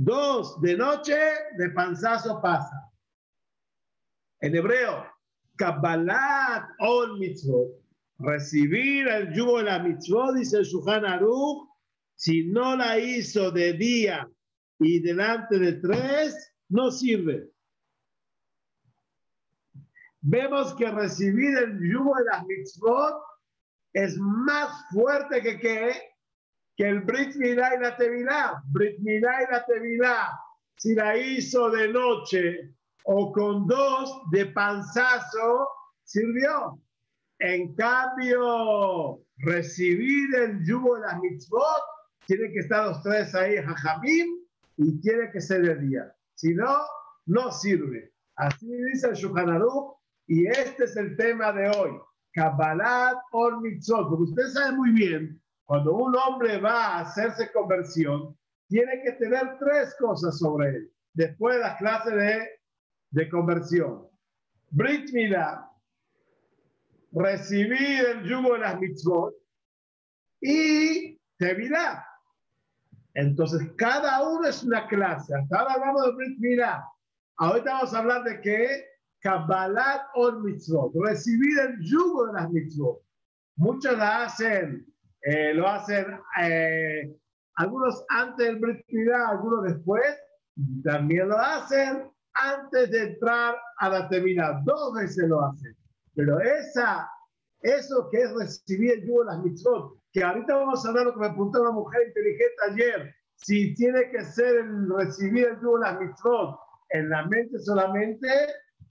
dos 0.00 0.58
de 0.62 0.76
noche, 0.76 1.18
de 1.58 1.68
panzazo 1.70 2.40
pasa. 2.40 2.90
En 4.40 4.54
hebreo, 4.54 5.04
Kabbalat 5.56 6.64
ol 6.80 7.18
mitzvot, 7.18 7.68
recibir 8.18 9.08
el 9.08 9.34
yugo 9.34 9.58
de 9.58 9.64
la 9.64 9.78
mitzvot, 9.78 10.36
dice 10.36 10.58
el 10.58 10.64
Shuhan 10.64 11.04
si 12.16 12.46
no 12.46 12.76
la 12.76 12.98
hizo 12.98 13.50
de 13.50 13.74
día 13.74 14.26
y 14.78 15.00
delante 15.00 15.58
de 15.58 15.72
tres, 15.74 16.54
no 16.70 16.90
sirve. 16.90 17.50
Vemos 20.22 20.74
que 20.76 20.90
recibir 20.90 21.58
el 21.58 21.78
yugo 21.92 22.14
de 22.16 22.24
las 22.24 22.46
mitzvot 22.46 23.22
es 23.92 24.16
más 24.16 24.70
fuerte 24.92 25.42
que, 25.42 25.58
que, 25.58 25.92
que 26.80 26.88
el 26.88 27.00
Brit 27.00 27.36
Milá 27.36 27.74
y 27.74 27.78
la 27.78 27.94
Tevilá. 27.94 28.62
Brit 28.72 28.98
Milá 29.00 29.42
y 29.42 29.52
la 29.52 29.66
Tevilá, 29.66 30.30
si 30.78 30.94
la 30.94 31.14
hizo 31.14 31.68
de 31.68 31.88
noche 31.88 32.74
o 33.04 33.30
con 33.32 33.66
dos 33.66 34.22
de 34.30 34.46
panzazo, 34.46 35.68
sirvió. 36.04 36.80
En 37.38 37.74
cambio, 37.74 39.20
recibir 39.40 40.34
el 40.36 40.64
yugo 40.64 40.94
de 40.94 41.02
las 41.02 41.20
mitzvot, 41.20 41.82
tiene 42.26 42.50
que 42.50 42.60
estar 42.60 42.86
los 42.86 43.02
tres 43.02 43.34
ahí, 43.34 43.56
jajamim, 43.56 44.38
y 44.78 45.00
tiene 45.02 45.30
que 45.32 45.40
ser 45.42 45.60
de 45.60 45.86
día. 45.86 46.14
Si 46.34 46.54
no, 46.54 46.78
no 47.26 47.52
sirve. 47.52 48.10
Así 48.36 48.66
dice 48.90 49.08
el 49.08 49.16
Shulchan 49.16 49.62
y 50.28 50.46
este 50.46 50.84
es 50.84 50.96
el 50.96 51.14
tema 51.18 51.52
de 51.52 51.68
hoy. 51.76 51.90
Kabbalat 52.32 53.18
or 53.32 53.60
mitzvot. 53.60 54.08
Porque 54.08 54.30
usted 54.30 54.46
sabe 54.48 54.76
muy 54.76 54.92
bien, 54.92 55.39
cuando 55.70 55.94
un 55.94 56.16
hombre 56.16 56.58
va 56.58 56.84
a 56.84 57.00
hacerse 57.02 57.52
conversión, 57.52 58.36
tiene 58.66 59.02
que 59.04 59.12
tener 59.12 59.56
tres 59.60 59.94
cosas 60.00 60.36
sobre 60.36 60.68
él. 60.70 60.92
Después 61.12 61.54
de 61.54 61.60
la 61.60 61.76
clase 61.76 62.10
de, 62.10 62.48
de 63.10 63.30
conversión. 63.30 64.08
Brit 64.70 65.12
Milah, 65.12 65.70
recibir 67.12 68.04
el 68.04 68.24
yugo 68.24 68.54
de 68.54 68.58
las 68.58 68.80
mitzvot 68.80 69.32
y 70.40 71.16
Tevilá. 71.38 72.04
Entonces, 73.14 73.62
cada 73.76 74.28
uno 74.28 74.48
es 74.48 74.64
una 74.64 74.88
clase. 74.88 75.32
Hasta 75.36 75.56
ahora 75.56 75.74
hablamos 75.74 76.04
de 76.04 76.12
Brit 76.16 76.38
Milah. 76.40 76.84
Ahorita 77.36 77.74
vamos 77.74 77.94
a 77.94 77.98
hablar 78.00 78.24
de 78.24 78.40
qué 78.40 78.86
Kabbalat 79.20 80.02
or 80.16 80.42
mitzvot, 80.42 80.92
recibir 80.96 81.60
el 81.60 81.78
yugo 81.78 82.26
de 82.26 82.32
las 82.32 82.50
mitzvot. 82.50 83.00
Muchos 83.54 83.96
la 83.96 84.24
hacen, 84.24 84.89
eh, 85.22 85.54
lo 85.54 85.68
hacen 85.68 86.18
eh, 86.42 87.14
algunos 87.56 88.04
antes 88.08 88.46
del 88.46 88.58
Brit 88.58 88.84
algunos 89.28 89.64
después, 89.64 90.16
también 90.82 91.28
lo 91.28 91.38
hacen 91.38 92.10
antes 92.34 92.90
de 92.90 93.12
entrar 93.12 93.56
a 93.78 93.88
la 93.88 94.08
terminal. 94.08 94.62
Dos 94.64 94.94
veces 94.94 95.28
lo 95.28 95.44
hacen. 95.44 95.76
Pero 96.14 96.40
esa, 96.40 97.08
eso 97.60 98.08
que 98.10 98.22
es 98.22 98.32
recibir 98.34 98.92
el 98.92 99.06
yugo 99.06 99.20
de 99.20 99.26
las 99.26 99.42
mitzvot, 99.42 99.98
que 100.12 100.22
ahorita 100.22 100.54
vamos 100.54 100.84
a 100.84 100.88
hablar 100.88 101.06
lo 101.06 101.14
que 101.14 101.20
me 101.20 101.28
preguntó 101.28 101.60
una 101.60 101.72
mujer 101.72 102.08
inteligente 102.08 102.56
ayer, 102.70 103.14
si 103.36 103.74
tiene 103.74 104.10
que 104.10 104.24
ser 104.24 104.56
el 104.56 104.88
recibir 104.96 105.48
el 105.48 105.60
yugo 105.60 105.78
de 105.78 105.84
las 105.84 106.00
mitzvot 106.00 106.58
en 106.90 107.10
la 107.10 107.26
mente 107.26 107.58
solamente 107.58 108.28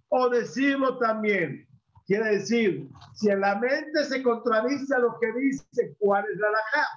o 0.09 0.29
decirlo 0.29 0.97
también. 0.99 1.67
Quiere 2.09 2.37
decir, 2.37 2.89
si 3.13 3.29
en 3.29 3.41
la 3.41 3.59
mente 3.59 4.03
se 4.03 4.23
contradice 4.23 4.95
a 4.95 4.97
lo 4.97 5.19
que 5.19 5.31
dice, 5.31 5.95
¿cuál 5.99 6.25
es 6.33 6.39
la 6.39 6.49
laja? 6.49 6.87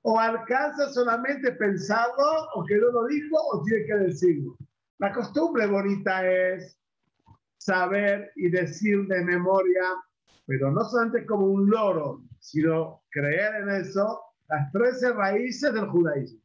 O 0.00 0.18
alcanza 0.18 0.88
solamente 0.88 1.52
pensarlo, 1.52 2.48
o 2.54 2.64
que 2.64 2.78
no 2.78 2.92
lo 2.92 3.06
dijo, 3.08 3.36
o 3.52 3.62
tiene 3.64 3.84
que 3.84 3.94
decirlo. 3.96 4.56
La 5.00 5.12
costumbre 5.12 5.66
bonita 5.66 6.26
es 6.26 6.80
saber 7.58 8.32
y 8.36 8.48
decir 8.48 9.06
de 9.06 9.22
memoria, 9.22 9.82
pero 10.46 10.70
no 10.70 10.82
solamente 10.84 11.26
como 11.26 11.48
un 11.48 11.68
loro, 11.68 12.22
sino 12.40 13.02
creer 13.10 13.54
en 13.56 13.68
eso, 13.68 14.18
las 14.48 14.72
13 14.72 15.12
raíces 15.12 15.74
del 15.74 15.88
judaísmo. 15.88 16.40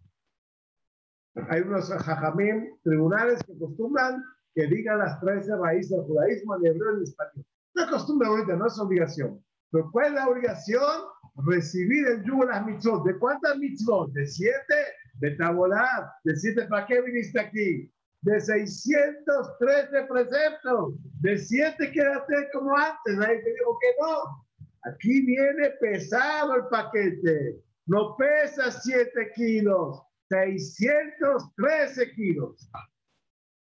Hay 1.48 1.62
unos 1.62 1.90
jajamim, 1.90 2.78
tribunales 2.84 3.42
que 3.46 3.54
acostumbran 3.54 4.22
que 4.54 4.68
digan 4.68 5.00
las 5.00 5.22
13 5.22 5.56
raíces 5.56 5.92
del 5.92 6.02
judaísmo 6.02 6.58
en 6.58 6.66
hebreo 6.66 6.92
y 6.92 6.98
en 6.98 7.04
español. 7.04 7.46
Es 7.76 7.86
costumbre 7.86 8.28
ahorita, 8.28 8.56
no 8.56 8.68
es 8.68 8.80
obligación. 8.80 9.44
Pero 9.72 9.90
¿cuál 9.92 10.08
es 10.08 10.14
la 10.14 10.28
obligación? 10.28 11.02
Recibir 11.46 12.08
el 12.08 12.24
yugo 12.24 12.46
de 12.46 12.52
las 12.52 12.66
mitzvot. 12.66 13.06
¿De 13.06 13.18
cuántas 13.18 13.58
mitzvot? 13.58 14.12
¿De 14.12 14.28
siete? 14.28 14.76
¿De 15.16 15.32
tabolat? 15.38 16.12
¿De 16.24 16.36
siete? 16.36 16.66
¿Para 16.66 16.86
qué 16.86 17.02
viniste 17.02 17.40
aquí? 17.40 17.92
De 18.22 18.40
613 18.40 20.08
preceptos. 20.08 20.94
De 21.22 21.38
siete 21.38 21.92
quédate 21.92 22.50
como 22.54 22.76
antes. 22.78 23.18
Nadie 23.18 23.40
te 23.40 23.54
dijo 23.54 23.78
que 23.80 23.88
no. 24.02 24.46
Aquí 24.84 25.26
viene 25.26 25.70
pesado 25.80 26.56
el 26.56 26.68
paquete. 26.68 27.62
No 27.88 28.16
pesa 28.18 28.72
7 28.72 29.32
kilos. 29.36 30.02
613 30.30 32.12
kilos. 32.12 32.70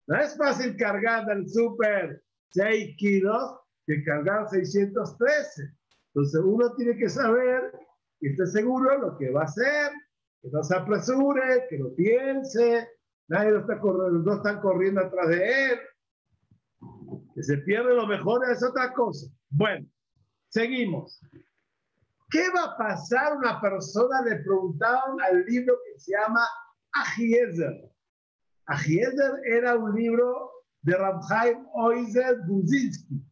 No 0.06 0.20
es 0.20 0.36
fácil 0.36 0.76
cargar 0.76 1.26
del 1.26 1.48
súper 1.48 2.22
6 2.50 2.96
kilos 2.98 3.63
que 3.86 4.04
cargar 4.04 4.48
613. 4.48 5.62
Entonces 6.14 6.40
uno 6.44 6.74
tiene 6.74 6.96
que 6.96 7.08
saber 7.08 7.72
y 8.20 8.30
esté 8.30 8.46
seguro 8.46 8.98
lo 8.98 9.18
que 9.18 9.30
va 9.30 9.42
a 9.42 9.44
hacer, 9.44 9.92
que 10.40 10.48
no 10.50 10.62
se 10.62 10.76
apresure, 10.76 11.66
que 11.68 11.78
no 11.78 11.90
piense, 11.94 12.88
nadie 13.28 13.50
lo 13.50 13.60
está 13.60 13.80
corriendo, 13.80 14.18
no 14.20 14.36
están 14.36 14.60
corriendo 14.60 15.00
atrás 15.00 15.28
de 15.28 15.70
él. 15.72 15.78
Que 17.34 17.42
se 17.42 17.58
pierde 17.58 17.94
lo 17.94 18.06
mejor 18.06 18.48
es 18.50 18.62
otra 18.62 18.92
cosa. 18.92 19.26
Bueno, 19.50 19.86
seguimos. 20.48 21.20
¿Qué 22.30 22.48
va 22.50 22.64
a 22.64 22.76
pasar 22.76 23.36
una 23.36 23.60
persona? 23.60 24.22
Le 24.22 24.36
preguntaron 24.36 25.20
al 25.20 25.44
libro 25.44 25.74
que 25.84 26.00
se 26.00 26.12
llama 26.12 26.46
Ajiezer. 26.92 27.90
Ajiezer 28.66 29.32
era 29.44 29.76
un 29.76 29.94
libro 29.94 30.50
de 30.82 30.96
Ramhaim 30.96 31.66
Oizer 31.74 32.38
Buzinski, 32.46 33.22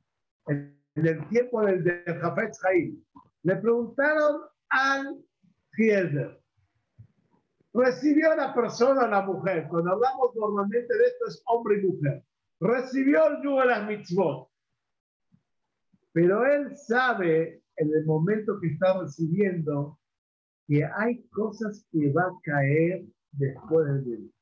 en, 0.46 0.78
el 0.94 1.28
tiempo 1.28 1.62
del 1.62 1.82
de 1.84 2.02
Jafetz 2.20 2.62
Haim. 2.64 3.02
Le 3.42 3.56
preguntaron 3.56 4.42
al 4.68 5.24
Ajiezer, 5.72 6.40
recibió 7.72 8.36
la 8.36 8.54
persona, 8.54 9.06
la 9.06 9.22
mujer, 9.22 9.66
cuando 9.68 9.92
hablamos 9.92 10.34
normalmente 10.36 10.94
de 10.94 11.04
esto 11.04 11.26
es 11.28 11.42
hombre 11.46 11.78
y 11.78 11.86
mujer, 11.86 12.24
recibió 12.60 13.26
el 13.28 13.42
yugo 13.42 13.60
de 13.60 13.66
las 13.66 13.88
mitzvot, 13.88 14.50
pero 16.12 16.44
él 16.44 16.76
sabe 16.76 17.62
en 17.76 17.94
el 17.94 18.04
momento 18.04 18.60
que 18.60 18.68
está 18.68 19.00
recibiendo 19.00 19.98
que 20.68 20.84
hay 20.84 21.26
cosas 21.28 21.86
que 21.90 22.12
va 22.12 22.24
a 22.24 22.38
caer 22.44 23.04
después 23.32 23.86
del 23.86 24.04
día 24.04 24.32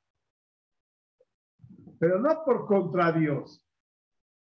pero 2.01 2.19
no 2.19 2.45
por 2.45 2.67
contra 2.67 3.13
Dios, 3.13 3.63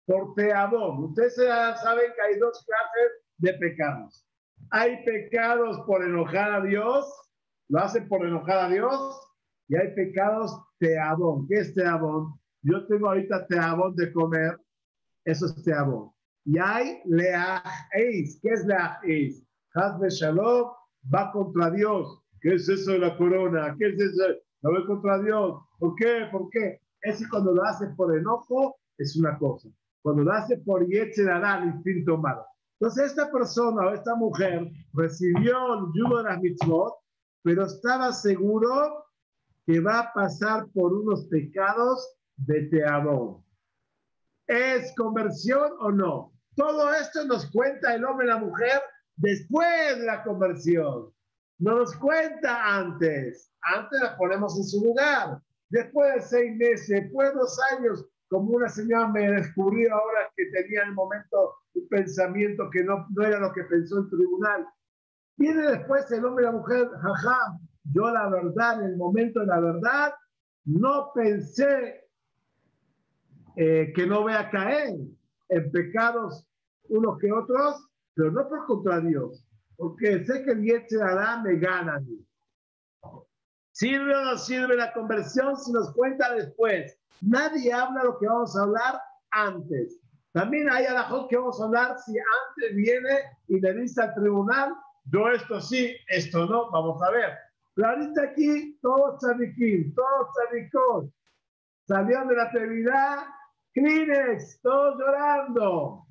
por 0.05 0.33
teabón. 0.35 1.05
Ustedes 1.05 1.35
saben 1.35 2.11
que 2.15 2.21
hay 2.21 2.39
dos 2.39 2.65
clases 2.65 3.11
de 3.37 3.53
pecados. 3.53 4.25
Hay 4.69 5.03
pecados 5.03 5.79
por 5.85 6.03
enojar 6.03 6.51
a 6.51 6.61
Dios, 6.61 7.05
lo 7.69 7.79
hacen 7.79 8.07
por 8.07 8.25
enojar 8.25 8.65
a 8.65 8.69
Dios, 8.69 9.19
y 9.67 9.75
hay 9.75 9.93
pecados 9.95 10.57
teabón. 10.79 11.47
¿Qué 11.47 11.55
es 11.59 11.73
teabón? 11.73 12.39
Yo 12.61 12.85
tengo 12.87 13.09
ahorita 13.09 13.47
teabón 13.47 13.95
de 13.95 14.11
comer, 14.13 14.57
eso 15.25 15.45
es 15.47 15.63
teabón. 15.63 16.11
Y 16.45 16.57
hay 16.59 17.01
leajeis. 17.05 18.39
¿Qué 18.41 18.49
es 18.49 18.65
leajeis? 18.65 19.45
Hazbe 19.73 20.09
Shalom 20.09 20.71
va 21.13 21.31
contra 21.31 21.71
Dios. 21.71 22.21
¿Qué 22.41 22.55
es 22.55 22.67
eso 22.67 22.91
de 22.91 22.99
la 22.99 23.17
corona? 23.17 23.75
¿Qué 23.79 23.87
es 23.87 23.99
eso? 23.99 24.23
No 24.61 24.73
va 24.73 24.85
contra 24.85 25.19
Dios. 25.19 25.61
¿Por 25.79 25.95
qué? 25.95 26.27
¿Por 26.31 26.49
qué? 26.49 26.81
Ese 27.01 27.27
cuando 27.29 27.53
lo 27.53 27.63
hace 27.63 27.87
por 27.97 28.15
enojo 28.15 28.75
es 28.97 29.15
una 29.17 29.37
cosa. 29.37 29.69
Cuando 30.03 30.23
lo 30.23 30.33
hace 30.33 30.57
por 30.57 30.85
dará 30.87 31.57
el 31.59 31.69
instinto 31.69 32.17
malo. 32.17 32.45
Entonces 32.79 33.11
esta 33.11 33.31
persona 33.31 33.87
o 33.87 33.93
esta 33.93 34.13
mujer 34.15 34.69
recibió 34.93 35.73
el 35.73 35.85
yugo 35.95 36.17
de 36.17 36.23
las 36.25 36.41
mitzvot, 36.41 36.93
pero 37.41 37.65
estaba 37.65 38.11
seguro 38.11 39.05
que 39.65 39.79
va 39.79 39.99
a 39.99 40.13
pasar 40.13 40.67
por 40.73 40.93
unos 40.93 41.25
pecados 41.27 42.17
de 42.35 42.63
teador. 42.63 43.39
¿Es 44.47 44.93
conversión 44.97 45.71
o 45.79 45.91
no? 45.91 46.33
Todo 46.55 46.93
esto 46.93 47.25
nos 47.25 47.49
cuenta 47.51 47.95
el 47.95 48.03
hombre 48.03 48.25
y 48.27 48.29
la 48.29 48.37
mujer 48.37 48.81
después 49.15 49.99
de 49.99 50.05
la 50.05 50.23
conversión. 50.23 51.13
No 51.59 51.77
nos 51.77 51.95
cuenta 51.95 52.77
antes. 52.77 53.49
Antes 53.61 54.01
la 54.01 54.17
ponemos 54.17 54.57
en 54.57 54.63
su 54.65 54.83
lugar. 54.83 55.41
Después 55.69 56.15
de 56.15 56.21
seis 56.21 56.57
meses, 56.57 56.87
después 56.89 57.29
de 57.29 57.35
dos 57.35 57.57
años, 57.71 58.05
como 58.33 58.55
una 58.55 58.67
señora 58.67 59.07
me 59.09 59.31
descubrió 59.31 59.93
ahora 59.93 60.31
que 60.35 60.45
tenía 60.47 60.81
en 60.81 60.89
el 60.89 60.95
momento 60.95 61.53
un 61.75 61.87
pensamiento 61.87 62.67
que 62.71 62.83
no, 62.83 63.05
no 63.11 63.23
era 63.23 63.39
lo 63.39 63.53
que 63.53 63.63
pensó 63.65 63.99
el 63.99 64.09
tribunal. 64.09 64.67
Viene 65.37 65.61
después 65.61 66.11
el 66.11 66.25
hombre 66.25 66.43
y 66.43 66.47
la 66.47 66.51
mujer, 66.53 66.89
jaja, 66.99 67.59
yo 67.93 68.09
la 68.09 68.29
verdad, 68.29 68.81
en 68.81 68.87
el 68.87 68.97
momento 68.97 69.41
de 69.41 69.45
la 69.45 69.59
verdad, 69.59 70.13
no 70.65 71.11
pensé 71.13 72.07
eh, 73.55 73.93
que 73.95 74.07
no 74.07 74.23
voy 74.23 74.33
a 74.33 74.49
caer 74.49 74.95
en 75.49 75.71
pecados 75.71 76.47
unos 76.89 77.19
que 77.19 77.31
otros, 77.31 77.87
pero 78.15 78.31
no 78.31 78.49
por 78.49 78.65
contra 78.65 78.99
Dios, 78.99 79.45
porque 79.77 80.25
sé 80.25 80.43
que 80.43 80.51
el 80.53 81.01
hará 81.03 81.39
me 81.43 81.57
gana 81.57 81.97
a 81.97 81.99
mí. 81.99 82.25
¿Sirve 83.73 84.15
o 84.15 84.23
no 84.23 84.37
sirve 84.37 84.75
la 84.75 84.93
conversión? 84.93 85.57
Si 85.57 85.71
nos 85.71 85.91
cuenta 85.93 86.33
después. 86.35 86.95
Nadie 87.21 87.73
habla 87.73 88.03
lo 88.03 88.19
que 88.19 88.27
vamos 88.27 88.55
a 88.55 88.61
hablar 88.61 89.01
antes. 89.31 89.99
También 90.31 90.69
hay 90.69 90.85
alajot 90.85 91.27
que 91.29 91.37
vamos 91.37 91.59
a 91.59 91.65
hablar 91.65 91.97
si 91.99 92.11
antes 92.11 92.75
viene 92.75 93.19
y 93.47 93.59
le 93.59 93.73
dice 93.73 94.01
al 94.01 94.13
tribunal, 94.13 94.73
yo 95.05 95.27
esto 95.29 95.59
sí, 95.59 95.95
esto 96.07 96.45
no, 96.45 96.69
vamos 96.71 97.01
a 97.01 97.11
ver. 97.11 97.31
Pero 97.73 97.89
ahorita 97.89 98.23
aquí, 98.23 98.77
todos 98.81 99.19
tzadikim, 99.19 99.93
todos 99.95 100.27
tzadikos, 100.33 101.09
salieron 101.87 102.27
de 102.27 102.35
la 102.35 102.43
atrevidad, 102.43 103.17
Kleenex, 103.73 104.61
todos 104.61 104.99
llorando. 104.99 106.05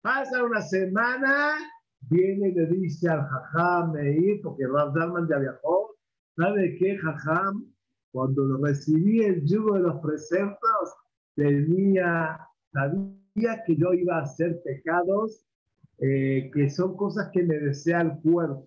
Pasa 0.00 0.42
una 0.42 0.62
semana, 0.62 1.58
viene 2.00 2.48
y 2.48 2.52
le 2.52 2.66
dice 2.66 3.10
al 3.10 3.26
Jajam 3.26 3.92
Meir, 3.92 4.40
porque 4.42 4.66
Rav 4.66 4.94
ya 5.28 5.38
viajó, 5.38 5.93
¿sabe 6.36 6.76
qué, 6.78 6.98
Jajam? 6.98 7.72
Cuando 8.12 8.58
recibí 8.58 9.24
el 9.24 9.44
yugo 9.44 9.74
de 9.74 9.80
los 9.80 10.00
preceptos, 10.00 10.94
tenía, 11.34 12.38
sabía 12.72 13.64
que 13.66 13.76
yo 13.76 13.92
iba 13.92 14.18
a 14.18 14.22
hacer 14.22 14.62
pecados 14.64 15.44
eh, 15.98 16.50
que 16.52 16.70
son 16.70 16.96
cosas 16.96 17.30
que 17.32 17.42
me 17.42 17.58
desea 17.58 18.02
el 18.02 18.20
cuerpo. 18.20 18.66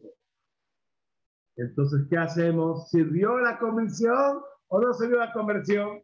Entonces, 1.58 2.08
¿qué 2.10 2.18
hacemos? 2.18 2.90
¿Sirvió 2.90 3.38
la 3.40 3.58
conversión 3.58 4.42
o 4.68 4.82
no 4.82 4.94
sirvió 4.94 5.18
la 5.18 5.34
conversión? 5.34 6.02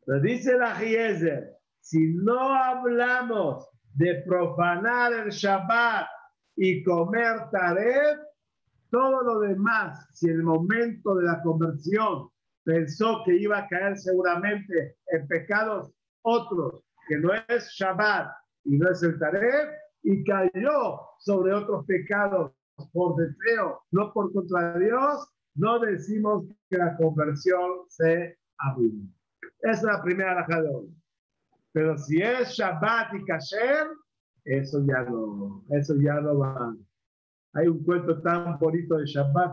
Entonces 0.00 0.22
dice 0.22 0.58
la 0.58 0.74
Gieser, 0.74 1.56
si 1.80 2.14
no 2.14 2.54
hablamos 2.54 3.68
de 3.94 4.22
profanar 4.26 5.12
el 5.12 5.30
Shabbat 5.30 6.06
y 6.56 6.82
comer 6.82 7.50
taref, 7.50 8.18
todo 8.90 9.22
lo 9.22 9.40
demás, 9.40 10.08
si 10.12 10.28
en 10.28 10.36
el 10.36 10.42
momento 10.42 11.14
de 11.14 11.24
la 11.24 11.42
conversión 11.42 12.28
pensó 12.64 13.22
que 13.24 13.36
iba 13.36 13.58
a 13.58 13.68
caer 13.68 13.96
seguramente 13.96 14.96
en 15.06 15.26
pecados 15.26 15.92
otros, 16.22 16.84
que 17.08 17.18
no 17.18 17.30
es 17.48 17.68
Shabbat 17.78 18.30
y 18.64 18.76
no 18.76 18.90
es 18.90 19.02
el 19.02 19.18
taref, 19.18 19.70
y 20.02 20.24
cayó 20.24 21.00
sobre 21.18 21.52
otros 21.52 21.84
pecados 21.86 22.52
por 22.92 23.16
deseo, 23.16 23.82
no 23.90 24.12
por 24.12 24.32
contra 24.32 24.78
Dios, 24.78 25.28
no 25.54 25.78
decimos 25.80 26.46
que 26.70 26.78
la 26.78 26.96
conversión 26.96 27.84
se 27.88 28.38
arruina. 28.58 29.08
Esa 29.60 29.72
es 29.72 29.82
la 29.82 30.02
primera 30.02 30.34
raja. 30.34 30.62
Pero 31.72 31.98
si 31.98 32.22
es 32.22 32.50
Shabbat 32.50 33.14
y 33.14 33.24
Kasher, 33.24 33.88
eso 34.44 34.84
ya 34.86 35.02
no, 35.02 35.64
eso 35.70 35.94
ya 36.00 36.20
no 36.20 36.38
va. 36.38 36.74
Hay 37.58 37.66
un 37.66 37.82
cuento 37.82 38.22
tan 38.22 38.56
bonito 38.58 38.96
de 38.98 39.06
Shabbat, 39.06 39.52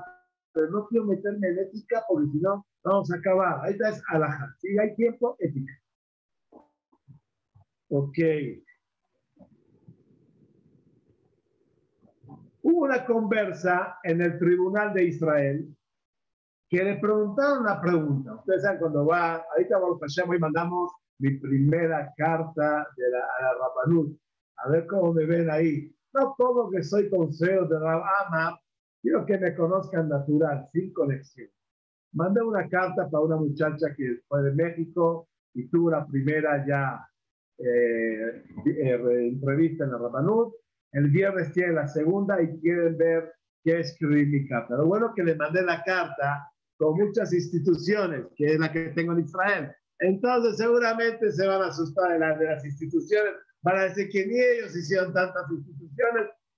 pero 0.54 0.69
no 0.69 0.88
quiero 0.88 1.06
meterme 1.06 1.48
en 1.48 1.57
ética 1.57 2.04
porque 2.07 2.28
si 2.30 2.38
no, 2.40 2.63
vamos 2.84 3.12
a 3.12 3.16
acabar. 3.16 3.62
Ahí 3.63 3.72
está 3.72 3.90
es 3.90 4.04
alajá. 4.10 4.56
Si 4.60 4.78
hay 4.78 4.96
tiempo, 4.96 5.36
ética. 5.40 5.74
Ok. 7.90 8.18
Hubo 12.62 12.84
una 12.84 13.06
conversa 13.06 13.98
en 14.04 14.22
el 14.22 14.38
tribunal 14.38 14.94
de 14.94 15.06
Israel 15.06 15.75
que 16.69 16.84
le 16.84 16.98
preguntaron 16.98 17.62
una 17.62 17.81
pregunta. 17.81 18.36
Ustedes 18.36 18.62
saben 18.62 18.80
cuando 18.80 19.06
va, 19.06 19.44
ahorita 19.52 19.80
vamos 19.80 20.00
a 20.02 20.36
y 20.36 20.40
mandamos 20.40 20.92
mi 21.19 21.40
primera 21.40 22.13
carta 22.16 22.88
de 22.96 23.10
la, 23.10 23.19
a 23.19 23.42
la 23.42 23.54
Rapanut. 23.54 24.16
A 24.57 24.69
ver 24.69 24.86
cómo 24.86 25.12
me 25.12 25.25
ven 25.25 25.50
ahí. 25.50 25.94
No 26.16 26.36
todo 26.38 26.70
que 26.72 26.84
soy 26.84 27.10
consejo 27.10 27.66
de 27.66 27.78
Rabama, 27.80 28.60
quiero 29.02 29.26
que 29.26 29.38
me 29.38 29.54
conozcan 29.56 30.10
natural, 30.10 30.68
sin 30.72 30.94
conexión. 30.94 31.50
Mandé 32.14 32.42
una 32.42 32.68
carta 32.70 33.10
para 33.10 33.24
una 33.24 33.36
muchacha 33.36 33.94
que 33.96 34.22
fue 34.28 34.42
de 34.44 34.54
México 34.54 35.28
y 35.54 35.68
tuvo 35.68 35.92
la 35.92 36.06
primera 36.08 36.66
ya 36.66 37.06
eh, 37.58 38.44
eh, 38.66 39.28
entrevista 39.28 39.84
en 39.84 39.92
la 39.92 39.98
Rapanut 39.98 40.54
el 40.96 41.10
viernes 41.10 41.52
tiene 41.52 41.74
la 41.74 41.90
segunda 41.90 42.42
y 42.42 42.58
quieren 42.62 42.98
ver 42.98 43.34
qué 43.66 43.82
escribí 43.82 44.26
mi 44.28 44.48
carta. 44.48 44.78
Lo 44.78 44.86
bueno 44.86 45.12
que 45.14 45.24
le 45.24 45.36
mandé 45.36 45.62
la 45.62 45.84
carta 45.84 46.50
con 46.78 46.98
muchas 46.98 47.34
instituciones, 47.34 48.28
que 48.38 48.54
es 48.54 48.60
la 48.60 48.72
que 48.72 48.92
tengo 48.96 49.12
en 49.12 49.20
Israel. 49.20 49.76
Entonces 50.00 50.56
seguramente 50.56 51.34
se 51.34 51.46
van 51.46 51.64
a 51.64 51.68
asustar 51.68 52.18
de, 52.18 52.46
de 52.46 52.46
las 52.46 52.64
instituciones, 52.64 53.34
van 53.62 53.78
a 53.78 53.84
decir 53.84 54.08
que 54.10 54.26
ni 54.26 54.40
ellos 54.40 54.74
hicieron 54.74 55.12
tantas 55.12 55.52
instituciones. 55.52 55.85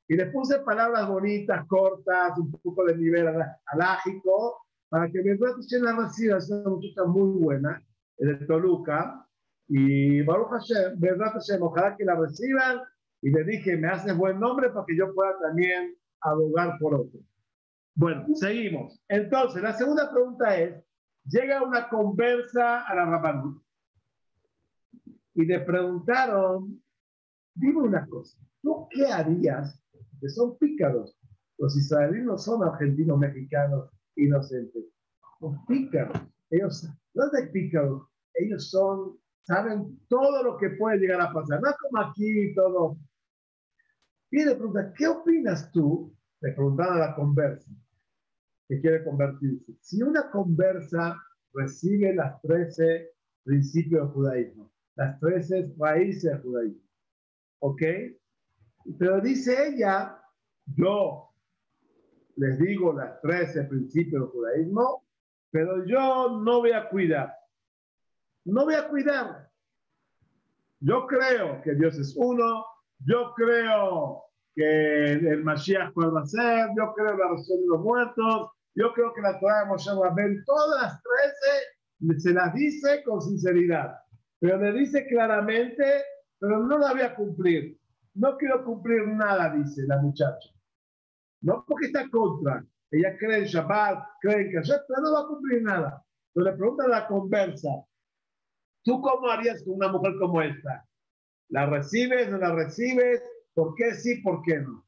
Y 0.09 0.15
le 0.15 0.27
puse 0.27 0.59
palabras 0.59 1.07
bonitas, 1.07 1.65
cortas, 1.67 2.37
un 2.37 2.51
poco 2.51 2.85
de 2.85 2.95
nivel 2.95 3.27
alágico, 3.65 4.65
para 4.89 5.09
que 5.11 5.21
mi 5.21 5.37
se 5.61 5.79
la 5.79 5.95
reciba. 5.95 6.37
Es 6.37 6.49
una 6.49 6.69
muchacha 6.69 7.03
muy 7.05 7.37
buena, 7.39 7.83
de 8.17 8.35
Toluca. 8.45 9.27
Y 9.67 10.21
Baruch 10.21 10.49
Hashem, 10.49 10.99
verdad 10.99 11.33
Hashem, 11.33 11.61
ojalá 11.61 11.97
que 11.97 12.05
la 12.05 12.15
reciban 12.15 12.81
y 13.21 13.31
le 13.31 13.43
dije, 13.43 13.75
me 13.75 13.89
haces 13.89 14.15
buen 14.15 14.39
nombre 14.39 14.69
para 14.69 14.85
que 14.85 14.95
yo 14.95 15.13
pueda 15.13 15.37
también 15.39 15.95
abogar 16.21 16.77
por 16.79 16.95
otro. 16.95 17.19
Bueno, 17.95 18.25
seguimos. 18.35 19.01
Entonces, 19.09 19.61
la 19.61 19.73
segunda 19.73 20.09
pregunta 20.11 20.55
es, 20.57 20.81
llega 21.25 21.63
una 21.63 21.89
conversa 21.89 22.81
a 22.81 22.95
la 22.95 23.05
Rabanut 23.05 23.61
y 25.33 25.45
le 25.45 25.59
preguntaron, 25.61 26.81
dime 27.53 27.81
una 27.81 28.07
cosa, 28.07 28.37
¿tú 28.67 28.87
qué 28.91 29.05
harías? 29.05 29.81
Que 30.19 30.27
son 30.29 30.57
pícaros. 30.57 31.17
Los 31.57 31.77
israelíes 31.77 32.25
no 32.25 32.37
son 32.37 32.63
argentinos, 32.63 33.17
mexicanos, 33.17 33.89
inocentes. 34.17 34.83
Son 35.39 35.65
pícaros. 35.65 36.17
Ellos, 36.49 36.89
no 37.13 37.25
es 37.25 37.31
de 37.31 37.47
pícaros, 37.47 38.03
ellos 38.33 38.69
son, 38.69 39.17
saben 39.43 39.97
todo 40.09 40.43
lo 40.43 40.57
que 40.57 40.71
puede 40.71 40.97
llegar 40.97 41.21
a 41.21 41.31
pasar. 41.31 41.61
No 41.61 41.69
es 41.69 41.75
como 41.77 42.03
aquí 42.03 42.53
todo 42.55 42.97
y 44.31 44.43
le 44.43 44.55
pregunta, 44.55 44.93
¿qué 44.97 45.07
opinas 45.07 45.71
tú? 45.71 46.13
Le 46.41 46.51
preguntaba 46.51 46.95
a 46.95 47.09
la 47.09 47.15
conversa, 47.15 47.71
que 48.67 48.81
quiere 48.81 49.03
convertirse. 49.05 49.73
Si 49.79 50.03
una 50.03 50.29
conversa 50.29 51.15
recibe 51.53 52.13
las 52.13 52.41
13 52.41 53.09
principios 53.43 54.01
del 54.01 54.13
judaísmo, 54.13 54.71
las 54.95 55.17
13 55.21 55.75
raíces 55.77 56.23
del 56.23 56.41
judaísmo, 56.41 56.83
¿ok? 57.59 57.81
Pero 58.97 59.19
dice 59.21 59.69
ella, 59.69 60.21
yo 60.75 61.29
les 62.35 62.59
digo 62.59 62.93
las 62.93 63.19
13 63.21 63.63
principios 63.65 64.21
del 64.21 64.31
judaísmo, 64.31 65.03
pero 65.51 65.85
yo 65.85 66.39
no 66.39 66.59
voy 66.59 66.71
a 66.71 66.87
cuidar. 66.89 67.33
No 68.45 68.65
voy 68.65 68.75
a 68.75 68.87
cuidar. 68.87 69.49
Yo 70.79 71.07
creo 71.07 71.61
que 71.63 71.73
Dios 71.73 71.97
es 71.97 72.15
uno, 72.15 72.65
yo 72.99 73.33
creo 73.35 74.23
que 74.55 75.13
el 75.13 75.43
Mashiach 75.43 75.93
puede 75.93 76.25
ser, 76.27 76.69
yo 76.77 76.93
creo 76.95 77.17
la 77.17 77.29
resurrección 77.29 77.61
de 77.61 77.67
los 77.67 77.81
muertos, 77.81 78.51
yo 78.75 78.93
creo 78.93 79.13
que 79.13 79.21
la 79.21 79.39
Torah 79.39 79.61
de 79.61 79.65
Moshe 79.65 79.89
Rabben, 79.91 80.43
todas 80.45 80.81
las 80.81 81.01
trece 81.01 82.19
se 82.19 82.31
las 82.31 82.53
dice 82.53 83.03
con 83.03 83.21
sinceridad, 83.21 83.95
pero 84.39 84.57
le 84.57 84.71
dice 84.73 85.07
claramente, 85.07 85.83
pero 86.39 86.59
no 86.59 86.77
la 86.77 86.91
voy 86.91 87.01
a 87.01 87.15
cumplir. 87.15 87.77
No 88.17 88.35
quiero 88.35 88.65
cumplir 88.65 89.07
nada, 89.07 89.53
dice 89.53 89.83
la 89.85 90.01
muchacha. 90.01 90.49
No 91.41 91.63
porque 91.67 91.85
está 91.87 92.09
contra. 92.09 92.65
Ella 92.89 93.15
cree 93.17 93.39
en 93.39 93.45
Shabbat, 93.45 94.03
cree 94.21 94.47
en 94.47 94.53
Kasher, 94.53 94.81
pero 94.87 95.01
no 95.01 95.13
va 95.13 95.21
a 95.21 95.27
cumplir 95.27 95.61
nada. 95.61 96.03
Pero 96.33 96.45
le 96.45 96.57
pregunta 96.57 96.87
la 96.87 97.07
conversa, 97.07 97.69
¿tú 98.83 98.99
cómo 99.01 99.29
harías 99.29 99.63
con 99.63 99.75
una 99.75 99.89
mujer 99.89 100.13
como 100.19 100.41
esta? 100.41 100.83
¿La 101.49 101.67
recibes, 101.67 102.29
no 102.31 102.39
la 102.39 102.55
recibes? 102.55 103.21
¿Por 103.53 103.75
qué 103.75 103.93
sí, 103.93 104.21
por 104.21 104.41
qué 104.41 104.61
no? 104.61 104.83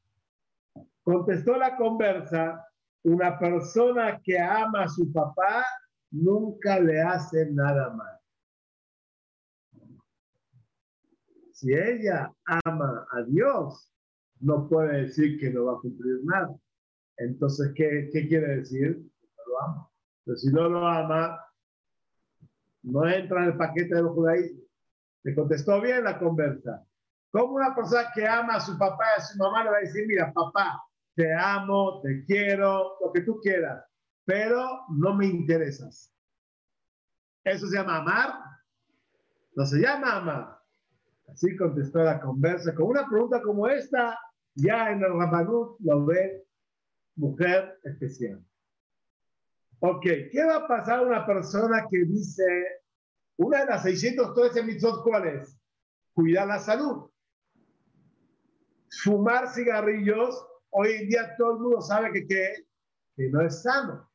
Contestó 1.04 1.56
la 1.56 1.76
conversa, 1.76 2.66
una 3.04 3.38
persona 3.38 4.20
que 4.24 4.40
ama 4.40 4.84
a 4.84 4.88
su 4.88 5.12
papá 5.12 5.64
nunca 6.10 6.80
le 6.80 7.00
hace 7.00 7.48
nada 7.52 7.90
mal. 7.90 8.19
Si 11.60 11.74
ella 11.74 12.32
ama 12.64 13.06
a 13.12 13.22
Dios, 13.24 13.92
no 14.40 14.66
puede 14.66 15.02
decir 15.02 15.38
que 15.38 15.50
no 15.50 15.66
va 15.66 15.72
a 15.74 15.80
cumplir 15.80 16.20
nada. 16.24 16.56
Entonces, 17.18 17.72
¿qué, 17.74 18.08
quiere 18.10 18.56
decir? 18.56 18.96
No 18.96 19.42
lo 19.46 19.62
ama. 19.62 19.90
Pero 20.24 20.36
si 20.38 20.48
no 20.48 20.68
lo 20.70 20.86
ama, 20.86 21.38
no 22.82 23.06
entra 23.06 23.42
en 23.42 23.50
el 23.50 23.58
paquete 23.58 23.94
de 23.94 24.02
los 24.02 24.14
judaísmos. 24.14 24.64
Le 25.22 25.34
contestó 25.34 25.82
bien 25.82 26.02
la 26.04 26.18
conversa. 26.18 26.82
¿Cómo 27.30 27.56
una 27.56 27.74
persona 27.74 28.08
que 28.14 28.26
ama 28.26 28.54
a 28.54 28.60
su 28.60 28.78
papá 28.78 29.04
y 29.18 29.20
a 29.20 29.22
su 29.22 29.36
mamá 29.36 29.62
le 29.62 29.70
va 29.70 29.76
a 29.76 29.80
decir, 29.80 30.06
mira, 30.06 30.32
papá, 30.32 30.82
te 31.14 31.30
amo, 31.34 32.00
te 32.00 32.24
quiero, 32.24 32.96
lo 33.04 33.12
que 33.12 33.20
tú 33.20 33.38
quieras, 33.38 33.84
pero 34.24 34.86
no 34.88 35.14
me 35.14 35.26
interesas? 35.26 36.10
¿Eso 37.44 37.66
se 37.66 37.76
llama 37.76 37.98
amar? 37.98 38.32
No 39.54 39.66
se 39.66 39.78
llama 39.78 40.16
amar. 40.16 40.59
Así 41.32 41.56
contestó 41.56 42.00
la 42.00 42.20
conversa. 42.20 42.74
Con 42.74 42.86
una 42.86 43.06
pregunta 43.08 43.40
como 43.42 43.68
esta, 43.68 44.18
ya 44.54 44.90
en 44.90 45.02
el 45.02 45.12
Rabanut 45.12 45.78
lo 45.80 46.04
ve 46.06 46.44
mujer 47.16 47.78
especial. 47.84 48.44
Ok, 49.80 50.02
¿qué 50.02 50.44
va 50.46 50.56
a 50.56 50.68
pasar 50.68 50.98
a 50.98 51.02
una 51.02 51.26
persona 51.26 51.86
que 51.90 52.04
dice, 52.04 52.44
una 53.38 53.60
de 53.60 53.66
las 53.66 53.82
613 53.82 54.62
mitzvot, 54.62 55.02
¿cuál 55.02 55.26
es? 55.28 55.58
Cuidar 56.12 56.48
la 56.48 56.58
salud. 56.58 57.10
Fumar 59.02 59.48
cigarrillos, 59.48 60.46
hoy 60.70 60.92
en 60.92 61.08
día 61.08 61.34
todo 61.38 61.52
el 61.52 61.60
mundo 61.60 61.80
sabe 61.80 62.12
que, 62.12 62.24
que 63.16 63.30
no 63.30 63.40
es 63.40 63.62
sano. 63.62 64.10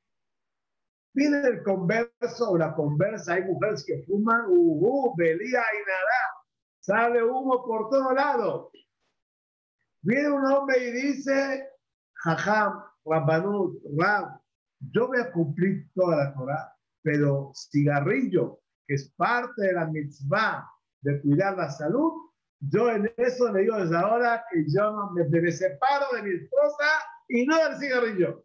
Viene 1.14 1.40
el 1.48 1.64
converso 1.64 2.50
o 2.50 2.58
la 2.58 2.76
conversa, 2.76 3.34
hay 3.34 3.46
mujeres 3.46 3.86
que 3.86 4.04
fuman, 4.04 4.46
uh, 4.48 4.52
uh, 4.52 5.16
belía 5.16 5.48
y 5.48 5.80
nada, 5.88 6.35
sale 6.86 7.24
humo 7.24 7.66
por 7.66 7.90
todo 7.90 8.14
lado. 8.14 8.72
Viene 10.02 10.30
un 10.32 10.46
hombre 10.46 10.78
y 10.78 10.92
dice, 10.92 11.68
jajam, 12.14 12.84
Rabbanut, 13.06 13.82
Rab, 13.98 14.40
yo 14.92 15.08
voy 15.08 15.20
a 15.20 15.32
cumplir 15.32 15.90
toda 15.96 16.18
la 16.18 16.34
Torah, 16.34 16.76
pero 17.02 17.52
cigarrillo, 17.56 18.60
que 18.88 18.96
es 18.96 19.12
parte 19.18 19.62
de 19.64 19.74
la 19.74 19.88
mitzvah 19.88 20.70
de 21.02 21.22
cuidar 21.22 21.58
la 21.58 21.72
salud, 21.72 22.14
yo 22.60 22.90
en 22.90 23.12
eso 23.18 23.52
le 23.52 23.62
digo 23.62 23.78
desde 23.78 23.98
ahora 23.98 24.44
que 24.52 24.66
yo 24.68 25.12
me, 25.12 25.24
me 25.26 25.52
separo 25.52 26.06
de 26.16 26.24
mi 26.24 26.36
esposa 26.36 26.86
y 27.30 27.46
no 27.46 27.58
del 27.58 27.78
cigarrillo. 27.78 28.44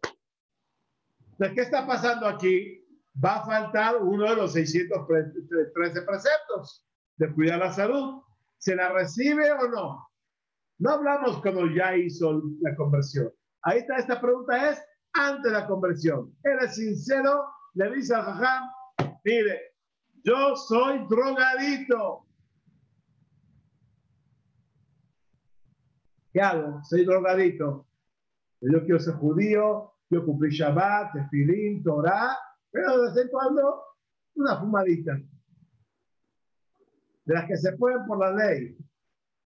¿qué 1.55 1.61
está 1.61 1.87
pasando 1.87 2.27
aquí? 2.27 2.85
Va 3.23 3.37
a 3.37 3.45
faltar 3.45 3.97
uno 3.97 4.29
de 4.29 4.35
los 4.35 4.53
613 4.53 6.01
preceptos 6.03 6.85
de 7.17 7.33
cuidar 7.33 7.59
la 7.59 7.71
salud. 7.71 8.21
¿Se 8.61 8.75
la 8.75 8.89
recibe 8.89 9.51
o 9.51 9.67
no? 9.69 10.07
No 10.77 10.89
hablamos 10.91 11.41
cuando 11.41 11.65
ya 11.65 11.97
hizo 11.97 12.43
la 12.61 12.75
conversión. 12.75 13.33
Ahí 13.63 13.79
está, 13.79 13.97
esta 13.97 14.21
pregunta 14.21 14.69
es 14.69 14.79
antes 15.13 15.51
de 15.51 15.59
la 15.59 15.65
conversión. 15.65 16.35
Eres 16.43 16.75
sincero, 16.75 17.43
le 17.73 17.91
dice 17.95 18.13
a 18.13 18.21
Jajam, 18.21 18.69
mire, 19.23 19.73
yo 20.23 20.55
soy 20.55 21.07
drogadito. 21.09 22.27
¿Qué 26.31 26.39
hago? 26.39 26.83
Soy 26.83 27.03
drogadito. 27.03 27.87
Yo 28.61 28.79
quiero 28.81 28.99
ser 28.99 29.15
judío, 29.15 29.91
yo 30.11 30.23
cumplí 30.23 30.51
Shabbat, 30.51 31.13
Tefilín, 31.13 31.81
Torah, 31.81 32.37
pero 32.69 33.01
de 33.01 33.07
vez 33.07 33.25
en 33.25 33.31
cuando 33.31 33.81
una 34.35 34.59
fumadita. 34.59 35.19
De 37.25 37.33
las 37.33 37.45
que 37.45 37.57
se 37.57 37.73
pueden 37.73 38.05
por 38.05 38.19
la 38.19 38.33
ley. 38.33 38.75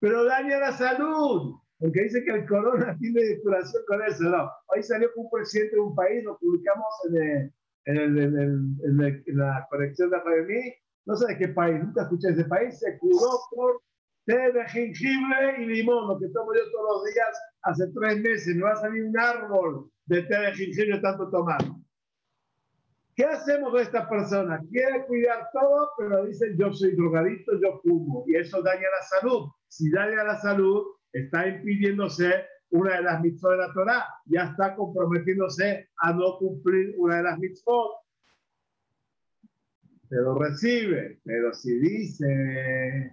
Pero 0.00 0.24
daña 0.24 0.58
la 0.58 0.72
salud. 0.72 1.56
Porque 1.78 2.02
dice 2.02 2.24
que 2.24 2.30
el 2.30 2.46
corona 2.46 2.96
tiene 3.00 3.40
curación 3.42 3.82
con 3.86 4.02
eso, 4.02 4.24
no. 4.24 4.50
Hoy 4.68 4.82
salió 4.82 5.10
un 5.16 5.28
presidente 5.30 5.76
de 5.76 5.82
un 5.82 5.94
país, 5.94 6.24
lo 6.24 6.38
publicamos 6.38 6.86
en, 7.12 7.52
en, 7.86 9.36
la 9.36 9.66
colección 9.70 10.10
de 10.10 10.16
FMI, 10.18 10.74
no 11.06 11.16
sé 11.16 11.26
de 11.26 11.38
qué 11.38 11.48
país, 11.48 11.82
nunca 11.82 12.02
escuché 12.02 12.28
ese 12.30 12.44
país, 12.44 12.78
se 12.78 12.98
curó 12.98 13.28
por 13.50 13.82
té 14.24 14.52
de 14.52 14.64
jengibre 14.68 15.62
y 15.62 15.66
limón, 15.66 16.08
lo 16.08 16.18
que 16.18 16.28
tomo 16.28 16.54
yo 16.54 16.60
todos 16.72 17.04
los 17.04 17.12
días 17.12 17.40
hace 17.62 17.84
tres 17.94 18.20
meses, 18.22 18.56
no 18.56 18.64
va 18.64 18.72
a 18.72 18.76
salir 18.76 19.04
un 19.04 19.18
árbol 19.18 19.90
de 20.06 20.22
té 20.22 20.38
de 20.38 20.54
jengibre 20.54 20.98
tanto 21.00 21.28
tomar. 21.30 21.60
¿Qué 23.16 23.24
hacemos 23.24 23.70
con 23.70 23.80
esta 23.80 24.08
persona? 24.08 24.60
Quiere 24.70 25.06
cuidar 25.06 25.48
todo, 25.52 25.90
pero 25.96 26.24
dice 26.24 26.54
yo 26.58 26.72
soy 26.72 26.96
drogadito, 26.96 27.52
yo 27.62 27.80
fumo, 27.82 28.24
y 28.26 28.36
eso 28.36 28.60
daña 28.60 28.88
la 28.90 29.20
salud. 29.20 29.50
Si 29.68 29.90
daña 29.90 30.24
la 30.24 30.36
salud, 30.40 30.82
está 31.12 31.46
impidiéndose 31.46 32.44
una 32.70 32.96
de 32.96 33.02
las 33.02 33.20
mitzvot 33.20 33.52
de 33.52 33.58
la 33.58 33.72
Torah, 33.72 34.04
ya 34.26 34.44
está 34.44 34.74
comprometiéndose 34.74 35.88
a 35.98 36.12
no 36.12 36.38
cumplir 36.38 36.94
una 36.98 37.18
de 37.18 37.22
las 37.22 37.38
mitzvot. 37.38 37.92
Pero 40.08 40.34
recibe, 40.36 41.20
pero 41.24 41.54
si 41.54 41.78
dice, 41.78 43.12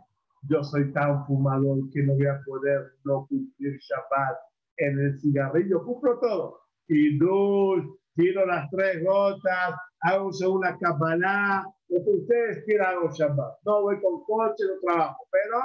yo 0.50 0.63
soy 0.63 0.91
tan 0.93 1.25
fumador 1.27 1.77
que 1.93 2.01
no 2.01 2.13
voy 2.13 2.25
a 2.25 2.41
poder 2.43 2.93
no 3.03 3.27
cumplir 3.27 3.77
Shabbat 3.77 4.38
en 4.77 5.00
el 5.00 5.20
cigarrillo, 5.20 5.84
cumplo 5.86 6.20
todo. 6.20 6.62
Y 6.88 7.20
dulce, 7.20 7.88
tiro 8.15 8.46
las 8.48 8.70
tres 8.72 9.03
gotas, 9.03 9.75
hago 10.01 10.29
una 10.50 10.77
cabalá, 10.77 11.65
lo 11.89 12.03
que 12.03 12.10
ustedes 12.10 12.63
quieran 12.65 12.96
hago 12.96 13.12
Shabbat. 13.12 13.60
No 13.65 13.81
voy 13.81 14.01
con 14.01 14.24
coche, 14.24 14.63
no 14.65 14.79
trabajo, 14.81 15.27
pero 15.31 15.60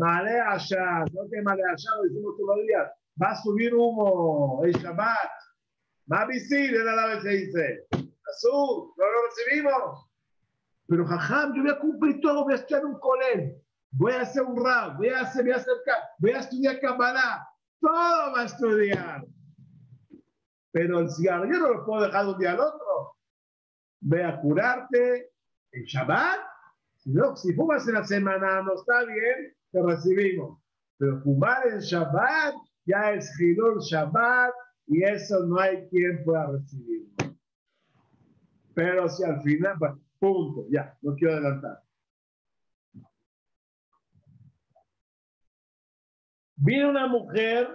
Male 0.00 0.40
allá, 0.40 1.04
no 1.12 1.28
que 1.30 1.42
male 1.42 1.62
allá, 1.62 1.90
lo 1.96 2.02
decimos 2.04 2.34
todos 2.38 2.56
los 2.56 2.66
días. 2.66 2.90
Va 3.22 3.32
a 3.32 3.36
subir 3.36 3.74
humo 3.74 4.62
el 4.64 4.72
Shabbat. 4.72 5.30
Va 6.10 6.22
a 6.22 6.26
visitar, 6.26 6.78
de 6.78 6.84
la 6.84 7.06
vez 7.06 7.22
se 7.22 7.28
dice. 7.28 7.86
Azul, 7.92 8.94
no 8.96 9.04
lo 9.04 9.18
recibimos. 9.28 10.10
Pero 10.86 11.06
jajam, 11.06 11.54
yo 11.54 11.62
voy 11.62 11.70
a 11.70 11.78
cumplir 11.78 12.20
todo, 12.22 12.44
voy 12.44 12.54
a 12.54 12.56
estudiar 12.56 12.84
un 12.84 12.98
colén, 12.98 13.62
voy 13.92 14.12
a 14.12 14.22
hacer 14.22 14.42
un 14.42 14.64
rap, 14.64 14.96
voy 14.96 15.08
a 15.08 15.20
hacer, 15.20 15.44
voy 15.44 15.52
a 15.52 15.56
hacer, 15.56 15.74
voy 16.18 16.30
a 16.32 16.38
estudiar 16.38 16.80
Kabbalah, 16.80 17.46
todo 17.80 18.32
va 18.32 18.40
a 18.40 18.44
estudiar. 18.44 19.24
Pero 20.72 21.00
el 21.00 21.10
cigarrillo 21.10 21.58
no 21.58 21.74
lo 21.74 21.84
puedo 21.84 22.04
dejar 22.04 22.24
de 22.24 22.32
un 22.32 22.38
día 22.38 22.52
al 22.52 22.60
otro. 22.60 23.16
Ve 24.00 24.24
a 24.24 24.40
curarte 24.40 25.30
en 25.72 25.84
Shabbat. 25.84 26.40
Si, 26.96 27.10
no, 27.10 27.36
si 27.36 27.52
fumas 27.54 27.86
en 27.88 27.94
la 27.94 28.04
semana 28.04 28.62
no 28.62 28.74
está 28.74 29.04
bien, 29.04 29.54
te 29.70 29.82
recibimos. 29.82 30.58
Pero 30.98 31.20
fumar 31.22 31.66
en 31.66 31.78
Shabbat 31.80 32.54
ya 32.84 33.12
es 33.12 33.30
Hilul 33.40 33.80
Shabbat 33.80 34.52
y 34.86 35.02
eso 35.04 35.46
no 35.46 35.58
hay 35.58 35.88
quien 35.88 36.24
pueda 36.24 36.50
recibirlo. 36.50 37.36
Pero 38.74 39.08
si 39.08 39.24
al 39.24 39.40
final, 39.42 39.76
punto, 40.18 40.66
ya, 40.70 40.96
no 41.02 41.14
quiero 41.14 41.34
adelantar. 41.34 41.82
Viene 46.56 46.90
una 46.90 47.06
mujer 47.06 47.68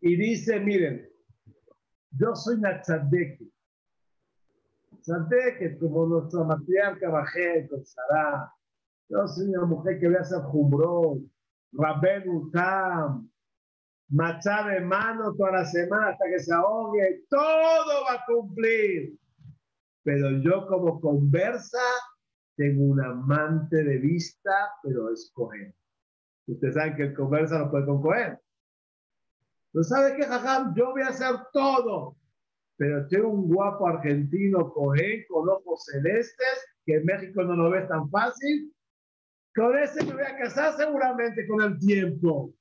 y 0.00 0.16
dice, 0.16 0.58
miren, 0.60 1.13
yo 2.18 2.34
soy 2.34 2.56
una 2.56 2.80
tzadeke 2.80 3.48
que 5.58 5.78
como 5.78 6.06
nuestra 6.06 6.44
matriarca 6.44 7.10
Bajé, 7.10 7.68
con 7.68 7.84
Sarah. 7.84 8.52
Yo 9.08 9.26
soy 9.28 9.48
una 9.48 9.66
mujer 9.66 10.00
que 10.00 10.08
voy 10.08 10.16
a 10.16 10.20
hacer 10.20 10.40
Jumbrón, 10.40 11.30
Utam, 12.26 13.30
machar 14.08 14.72
de 14.72 14.80
mano 14.80 15.34
toda 15.34 15.52
la 15.52 15.64
semana 15.66 16.08
hasta 16.10 16.24
que 16.26 16.38
se 16.38 16.54
ahogue. 16.54 17.24
Todo 17.28 18.04
va 18.08 18.14
a 18.14 18.24
cumplir. 18.26 19.18
Pero 20.04 20.30
yo 20.42 20.66
como 20.68 21.00
conversa 21.00 21.82
tengo 22.56 22.84
un 22.84 23.00
amante 23.02 23.82
de 23.82 23.98
vista, 23.98 24.52
pero 24.82 25.10
es 25.12 25.30
Cohen. 25.34 25.74
Ustedes 26.46 26.74
saben 26.74 26.96
que 26.96 27.02
el 27.04 27.14
conversa 27.14 27.58
no 27.58 27.70
puede 27.70 27.86
con. 27.86 28.43
Pero 29.74 29.84
¿sabe 29.84 30.16
qué, 30.16 30.24
Jajam? 30.24 30.74
Yo 30.74 30.92
voy 30.92 31.02
a 31.02 31.08
hacer 31.08 31.34
todo 31.52 32.16
pero 32.76 33.06
tengo 33.08 33.28
un 33.28 33.48
guapo 33.48 33.86
argentino 33.86 34.72
cohen 34.72 35.24
con 35.28 35.48
ojos 35.48 35.84
celestes, 35.84 36.66
que 36.84 36.96
en 36.96 37.04
México 37.04 37.42
no 37.42 37.54
lo 37.54 37.70
ves 37.70 37.88
tan 37.88 38.10
fácil. 38.10 38.72
Con 39.54 39.78
ese 39.78 40.04
me 40.04 40.14
voy 40.14 40.24
a 40.24 40.36
casar 40.36 40.76
seguramente 40.76 41.46
con 41.46 41.62
el 41.62 41.78
tiempo. 41.78 42.52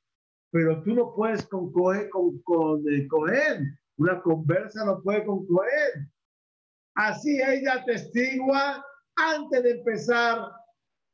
Pero 0.51 0.83
tú 0.83 0.93
no 0.93 1.15
puedes 1.15 1.47
con 1.47 1.71
Cohen, 1.71 2.09
con, 2.11 2.39
con 2.43 2.83
el 2.87 3.07
Cohen. 3.07 3.77
Una 3.97 4.21
conversa 4.21 4.85
no 4.85 5.01
puede 5.01 5.25
con 5.25 5.47
Cohen. 5.47 6.11
Así 6.95 7.41
ella 7.41 7.83
testigua 7.83 8.85
antes 9.15 9.63
de 9.63 9.71
empezar 9.71 10.47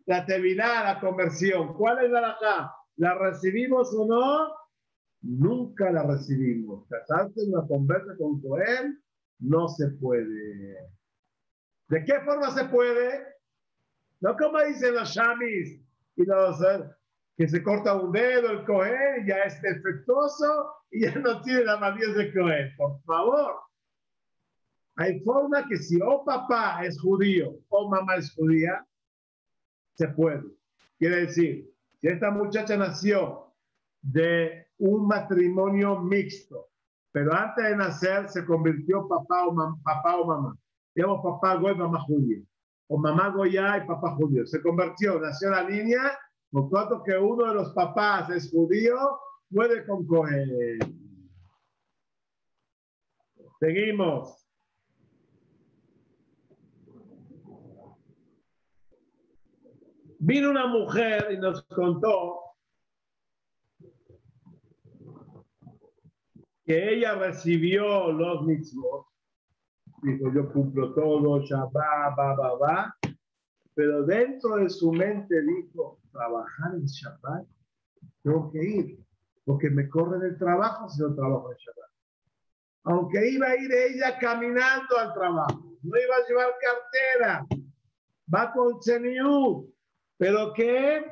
la 0.06 0.26
tevilá, 0.26 0.84
la 0.84 1.00
conversión. 1.00 1.74
¿Cuál 1.76 2.04
es 2.04 2.12
la 2.12 2.32
acá? 2.32 2.76
¿La 2.98 3.14
recibimos 3.18 3.94
o 3.96 4.06
no? 4.06 4.60
Nunca 5.22 5.92
la 5.92 6.04
recibimos. 6.04 6.88
Casarse 6.88 7.42
en 7.42 7.54
una 7.54 7.68
conversa 7.68 8.16
con 8.18 8.42
Cohen 8.42 9.02
no 9.40 9.68
se 9.68 9.88
puede. 9.90 10.78
¿De 11.90 12.04
qué 12.06 12.20
forma 12.22 12.52
se 12.52 12.66
puede? 12.66 13.26
No 14.22 14.36
como 14.36 14.62
dicen 14.62 14.96
los 14.96 15.10
shamis 15.10 15.82
y 16.16 16.26
los 16.26 16.62
eh, 16.62 16.84
que 17.38 17.48
se 17.48 17.64
corta 17.64 17.96
un 17.96 18.12
dedo 18.12 18.52
el 18.52 18.66
Cohen 18.66 19.26
ya 19.26 19.38
es 19.44 19.62
defectuoso 19.62 20.74
y 20.92 21.06
ya 21.06 21.16
no 21.16 21.42
tiene 21.42 21.64
la 21.64 21.78
madurez 21.78 22.16
de 22.16 22.34
Cohen. 22.34 22.74
Por 22.78 23.02
favor. 23.04 23.56
Hay 24.96 25.22
forma 25.22 25.66
que 25.68 25.78
si 25.78 25.98
o 26.02 26.26
papá 26.26 26.84
es 26.84 27.00
judío 27.00 27.56
o 27.70 27.90
mamá 27.90 28.16
es 28.16 28.34
judía, 28.36 28.86
se 29.94 30.10
puede. 30.10 30.44
Quiere 30.98 31.28
decir, 31.28 31.74
si 32.02 32.08
esta 32.08 32.32
muchacha 32.32 32.76
nació 32.76 33.54
de 34.02 34.69
un 34.80 35.08
matrimonio 35.08 36.00
mixto, 36.00 36.70
pero 37.12 37.34
antes 37.34 37.64
de 37.64 37.76
nacer 37.76 38.30
se 38.30 38.46
convirtió 38.46 39.08
papá 39.08 39.48
o, 39.48 39.56
papá 39.84 40.18
o 40.18 40.26
mamá. 40.26 40.58
digamos 40.96 41.22
papá 41.24 41.56
Goy, 41.56 41.76
mamá 41.76 42.00
judío, 42.02 42.44
o 42.88 42.98
mamá 42.98 43.30
Goya 43.30 43.78
y 43.78 43.88
papá 43.88 44.16
judío. 44.16 44.46
Se 44.46 44.62
convirtió, 44.62 45.20
nació 45.20 45.52
la 45.52 45.64
niña, 45.64 46.12
por 46.52 46.70
cuanto 46.70 47.04
que 47.04 47.18
uno 47.18 47.46
de 47.48 47.56
los 47.56 47.74
papás 47.74 48.30
es 48.30 48.50
judío, 48.50 48.96
puede 49.52 49.86
con 49.86 50.06
Cohen. 50.08 50.80
Seguimos. 53.60 54.36
Vino 60.22 60.50
una 60.50 60.68
mujer 60.68 61.30
y 61.32 61.38
nos 61.38 61.64
contó 61.64 62.49
que 66.70 66.94
ella 66.94 67.16
recibió 67.16 68.12
los 68.12 68.46
mitzvot. 68.46 69.08
Dijo, 70.04 70.32
yo 70.32 70.54
cumplo 70.54 70.94
todo, 70.94 71.42
Shabbat, 71.42 72.16
va, 72.16 72.36
va, 72.36 72.58
va. 72.60 72.96
Pero 73.74 74.04
dentro 74.04 74.58
de 74.58 74.70
su 74.70 74.92
mente 74.92 75.42
dijo, 75.42 76.00
trabajar 76.12 76.76
en 76.76 76.86
Shabbat, 76.86 77.44
tengo 78.22 78.52
que 78.52 78.64
ir, 78.64 79.00
porque 79.46 79.72
me 79.72 79.90
corre 79.90 80.20
del 80.20 80.38
trabajo 80.38 80.88
si 80.90 81.02
no 81.02 81.16
trabajo 81.16 81.52
en 81.52 81.58
Shabbat. 81.58 81.90
Aunque 82.84 83.32
iba 83.32 83.48
a 83.48 83.56
ir 83.56 83.72
ella 83.74 84.20
caminando 84.20 84.96
al 84.96 85.12
trabajo, 85.16 85.76
no 85.82 86.00
iba 86.00 86.16
a 86.18 86.28
llevar 86.28 86.54
cartera, 86.62 87.48
va 88.32 88.54
con 88.54 88.80
Cheniú, 88.80 89.74
pero 90.20 90.54
que 90.54 91.04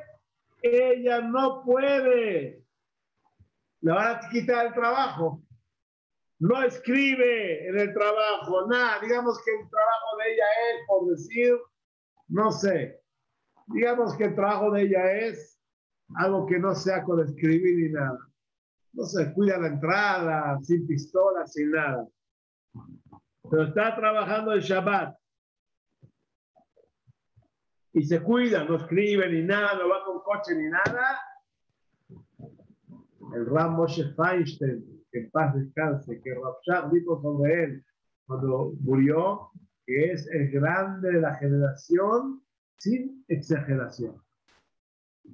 ella 0.62 1.20
no 1.20 1.64
puede. 1.64 2.64
Le 3.80 3.92
van 3.92 4.16
a 4.16 4.28
quitar 4.30 4.66
el 4.66 4.74
trabajo. 4.74 5.42
No 6.40 6.62
escribe 6.62 7.68
en 7.68 7.78
el 7.78 7.92
trabajo, 7.92 8.66
nada. 8.68 9.00
Digamos 9.00 9.42
que 9.44 9.50
el 9.50 9.68
trabajo 9.68 10.16
de 10.18 10.32
ella 10.32 10.44
es, 10.44 10.86
por 10.86 11.10
decir, 11.10 11.58
no 12.28 12.52
sé. 12.52 13.00
Digamos 13.66 14.16
que 14.16 14.24
el 14.24 14.34
trabajo 14.34 14.70
de 14.70 14.82
ella 14.82 15.12
es 15.12 15.60
algo 16.16 16.46
que 16.46 16.58
no 16.58 16.74
sea 16.74 17.02
con 17.02 17.20
escribir 17.20 17.76
ni 17.76 17.92
nada. 17.92 18.18
No 18.92 19.04
se 19.04 19.32
cuida 19.34 19.58
la 19.58 19.68
entrada, 19.68 20.58
sin 20.62 20.86
pistola, 20.86 21.46
sin 21.46 21.70
nada. 21.72 22.06
Pero 23.50 23.64
está 23.64 23.96
trabajando 23.96 24.52
el 24.52 24.60
Shabbat 24.60 25.18
y 27.92 28.02
se 28.02 28.22
cuida, 28.22 28.64
no 28.64 28.76
escribe 28.76 29.28
ni 29.30 29.42
nada, 29.42 29.74
no 29.74 29.88
va 29.88 30.04
con 30.04 30.20
coche 30.20 30.54
ni 30.54 30.68
nada, 30.68 31.20
el 33.34 33.46
Ram 33.46 33.74
Moshe 33.74 34.14
Feinstein, 34.14 34.97
que 35.18 35.24
en 35.24 35.30
paz 35.30 35.54
descanse, 35.54 36.20
que 36.22 36.34
Rabshah 36.34 36.88
dijo 36.90 37.20
sobre 37.20 37.64
él 37.64 37.84
cuando 38.26 38.72
murió, 38.80 39.50
que 39.86 40.12
es 40.12 40.26
el 40.28 40.50
grande 40.50 41.12
de 41.12 41.20
la 41.20 41.34
generación 41.36 42.42
sin 42.78 43.24
exageración. 43.28 44.16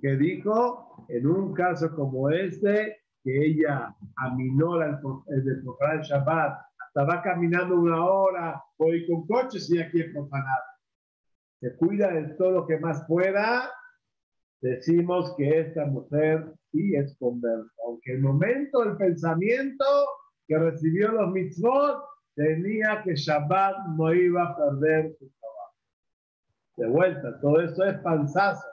Que 0.00 0.16
dijo, 0.16 1.06
en 1.08 1.26
un 1.26 1.54
caso 1.54 1.94
como 1.94 2.30
este, 2.30 2.98
que 3.22 3.46
ella 3.46 3.94
aminó 4.16 4.82
el, 4.82 4.96
el 5.28 5.62
profanar 5.62 5.96
el 5.96 6.02
Shabbat, 6.02 6.60
hasta 6.78 7.04
va 7.04 7.22
caminando 7.22 7.76
una 7.76 8.04
hora, 8.04 8.62
voy 8.78 9.06
con 9.06 9.26
coches 9.26 9.70
y 9.70 9.80
aquí 9.80 10.00
es 10.00 10.12
profanar 10.12 10.60
se 11.64 11.74
cuida 11.76 12.12
de 12.12 12.34
todo 12.34 12.50
lo 12.50 12.66
que 12.66 12.78
más 12.78 13.06
pueda, 13.06 13.70
decimos 14.64 15.34
que 15.36 15.60
esta 15.60 15.84
mujer 15.84 16.54
sí 16.72 16.94
es 16.94 17.14
conversa. 17.18 17.70
Aunque 17.86 18.12
el 18.12 18.20
momento 18.20 18.82
del 18.82 18.96
pensamiento 18.96 19.84
que 20.46 20.58
recibió 20.58 21.12
los 21.12 21.30
mitzvot 21.32 22.02
tenía 22.34 23.02
que 23.04 23.14
Shabbat 23.14 23.76
no 23.96 24.14
iba 24.14 24.42
a 24.42 24.56
perder 24.56 25.14
su 25.18 25.30
trabajo. 25.38 25.74
De 26.76 26.88
vuelta, 26.88 27.40
todo 27.40 27.60
esto 27.60 27.84
es 27.84 27.98
panzazo, 27.98 28.66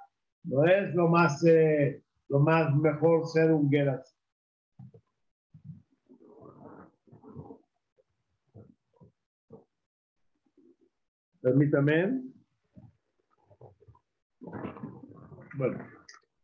no 0.44 0.66
es 0.66 0.96
lo 0.96 1.10
más, 1.10 1.44
eh, 1.46 2.02
lo 2.30 2.40
más 2.40 2.74
mejor 2.74 3.28
ser 3.28 3.52
un 3.52 3.70
gueras. 3.70 4.18
Permítame. 11.42 12.32
Bueno, 15.54 15.86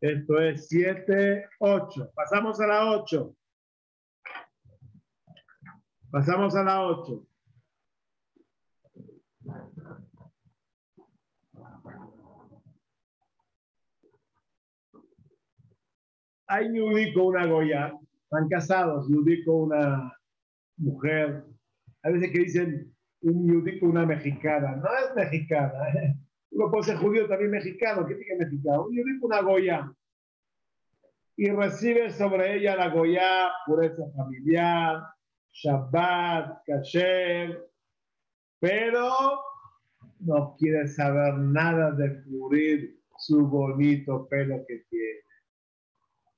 esto 0.02 0.40
es 0.42 0.68
7, 0.68 1.50
8. 1.60 2.12
Pasamos 2.14 2.60
a 2.60 2.68
la 2.68 2.92
8. 2.92 3.36
Pasamos 6.12 6.56
a 6.56 6.64
la 6.64 6.82
8. 6.82 7.26
Hay 16.50 16.74
Yudí 16.74 17.14
con 17.14 17.28
una 17.28 17.46
Goya, 17.46 17.94
están 18.24 18.48
casados, 18.48 19.08
Yudí 19.10 19.44
con 19.44 19.56
una 19.64 20.18
mujer. 20.78 21.46
A 22.04 22.10
veces 22.10 22.32
que 22.32 22.40
dicen 22.40 22.96
un 23.22 23.48
Yudí 23.48 23.80
con 23.80 23.90
una 23.90 24.06
mexicana. 24.06 24.76
No 24.76 24.90
es 24.98 25.16
mexicana, 25.16 25.90
¿eh? 25.90 26.16
Uno 26.58 26.72
puede 26.72 26.86
ser 26.86 26.98
judío 26.98 27.28
también 27.28 27.52
mexicano. 27.52 28.08
¿Qué 28.08 28.16
tiene 28.16 28.44
mexicano? 28.44 28.88
Yo 28.92 29.04
digo 29.04 29.28
una 29.28 29.42
Goya. 29.42 29.94
Y 31.36 31.52
recibe 31.52 32.10
sobre 32.10 32.56
ella 32.56 32.76
la 32.76 32.90
Goya, 32.90 33.52
pureza 33.68 34.02
familiar, 34.16 35.04
Shabbat, 35.52 36.64
Kasher. 36.66 37.64
Pero 38.60 39.40
no 40.22 40.56
quiere 40.58 40.88
saber 40.88 41.36
nada 41.36 41.92
de 41.92 42.24
cubrir 42.24 43.02
su 43.20 43.48
bonito 43.48 44.28
pelo 44.28 44.66
que 44.68 44.84
tiene. 44.90 45.20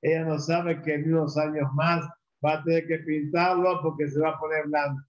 Ella 0.02 0.24
no 0.26 0.38
sabe 0.38 0.82
que 0.82 0.96
en 0.96 1.14
unos 1.14 1.38
años 1.38 1.66
más 1.72 2.06
va 2.44 2.58
a 2.58 2.62
tener 2.62 2.86
que 2.86 2.98
pintarlo 2.98 3.80
porque 3.80 4.06
se 4.06 4.20
va 4.20 4.32
a 4.32 4.38
poner 4.38 4.66
blanco. 4.66 5.02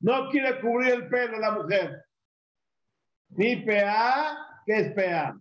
No 0.00 0.28
quiere 0.28 0.60
cubrir 0.60 0.92
el 0.92 1.08
pelo 1.08 1.38
la 1.38 1.52
mujer. 1.52 2.09
Ni 3.30 3.56
PA, 3.56 4.62
¿qué 4.66 4.78
es 4.80 4.92
PA? 4.92 5.38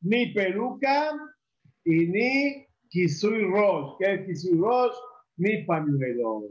Ni 0.00 0.32
peluca 0.32 1.12
y 1.84 2.06
ni 2.06 2.66
Kisui 2.88 3.44
Rosh. 3.44 3.96
¿Qué 3.98 4.14
es 4.14 4.26
Kisui 4.26 4.58
Rosh? 4.58 4.94
Ni 5.36 5.64
pañuelo. 5.64 6.42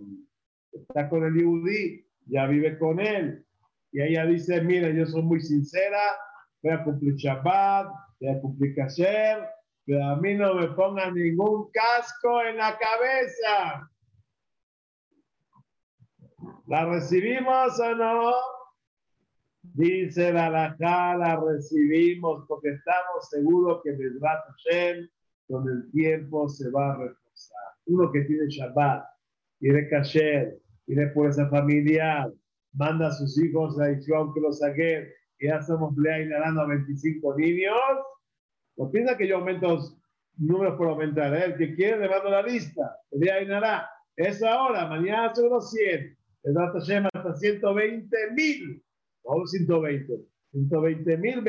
Está 0.71 1.09
con 1.09 1.23
el 1.23 1.33
Yudí, 1.41 2.05
ya 2.27 2.45
vive 2.47 2.77
con 2.77 2.99
él. 2.99 3.43
Y 3.91 4.01
ella 4.01 4.25
dice, 4.25 4.61
mira, 4.61 4.89
yo 4.89 5.05
soy 5.05 5.21
muy 5.23 5.39
sincera, 5.39 6.01
voy 6.61 6.73
a 6.73 6.83
cumplir 6.83 7.15
Shabbat, 7.15 7.87
voy 8.19 8.29
a 8.29 8.41
cumplir 8.41 8.75
Kasher, 8.75 9.47
pero 9.85 10.03
a 10.03 10.15
mí 10.17 10.33
no 10.33 10.55
me 10.55 10.67
pongan 10.69 11.13
ningún 11.13 11.69
casco 11.71 12.41
en 12.43 12.57
la 12.57 12.77
cabeza. 12.77 13.89
¿La 16.67 16.85
recibimos 16.85 17.79
o 17.79 17.95
no? 17.95 18.33
Dice 19.75 20.31
la 20.31 20.45
alajá, 20.45 21.17
la 21.17 21.35
recibimos 21.35 22.45
porque 22.47 22.69
estamos 22.69 23.29
seguros 23.29 23.81
que 23.83 23.91
Bedrat 23.91 24.45
Hashem 24.47 25.05
con 25.49 25.67
el 25.67 25.91
tiempo 25.91 26.47
se 26.47 26.71
va 26.71 26.93
a 26.93 26.97
reforzar. 26.97 27.73
Uno 27.87 28.09
que 28.09 28.21
tiene 28.21 28.47
Shabbat, 28.47 29.03
tiene 29.59 29.89
Kasher, 29.89 30.57
tiene 30.85 31.09
fuerza 31.09 31.49
familiar, 31.49 32.31
manda 32.71 33.07
a 33.07 33.11
sus 33.11 33.37
hijos 33.43 33.77
a 33.81 33.91
Ishon 33.91 34.33
que 34.33 34.39
los 34.39 34.59
saque, 34.59 35.11
y 35.39 35.47
ya 35.47 35.61
somos 35.61 35.93
Lea 35.97 36.21
y 36.21 36.31
a 36.31 36.65
25 36.65 37.35
niños. 37.35 37.75
No 38.77 38.89
piensa 38.89 39.17
que 39.17 39.27
yo 39.27 39.39
aumento 39.39 39.77
números 40.37 40.77
por 40.77 40.87
aumentar. 40.87 41.35
¿eh? 41.35 41.47
El 41.47 41.57
que 41.57 41.75
quiere 41.75 41.99
le 41.99 42.07
mando 42.07 42.29
la 42.29 42.43
lista. 42.43 42.97
Lea 43.11 43.41
y 43.41 43.47
Nará. 43.47 43.89
Es 44.15 44.41
ahora, 44.41 44.87
mañana 44.87 45.35
son 45.35 45.49
los 45.49 45.69
100. 45.71 46.17
Bedrat 46.43 46.73
Hashem 46.75 47.07
hasta 47.13 47.35
120 47.35 48.31
mil. 48.31 48.81
120. 49.25 50.27
120 50.51 51.17
mil 51.17 51.43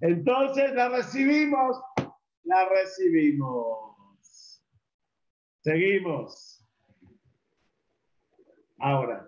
Entonces 0.00 0.74
la 0.74 0.88
recibimos, 0.88 1.80
la 2.44 2.68
recibimos. 2.68 4.62
Seguimos. 5.62 6.64
Ahora, 8.78 9.26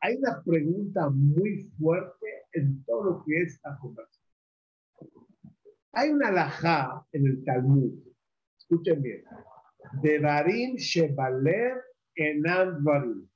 hay 0.00 0.16
una 0.16 0.42
pregunta 0.44 1.08
muy 1.10 1.70
fuerte 1.78 2.26
en 2.52 2.84
todo 2.84 3.04
lo 3.04 3.24
que 3.24 3.42
es 3.42 3.60
la 3.64 3.78
conversación. 3.78 4.28
Hay 5.92 6.10
una 6.10 6.28
alajá 6.28 7.06
en 7.12 7.26
el 7.26 7.44
Talmud, 7.44 7.92
escuchen 8.58 9.00
bien, 9.00 9.24
de 10.02 10.18
Barim 10.18 10.76
Shebaler 10.76 11.82
Enan 12.14 12.84
Barim. 12.84 13.28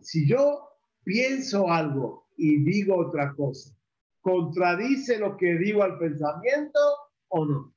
Si 0.00 0.28
yo 0.28 0.67
pienso 1.08 1.70
algo 1.72 2.26
y 2.36 2.62
digo 2.64 2.98
otra 2.98 3.32
cosa, 3.34 3.74
¿contradice 4.20 5.18
lo 5.18 5.38
que 5.38 5.54
digo 5.54 5.82
al 5.82 5.98
pensamiento 5.98 6.78
o 7.28 7.46
no? 7.46 7.74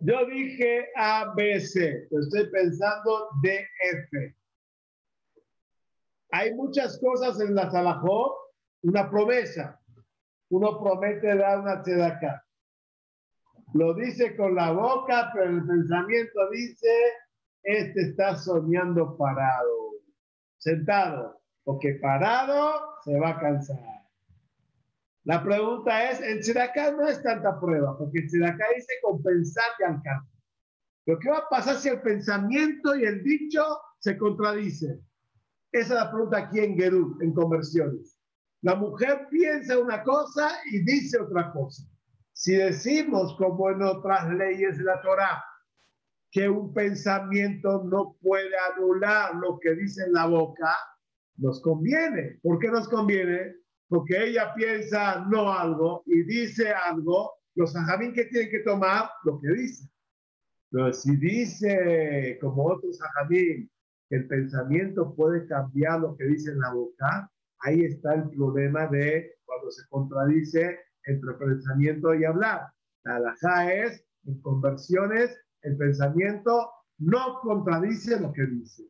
Yo 0.00 0.24
dije 0.24 0.86
A, 0.96 1.34
B, 1.36 1.60
C, 1.60 2.08
estoy 2.10 2.50
pensando 2.50 3.28
D, 3.42 3.66
F. 4.08 4.34
Hay 6.30 6.54
muchas 6.54 6.98
cosas 6.98 7.38
en 7.40 7.54
la 7.54 7.70
Salahot, 7.70 8.32
una 8.84 9.10
promesa. 9.10 9.78
Uno 10.48 10.80
promete 10.80 11.36
dar 11.36 11.60
una 11.60 11.82
tzedaká. 11.82 12.42
Lo 13.74 13.92
dice 13.92 14.34
con 14.34 14.54
la 14.54 14.72
boca, 14.72 15.30
pero 15.34 15.50
el 15.50 15.66
pensamiento 15.66 16.48
dice, 16.50 16.88
este 17.62 18.00
está 18.00 18.36
soñando 18.36 19.16
parado, 19.16 19.93
sentado, 20.64 21.42
porque 21.62 21.98
parado 22.00 22.96
se 23.04 23.18
va 23.20 23.30
a 23.30 23.38
cansar. 23.38 23.78
La 25.24 25.42
pregunta 25.42 26.10
es, 26.10 26.20
en 26.22 26.40
Tzedaká 26.40 26.92
no 26.92 27.06
es 27.06 27.22
tanta 27.22 27.60
prueba, 27.60 27.96
porque 27.98 28.20
en 28.20 28.26
Tzedaká 28.26 28.64
dice 28.74 28.94
compensar 29.02 29.64
y 29.78 29.82
alcanzar. 29.84 30.30
Pero 31.04 31.18
¿qué 31.18 31.30
va 31.30 31.38
a 31.38 31.48
pasar 31.50 31.76
si 31.76 31.90
el 31.90 32.00
pensamiento 32.00 32.96
y 32.96 33.04
el 33.04 33.22
dicho 33.22 33.62
se 33.98 34.16
contradicen? 34.16 35.06
Esa 35.70 35.94
es 35.94 36.00
la 36.00 36.10
pregunta 36.10 36.38
aquí 36.38 36.60
en 36.60 36.76
Gerú, 36.76 37.18
en 37.20 37.34
conversiones. 37.34 38.18
La 38.62 38.74
mujer 38.74 39.26
piensa 39.30 39.78
una 39.78 40.02
cosa 40.02 40.48
y 40.72 40.82
dice 40.82 41.20
otra 41.20 41.52
cosa. 41.52 41.82
Si 42.32 42.54
decimos, 42.54 43.36
como 43.36 43.70
en 43.70 43.82
otras 43.82 44.30
leyes 44.30 44.78
de 44.78 44.84
la 44.84 45.00
Torah, 45.02 45.44
que 46.34 46.48
un 46.48 46.74
pensamiento 46.74 47.82
no 47.84 48.16
puede 48.20 48.50
anular 48.74 49.36
lo 49.36 49.58
que 49.58 49.74
dice 49.74 50.04
en 50.04 50.12
la 50.12 50.26
boca, 50.26 50.76
nos 51.36 51.62
conviene. 51.62 52.40
¿Por 52.42 52.58
qué 52.58 52.68
nos 52.68 52.88
conviene? 52.88 53.64
porque 53.88 54.24
ella 54.24 54.52
piensa 54.54 55.24
no 55.30 55.52
algo 55.52 56.02
y 56.06 56.24
dice 56.24 56.72
algo, 56.72 57.34
los 57.54 57.76
ajamín 57.76 58.12
que 58.12 58.24
tienen 58.24 58.50
que 58.50 58.60
tomar 58.60 59.08
lo 59.24 59.40
que 59.40 59.52
dice. 59.52 59.88
Pero 60.70 60.92
si 60.92 61.16
dice, 61.16 62.38
como 62.40 62.64
otros 62.66 63.00
ajamín, 63.00 63.70
que 64.08 64.16
el 64.16 64.26
pensamiento 64.26 65.14
puede 65.14 65.46
cambiar 65.46 66.00
lo 66.00 66.16
que 66.16 66.24
dice 66.24 66.50
en 66.50 66.58
la 66.58 66.72
boca, 66.72 67.30
ahí 67.60 67.84
está 67.84 68.14
el 68.14 68.30
problema 68.30 68.88
de 68.88 69.36
cuando 69.44 69.70
se 69.70 69.86
contradice 69.88 70.76
entre 71.04 71.34
pensamiento 71.34 72.14
y 72.14 72.24
hablar. 72.24 72.62
La 73.04 73.16
alajá 73.16 73.72
es, 73.72 74.04
en 74.26 74.40
conversiones, 74.40 75.38
el 75.64 75.76
pensamiento 75.76 76.70
no 76.98 77.40
contradice 77.40 78.20
lo 78.20 78.32
que 78.32 78.46
dice. 78.46 78.84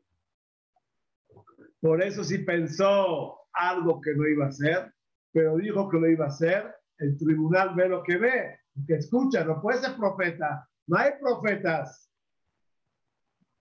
Por 1.81 2.03
eso 2.03 2.23
si 2.23 2.39
pensó 2.39 3.41
algo 3.53 4.01
que 4.01 4.15
no 4.15 4.27
iba 4.27 4.47
a 4.47 4.49
hacer, 4.49 4.93
pero 5.33 5.57
dijo 5.57 5.89
que 5.89 5.99
lo 5.99 6.09
iba 6.09 6.27
a 6.27 6.29
hacer, 6.29 6.75
el 6.99 7.17
tribunal 7.19 7.75
ve 7.75 7.89
lo 7.89 8.03
que 8.03 8.19
ve, 8.19 8.59
que 8.87 8.95
escucha, 8.95 9.45
no 9.45 9.61
puede 9.61 9.79
ser 9.79 9.97
profeta, 9.97 10.69
no 10.87 10.97
hay 10.99 11.13
profetas. 11.21 12.11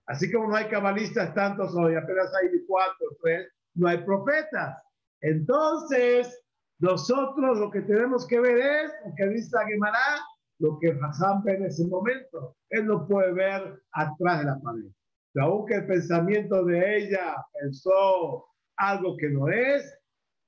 Así 0.06 0.30
como 0.30 0.48
no 0.48 0.56
hay 0.56 0.68
cabalistas 0.68 1.34
tantos 1.34 1.74
hoy, 1.74 1.94
apenas 1.94 2.32
hay 2.34 2.64
cuatro, 2.66 3.06
tres, 3.22 3.48
no 3.74 3.88
hay 3.88 3.98
profetas. 3.98 4.82
Entonces, 5.20 6.44
nosotros 6.78 7.58
lo 7.58 7.70
que 7.70 7.80
tenemos 7.82 8.26
que 8.26 8.40
ver 8.40 8.58
es 8.58 8.92
lo 9.06 9.14
que 9.14 9.28
dice 9.28 9.56
Aguimará, 9.58 10.20
lo 10.58 10.78
que 10.78 10.96
Hassan 11.02 11.42
ve 11.42 11.54
en 11.54 11.64
ese 11.66 11.86
momento. 11.86 12.56
Él 12.70 12.86
no 12.86 13.06
puede 13.06 13.32
ver 13.32 13.82
atrás 13.92 14.40
de 14.40 14.44
la 14.44 14.60
pared. 14.60 14.90
Aunque 15.36 15.74
el 15.74 15.86
pensamiento 15.86 16.64
de 16.64 16.98
ella 16.98 17.36
pensó 17.60 18.46
algo 18.76 19.16
que 19.16 19.30
no 19.30 19.48
es, 19.48 19.98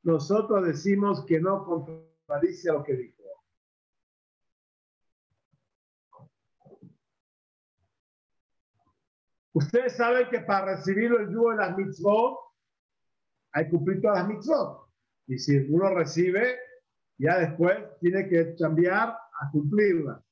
nosotros 0.02 0.66
decimos 0.66 1.24
que 1.26 1.40
no 1.40 1.64
contradice 1.64 2.72
lo 2.72 2.84
que 2.84 2.94
dijo. 2.94 3.16
Ustedes 9.52 9.96
saben 9.96 10.28
que 10.28 10.40
para 10.40 10.76
recibir 10.76 11.10
el 11.12 11.32
yugo 11.32 11.50
de 11.50 11.56
las 11.56 11.76
mitzvot 11.76 12.38
hay 13.52 13.64
que 13.64 13.70
cumplir 13.70 14.02
todas 14.02 14.18
las 14.18 14.28
mitzvot. 14.28 14.86
Y 15.28 15.38
si 15.38 15.56
uno 15.70 15.94
recibe, 15.94 16.58
ya 17.18 17.38
después 17.38 17.78
tiene 18.00 18.28
que 18.28 18.54
cambiar 18.56 19.16
a 19.40 19.50
cumplirlas. 19.50 20.22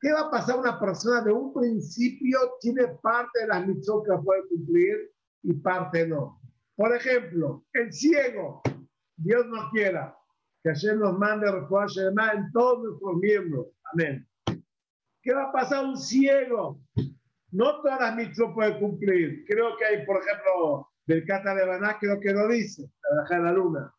¿Qué 0.00 0.12
va 0.12 0.22
a 0.22 0.30
pasar 0.30 0.58
una 0.58 0.80
persona 0.80 1.20
de 1.22 1.32
un 1.32 1.52
principio 1.54 2.38
tiene 2.60 2.88
parte 3.02 3.40
de 3.40 3.46
las 3.46 3.66
mitzvot 3.66 4.04
que 4.04 4.22
puede 4.24 4.48
cumplir 4.48 5.12
y 5.42 5.52
parte 5.54 6.08
no? 6.08 6.40
Por 6.74 6.94
ejemplo, 6.96 7.64
el 7.72 7.92
ciego, 7.92 8.62
Dios 9.16 9.46
no 9.46 9.70
quiera, 9.70 10.16
que 10.62 10.70
ayer 10.70 10.96
nos 10.96 11.16
mande 11.18 11.50
refuerzo 11.50 12.08
en 12.08 12.52
todos 12.52 12.82
nuestros 12.82 13.16
miembros. 13.18 13.66
Amén. 13.92 14.26
¿Qué 15.22 15.32
va 15.32 15.44
a 15.44 15.52
pasar 15.52 15.84
un 15.84 15.96
ciego? 15.96 16.80
No 17.52 17.80
todas 17.82 18.00
las 18.00 18.16
mitzvot 18.16 18.54
puede 18.54 18.80
cumplir. 18.80 19.44
Creo 19.46 19.76
que 19.76 19.84
hay, 19.84 20.06
por 20.06 20.20
ejemplo, 20.20 20.88
del 21.06 21.24
Cata 21.24 21.54
de 21.54 21.66
Baná, 21.66 21.96
creo 22.00 22.18
que 22.18 22.32
lo 22.32 22.48
dice, 22.48 22.90
la 23.28 23.36
de 23.36 23.44
la 23.44 23.52
luna. 23.52 23.94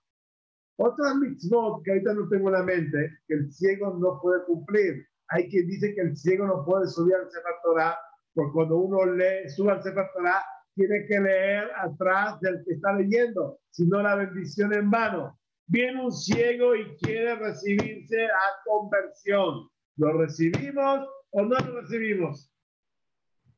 Otras 0.77 1.15
mitzvot 1.17 1.83
que 1.83 1.91
ahorita 1.91 2.13
no 2.13 2.27
tengo 2.29 2.49
en 2.49 2.53
la 2.53 2.63
mente, 2.63 3.19
que 3.27 3.35
el 3.35 3.51
ciego 3.51 3.95
no 3.99 4.19
puede 4.21 4.43
cumplir. 4.45 5.05
Hay 5.29 5.47
quien 5.49 5.67
dice 5.67 5.93
que 5.93 6.01
el 6.01 6.17
ciego 6.17 6.47
no 6.47 6.65
puede 6.65 6.87
subir 6.87 7.15
al 7.15 7.29
Sefer 7.29 7.53
Torah, 7.63 7.97
porque 8.33 8.53
cuando 8.53 8.77
uno 8.77 9.05
lee, 9.05 9.49
sube 9.49 9.71
al 9.71 9.83
Sefer 9.83 10.07
Torah, 10.13 10.43
tiene 10.75 11.05
que 11.05 11.19
leer 11.19 11.69
atrás 11.77 12.39
del 12.41 12.63
que 12.65 12.73
está 12.73 12.93
leyendo, 12.93 13.59
si 13.69 13.85
no 13.87 14.01
la 14.01 14.15
bendición 14.15 14.73
en 14.73 14.89
vano. 14.89 15.37
Viene 15.67 16.03
un 16.03 16.11
ciego 16.11 16.75
y 16.75 16.97
quiere 16.97 17.35
recibirse 17.35 18.25
a 18.25 18.63
conversión. 18.65 19.69
¿Lo 19.97 20.13
recibimos 20.13 21.07
o 21.31 21.41
no 21.43 21.57
lo 21.57 21.81
recibimos? 21.81 22.51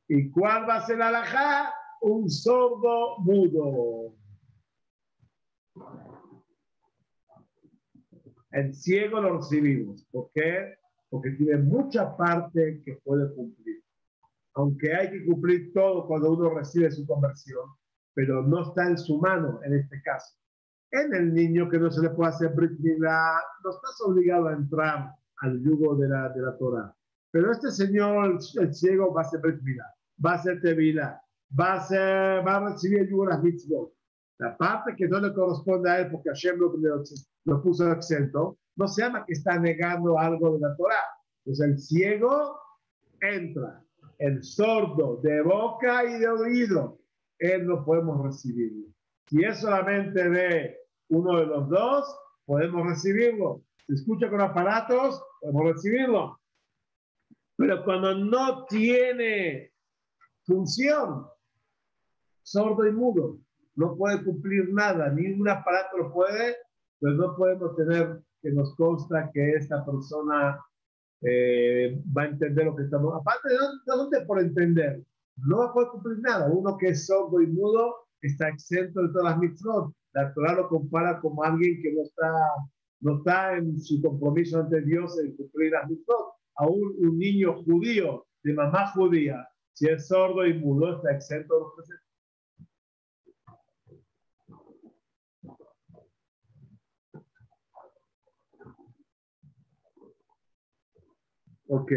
¿Y 0.07 0.29
cuál 0.31 0.69
va 0.69 0.75
a 0.75 0.85
ser 0.85 0.97
la 0.97 1.07
alajá? 1.07 1.73
Un 2.01 2.29
sordo 2.29 3.17
mudo. 3.19 4.13
El 8.55 8.73
ciego 8.73 9.21
lo 9.21 9.37
recibimos. 9.37 10.05
¿Por 10.11 10.31
qué? 10.33 10.75
Porque 11.09 11.31
tiene 11.31 11.57
mucha 11.57 12.15
parte 12.17 12.81
que 12.83 12.99
puede 13.03 13.33
cumplir 13.35 13.85
aunque 14.55 14.93
hay 14.93 15.11
que 15.11 15.25
cumplir 15.25 15.73
todo 15.73 16.07
cuando 16.07 16.31
uno 16.31 16.49
recibe 16.49 16.89
su 16.89 17.05
conversión, 17.05 17.65
pero 18.13 18.41
no 18.41 18.63
está 18.63 18.87
en 18.87 18.97
su 18.97 19.19
mano 19.19 19.59
en 19.63 19.73
este 19.73 20.01
caso. 20.01 20.33
En 20.91 21.13
el 21.13 21.33
niño 21.33 21.69
que 21.69 21.77
no 21.77 21.91
se 21.91 22.01
le 22.01 22.09
puede 22.09 22.29
hacer 22.29 22.53
Brit 22.53 22.79
no 22.79 23.69
estás 23.69 24.01
obligado 24.05 24.47
a 24.47 24.53
entrar 24.53 25.11
al 25.41 25.61
yugo 25.61 25.95
de 25.97 26.07
la, 26.07 26.29
de 26.29 26.41
la 26.41 26.57
Torah. 26.57 26.95
Pero 27.31 27.51
este 27.51 27.69
señor, 27.69 28.39
el, 28.61 28.73
ciego, 28.73 29.13
va 29.13 29.21
a 29.21 29.25
ser 29.25 29.41
Brit 29.41 29.59
va 30.25 30.33
a 30.35 30.41
ser 30.41 30.61
Tevila, 30.61 31.21
va 31.59 31.73
a, 31.73 31.81
ser, 31.81 32.47
va 32.47 32.55
a 32.55 32.69
recibir 32.71 32.99
el 32.99 33.09
yugo 33.09 33.25
de 33.25 33.31
las 33.31 33.43
mitzvot. 33.43 33.91
La 34.37 34.55
parte 34.55 34.95
que 34.95 35.07
no 35.07 35.19
le 35.19 35.33
corresponde 35.33 35.89
a 35.89 35.99
él 35.99 36.11
porque 36.11 36.29
Hashem 36.29 36.57
lo, 36.57 36.73
lo 36.77 37.03
puso 37.45 37.91
exento, 37.91 38.57
no 38.75 38.87
se 38.87 39.01
llama 39.01 39.25
que 39.25 39.33
está 39.33 39.57
negando 39.59 40.19
algo 40.19 40.53
de 40.53 40.59
la 40.59 40.75
Torah. 40.75 41.05
Entonces 41.45 41.67
el 41.67 41.79
ciego 41.79 42.59
entra, 43.21 43.83
el 44.17 44.43
sordo 44.43 45.17
de 45.21 45.41
boca 45.41 46.03
y 46.03 46.19
de 46.19 46.27
oído, 46.27 46.99
él 47.39 47.67
no 47.67 47.85
podemos 47.85 48.23
recibirlo. 48.23 48.87
Si 49.27 49.43
es 49.43 49.59
solamente 49.59 50.29
de 50.29 50.77
uno 51.09 51.39
de 51.39 51.45
los 51.45 51.69
dos, 51.69 52.19
podemos 52.45 52.87
recibirlo. 52.87 53.63
Si 53.87 53.93
escucha 53.93 54.29
con 54.29 54.41
aparatos, 54.41 55.23
podemos 55.39 55.73
recibirlo. 55.73 56.39
Pero 57.57 57.83
cuando 57.83 58.15
no 58.15 58.65
tiene 58.65 59.71
función, 60.43 61.27
sordo 62.43 62.85
y 62.87 62.91
mudo, 62.91 63.39
no 63.75 63.95
puede 63.95 64.23
cumplir 64.23 64.73
nada, 64.73 65.09
ningún 65.09 65.49
aparato 65.49 65.97
lo 65.97 66.13
puede, 66.13 66.55
pues 66.99 67.15
no 67.15 67.35
podemos 67.35 67.75
tener 67.75 68.21
que 68.41 68.51
nos 68.51 68.75
consta 68.75 69.29
que 69.33 69.51
esta 69.53 69.85
persona 69.85 70.59
eh, 71.21 72.01
va 72.15 72.23
a 72.23 72.27
entender 72.27 72.65
lo 72.65 72.75
que 72.75 72.83
estamos. 72.83 73.13
Aparte, 73.15 73.49
¿de 73.49 73.57
dónde 73.85 74.21
por 74.21 74.39
entender? 74.39 75.03
No 75.37 75.57
va 75.59 75.65
a 75.65 75.73
poder 75.73 75.89
cumplir 75.89 76.19
nada. 76.19 76.47
Uno 76.49 76.77
que 76.77 76.89
es 76.89 77.07
sordo 77.07 77.41
y 77.41 77.47
mudo 77.47 77.95
está 78.21 78.49
exento 78.49 79.01
de 79.01 79.09
todas 79.09 79.31
las 79.31 79.39
mitzvot. 79.39 79.93
La 80.13 80.33
Torah 80.33 80.53
lo 80.53 80.69
compara 80.69 81.19
como 81.19 81.43
alguien 81.43 81.81
que 81.81 81.91
no 81.93 82.03
está, 82.03 82.31
no 83.01 83.17
está 83.17 83.57
en 83.57 83.79
su 83.79 84.01
compromiso 84.01 84.59
ante 84.59 84.81
Dios 84.81 85.17
en 85.19 85.35
cumplir 85.35 85.71
las 85.71 85.89
mitzvot. 85.89 86.33
Aún 86.57 86.95
un 86.99 87.17
niño 87.17 87.63
judío, 87.63 88.25
de 88.43 88.53
mamá 88.53 88.91
judía, 88.91 89.45
si 89.73 89.87
es 89.87 90.07
sordo 90.07 90.45
y 90.45 90.53
mudo, 90.53 90.95
está 90.95 91.11
exento 91.11 91.53
de 91.53 91.59
los 91.61 91.73
presentes. 91.75 92.04
Ok. 101.67 101.91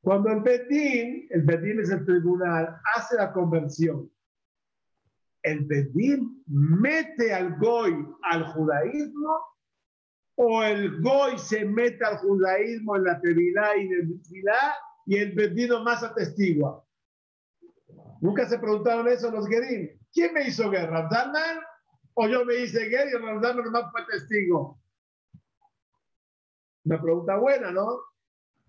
Cuando 0.00 0.30
el 0.30 0.40
Bedín, 0.40 1.26
el 1.30 1.42
Bedín 1.42 1.80
es 1.80 1.90
el 1.90 2.04
tribunal, 2.04 2.80
hace 2.94 3.16
la 3.16 3.32
conversión, 3.32 4.10
el 5.42 5.64
Bedín 5.66 6.42
mete 6.46 7.32
al 7.32 7.58
Goy 7.58 7.94
al 8.22 8.44
judaísmo 8.52 9.38
o 10.36 10.62
el 10.62 11.00
Goy 11.02 11.38
se 11.38 11.64
mete 11.64 12.04
al 12.04 12.18
judaísmo 12.18 12.96
en 12.96 13.04
la 13.04 13.20
tevilá 13.20 13.76
y 13.76 13.86
en 13.86 13.92
el 13.92 14.20
y 15.06 15.16
el 15.16 15.32
Bedín 15.32 15.70
más 15.84 16.02
atestigua. 16.02 16.84
Nunca 18.20 18.46
se 18.46 18.58
preguntaron 18.58 19.08
eso 19.08 19.30
los 19.30 19.48
Gerim. 19.48 19.90
¿Quién 20.12 20.34
me 20.34 20.48
hizo 20.48 20.70
guerra? 20.70 20.98
¿Abdalman? 20.98 21.58
¿O 22.14 22.28
yo 22.28 22.44
me 22.44 22.56
hice 22.56 22.88
guerra 22.88 23.10
y 23.10 23.14
Abdalman 23.14 23.64
nomás 23.64 23.90
fue 23.92 24.02
testigo? 24.10 24.78
Una 26.84 27.00
pregunta 27.00 27.36
buena, 27.36 27.70
¿no? 27.70 28.00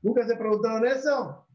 ¿Nunca 0.02 0.26
se 0.26 0.36
preguntaron 0.36 0.86
eso? 0.88 1.46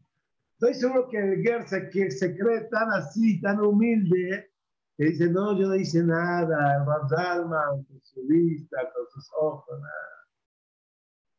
Estoy 0.53 0.73
seguro 0.73 1.09
que 1.09 1.17
el 1.17 1.41
Ger 1.41 1.67
se, 1.67 1.89
que 1.89 2.09
se 2.09 2.35
cree 2.37 2.61
tan 2.71 2.89
así, 2.91 3.41
tan 3.41 3.59
humilde, 3.59 4.49
que 4.97 5.05
dice, 5.05 5.27
no, 5.27 5.57
yo 5.59 5.67
no 5.67 5.75
hice 5.75 6.01
nada, 6.03 6.81
Abdalman, 6.81 7.83
con 7.83 8.01
su 8.03 8.25
vista, 8.27 8.77
con 8.95 9.05
sus 9.09 9.29
ojos, 9.37 9.79
nada. 9.79 10.15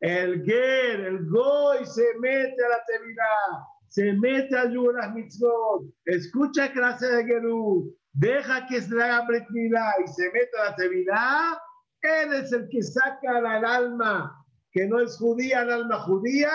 El 0.01 0.45
Ger, 0.45 1.01
el 1.01 1.27
Goy 1.31 1.87
se 1.87 2.05
mete 2.21 2.65
a 2.65 2.69
la 2.69 2.85
Tevilá, 2.87 3.67
se 3.89 4.13
mete 4.13 4.59
a 4.59 4.71
Yuras 4.71 5.15
Mitzvot, 5.15 5.87
escucha 6.05 6.71
clase 6.73 7.07
de 7.07 7.25
Gerú, 7.25 7.97
deja 8.13 8.67
que 8.67 8.83
se 8.83 8.95
le 8.95 9.03
haga 9.03 9.27
Brit 9.27 9.45
y 9.51 10.09
se 10.09 10.31
mete 10.33 10.51
a 10.61 10.71
la 10.71 10.77
Tevilá, 10.77 11.63
él 12.03 12.35
es 12.35 12.53
el 12.53 12.69
que 12.69 12.83
saca 12.83 13.39
al 13.39 13.65
alma 13.65 14.46
que 14.77 14.87
no 14.87 15.01
es 15.01 15.17
judía, 15.17 15.61
al 15.61 15.73
alma 15.73 15.99
judía, 16.01 16.51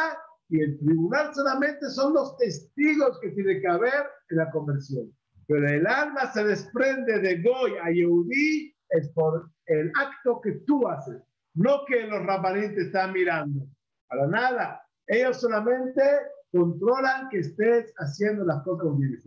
y 0.48 0.62
el 0.62 0.78
tribunal 0.78 1.34
solamente 1.34 1.90
son 1.90 2.14
los 2.14 2.38
testigos 2.38 3.20
que 3.20 3.30
tiene 3.30 3.60
que 3.60 3.68
haber 3.68 4.04
en 4.30 4.38
la 4.38 4.52
conversión. 4.52 5.12
Pero 5.48 5.68
el 5.68 5.88
alma 5.88 6.32
se 6.32 6.44
desprende 6.44 7.20
de 7.20 7.42
Goy 7.42 7.72
a 7.82 7.90
Yehudí 7.90 8.76
es 8.90 9.10
por 9.10 9.50
el 9.66 9.92
acto 10.00 10.40
que 10.42 10.52
tú 10.68 10.88
haces. 10.88 11.24
No 11.56 11.84
que 11.88 12.06
los 12.06 12.24
rabanín 12.24 12.76
te 12.76 12.82
están 12.82 13.12
mirando. 13.14 13.66
Para 14.08 14.28
nada. 14.28 14.84
Ellos 15.08 15.42
solamente 15.42 16.04
controlan 16.52 17.28
que 17.30 17.40
estés 17.40 17.92
haciendo 17.98 18.46
las 18.46 18.62
cosas 18.62 18.96
bien. 19.00 19.20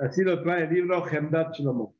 Así 0.00 0.22
lo 0.22 0.42
trae 0.42 0.64
el 0.64 0.74
libro 0.74 1.06
Hemdat 1.06 1.54
Shlomo. 1.54 1.94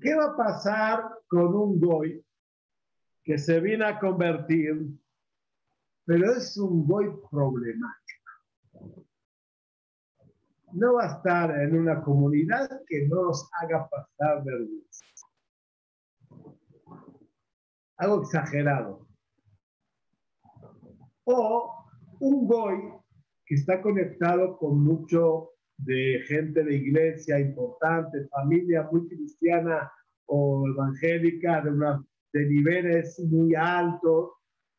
¿Qué 0.00 0.14
va 0.14 0.26
a 0.26 0.36
pasar 0.36 1.02
con 1.26 1.54
un 1.54 1.80
goy 1.80 2.24
que 3.24 3.38
se 3.38 3.58
viene 3.60 3.86
a 3.86 3.98
convertir 3.98 4.96
pero 6.06 6.32
es 6.32 6.56
un 6.56 6.86
goy 6.86 7.10
problemático. 7.28 9.04
No 10.72 10.94
va 10.94 11.04
a 11.04 11.16
estar 11.16 11.50
en 11.60 11.76
una 11.76 12.00
comunidad 12.02 12.68
que 12.86 13.08
no 13.08 13.24
nos 13.24 13.50
haga 13.60 13.88
pasar 13.88 14.44
vergüenza. 14.44 15.04
Algo 17.96 18.22
exagerado. 18.22 19.08
O 21.24 21.85
un 22.20 22.46
goy 22.46 22.76
que 23.46 23.54
está 23.54 23.80
conectado 23.80 24.58
con 24.58 24.82
mucho 24.82 25.50
de 25.78 26.22
gente 26.26 26.64
de 26.64 26.76
iglesia 26.76 27.38
importante, 27.38 28.26
familia 28.28 28.88
muy 28.90 29.06
cristiana 29.08 29.90
o 30.26 30.66
evangélica 30.68 31.62
de, 31.62 31.70
una, 31.70 32.04
de 32.32 32.46
niveles 32.46 33.18
muy 33.30 33.54
altos, 33.54 34.30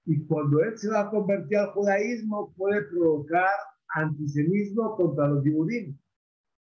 y 0.05 0.25
cuando 0.25 0.63
él 0.63 0.77
se 0.77 0.89
va 0.89 1.01
a 1.01 1.09
convertir 1.09 1.57
al 1.57 1.71
judaísmo 1.71 2.53
puede 2.55 2.81
provocar 2.83 3.49
antisemismo 3.89 4.95
contra 4.95 5.27
los 5.27 5.43
judíos. 5.43 5.95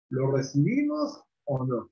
¿Lo 0.10 0.32
recibimos 0.32 1.24
o 1.45 1.65
no? 1.65 1.91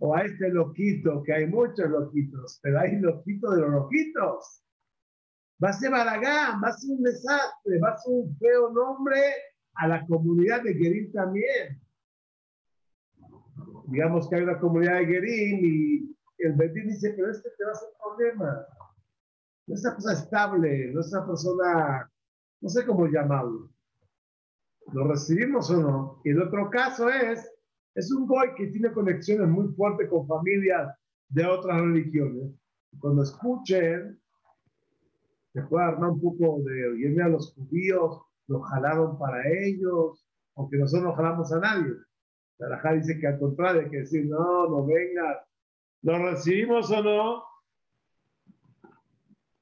O 0.00 0.14
a 0.14 0.22
este 0.22 0.50
loquito, 0.50 1.22
que 1.22 1.32
hay 1.32 1.46
muchos 1.46 1.88
loquitos, 1.88 2.60
pero 2.62 2.78
hay 2.78 2.96
loquitos 3.00 3.54
de 3.54 3.60
los 3.62 3.70
loquitos. 3.70 4.63
Va 5.62 5.70
a 5.70 5.72
ser 5.72 5.90
Baragán, 5.90 6.60
va 6.62 6.68
a 6.68 6.72
ser 6.72 6.90
un 6.90 7.02
desastre, 7.02 7.78
va 7.78 7.90
a 7.90 7.98
ser 7.98 8.12
un 8.12 8.36
feo 8.38 8.70
nombre 8.72 9.20
a 9.74 9.88
la 9.88 10.06
comunidad 10.06 10.62
de 10.62 10.74
Gerim 10.74 11.12
también. 11.12 11.80
Digamos 13.86 14.28
que 14.28 14.36
hay 14.36 14.42
una 14.42 14.58
comunidad 14.58 14.98
de 14.98 15.06
Gerim 15.06 15.64
y 15.64 16.16
el 16.38 16.52
Bedín 16.54 16.88
dice, 16.88 17.14
pero 17.16 17.30
este 17.30 17.50
te 17.56 17.64
va 17.64 17.70
a 17.70 17.72
hacer 17.74 17.88
problema 18.02 18.66
no 19.66 19.74
es 19.74 19.84
una 19.84 19.94
cosa 19.94 20.12
estable, 20.12 20.92
no 20.92 21.00
es 21.00 21.12
una 21.12 21.26
persona, 21.26 22.10
no 22.60 22.68
sé 22.68 22.84
cómo 22.84 23.06
llamarlo. 23.06 23.70
¿Lo 24.92 25.08
recibimos 25.08 25.70
o 25.70 25.80
no? 25.80 26.20
Y 26.24 26.30
el 26.30 26.42
otro 26.42 26.68
caso 26.68 27.08
es, 27.08 27.50
es 27.94 28.12
un 28.12 28.26
boy 28.26 28.54
que 28.56 28.66
tiene 28.66 28.92
conexiones 28.92 29.48
muy 29.48 29.68
fuertes 29.74 30.10
con 30.10 30.26
familias 30.26 30.94
de 31.30 31.46
otras 31.46 31.80
religiones. 31.80 32.50
Cuando 33.00 33.22
escuchen, 33.22 34.20
se 35.54 35.62
puede 35.62 35.86
armar 35.86 36.10
un 36.10 36.20
poco 36.20 36.60
de, 36.64 36.88
oye, 36.88 37.22
a 37.22 37.28
los 37.28 37.54
judíos, 37.54 38.20
los 38.48 38.68
jalaron 38.68 39.16
para 39.16 39.40
ellos, 39.48 40.26
aunque 40.56 40.78
nosotros 40.78 41.04
no 41.04 41.14
jalamos 41.14 41.52
a 41.52 41.60
nadie. 41.60 41.92
La 42.58 42.92
dice 42.92 43.20
que 43.20 43.28
al 43.28 43.38
contrario, 43.38 43.82
hay 43.82 43.90
que 43.90 43.98
decir, 43.98 44.26
no, 44.26 44.68
no 44.68 44.84
vengas. 44.84 45.46
¿Lo 46.02 46.18
recibimos 46.18 46.90
o 46.90 47.02
no? 47.02 47.44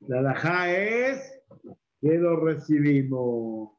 La 0.08 0.22
laja 0.22 0.72
es 0.72 1.42
que 2.00 2.14
lo 2.16 2.40
recibimos. 2.40 3.70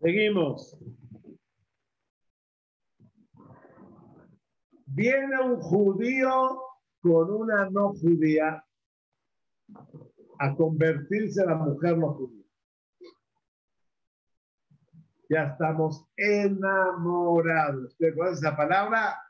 Seguimos. 0.00 0.76
Viene 4.96 5.38
un 5.42 5.60
judío 5.60 6.58
con 7.02 7.30
una 7.30 7.68
no 7.68 7.90
judía 7.90 8.64
a 10.38 10.56
convertirse 10.56 11.42
en 11.42 11.48
la 11.48 11.54
mujer 11.56 11.98
no 11.98 12.14
judía. 12.14 12.46
Ya 15.28 15.42
estamos 15.52 16.08
enamorados. 16.16 17.92
¿Usted 17.92 18.14
conoce 18.14 18.38
esa 18.38 18.56
palabra? 18.56 19.20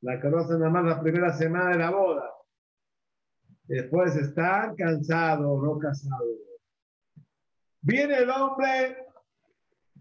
la 0.00 0.20
conocen 0.20 0.58
nada 0.58 0.70
más 0.70 0.84
la 0.84 1.00
primera 1.00 1.32
semana 1.32 1.70
de 1.70 1.78
la 1.78 1.90
boda. 1.90 2.28
Después 3.64 4.16
están 4.16 4.74
cansados, 4.74 5.62
no 5.62 5.78
casados. 5.78 6.36
Viene 7.80 8.18
el 8.18 8.30
hombre, 8.30 9.06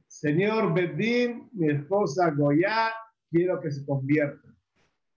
señor 0.08 0.74
Bedín, 0.74 1.48
mi 1.54 1.70
esposa 1.70 2.32
Goya, 2.32 2.92
quiero 3.30 3.62
que 3.62 3.70
se 3.70 3.86
convierta. 3.86 4.45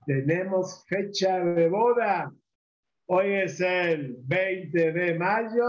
Tenemos 0.08 0.86
fecha 0.86 1.38
de 1.38 1.68
boda. 1.68 2.32
Hoy 3.08 3.30
es 3.30 3.60
el 3.60 4.16
20 4.24 4.92
de 4.92 5.18
mayo. 5.18 5.68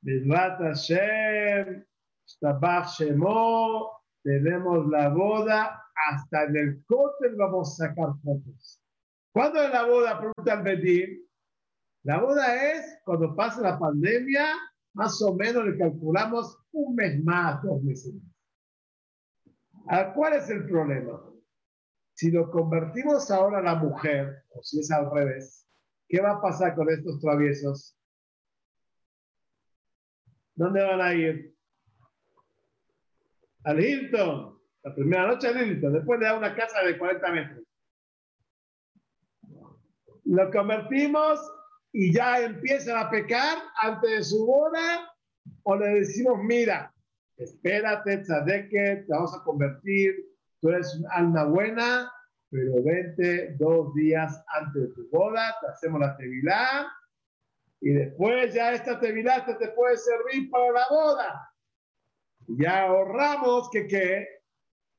Bezrat 0.00 0.58
Hashem, 0.58 1.84
Shtabach 2.26 2.88
Shemo, 2.98 4.02
tenemos 4.24 4.88
la 4.88 5.10
boda 5.10 5.80
hasta 6.10 6.42
en 6.42 6.56
el 6.56 6.84
cóctel 6.86 7.36
vamos 7.36 7.80
a 7.80 7.86
sacar 7.86 8.08
fotos. 8.24 8.82
¿Cuándo 9.32 9.62
es 9.62 9.70
la 9.70 9.86
boda? 9.86 10.18
Pregunta 10.18 10.54
el 10.54 10.62
Bedín. 10.62 11.30
La 12.02 12.20
boda 12.20 12.72
es 12.72 12.98
cuando 13.04 13.36
pasa 13.36 13.60
la 13.60 13.78
pandemia, 13.78 14.56
más 14.94 15.22
o 15.22 15.36
menos 15.36 15.64
le 15.66 15.78
calculamos 15.78 16.58
un 16.72 16.96
mes 16.96 17.22
más, 17.22 17.62
dos 17.62 17.80
meses 17.84 18.12
más. 19.86 20.12
¿Cuál 20.16 20.32
es 20.32 20.50
el 20.50 20.66
problema? 20.66 21.22
Si 22.22 22.30
lo 22.30 22.48
convertimos 22.52 23.32
ahora 23.32 23.58
a 23.58 23.62
la 23.62 23.74
mujer, 23.74 24.44
o 24.50 24.62
si 24.62 24.78
es 24.78 24.92
al 24.92 25.10
revés, 25.10 25.66
¿qué 26.08 26.20
va 26.20 26.34
a 26.34 26.40
pasar 26.40 26.76
con 26.76 26.88
estos 26.88 27.18
traviesos? 27.18 27.98
¿Dónde 30.54 30.84
van 30.84 31.00
a 31.00 31.12
ir? 31.14 31.52
Al 33.64 33.84
Hilton. 33.84 34.56
La 34.84 34.94
primera 34.94 35.26
noche 35.26 35.48
en 35.48 35.80
después 35.80 36.20
le 36.20 36.26
da 36.26 36.38
una 36.38 36.54
casa 36.54 36.84
de 36.84 36.96
40 36.96 37.32
metros. 37.32 37.64
Lo 40.22 40.48
convertimos 40.52 41.40
y 41.90 42.14
ya 42.14 42.40
empiezan 42.40 42.98
a 42.98 43.10
pecar 43.10 43.58
antes 43.82 44.10
de 44.10 44.22
su 44.22 44.46
boda, 44.46 45.12
o 45.64 45.74
le 45.74 45.88
decimos, 45.88 46.38
mira, 46.40 46.94
espérate, 47.36 48.18
tzadeke, 48.18 49.06
te 49.06 49.06
vamos 49.08 49.34
a 49.34 49.42
convertir, 49.42 50.31
tú 50.62 50.70
eres 50.70 50.94
un 50.94 51.06
alma 51.10 51.44
buena, 51.44 52.10
pero 52.50 52.82
vente 52.82 53.56
dos 53.58 53.92
días 53.94 54.42
antes 54.54 54.82
de 54.82 54.88
tu 54.94 55.10
boda, 55.10 55.54
te 55.60 55.66
hacemos 55.66 56.00
la 56.00 56.16
tevilá, 56.16 56.86
y 57.80 57.90
después 57.90 58.54
ya 58.54 58.72
esta 58.72 58.98
tevilá 59.00 59.44
te, 59.44 59.54
te 59.56 59.68
puede 59.72 59.96
servir 59.96 60.48
para 60.50 60.70
la 60.70 60.86
boda. 60.88 61.50
Ya 62.46 62.82
ahorramos 62.82 63.68
que, 63.70 63.86
¿qué? 63.88 64.26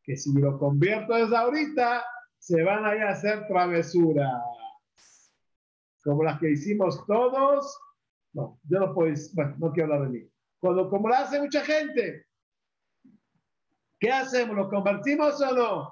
que 0.04 0.18
si 0.18 0.34
lo 0.34 0.60
convierto 0.60 1.16
desde 1.16 1.36
ahorita, 1.36 2.04
se 2.38 2.62
van 2.62 2.86
a 2.86 2.96
ir 2.96 3.04
a 3.04 3.12
hacer 3.12 3.48
travesuras. 3.48 4.44
Como 6.04 6.24
las 6.24 6.40
que 6.40 6.52
hicimos 6.52 7.06
todos. 7.08 7.80
No, 8.34 8.60
yo 8.64 8.80
no 8.80 8.94
puedo, 8.94 9.14
bueno, 9.34 9.56
no 9.60 9.72
quiero 9.72 9.94
hablar 9.94 10.12
de 10.12 10.20
mí. 10.20 10.30
Cuando, 10.60 10.90
como 10.90 11.08
lo 11.08 11.16
hace 11.16 11.40
mucha 11.40 11.62
gente, 11.62 12.26
¿Qué 14.04 14.12
hacemos? 14.12 14.58
¿Lo 14.58 14.70
convertimos 14.70 15.40
o 15.40 15.56
no? 15.56 15.90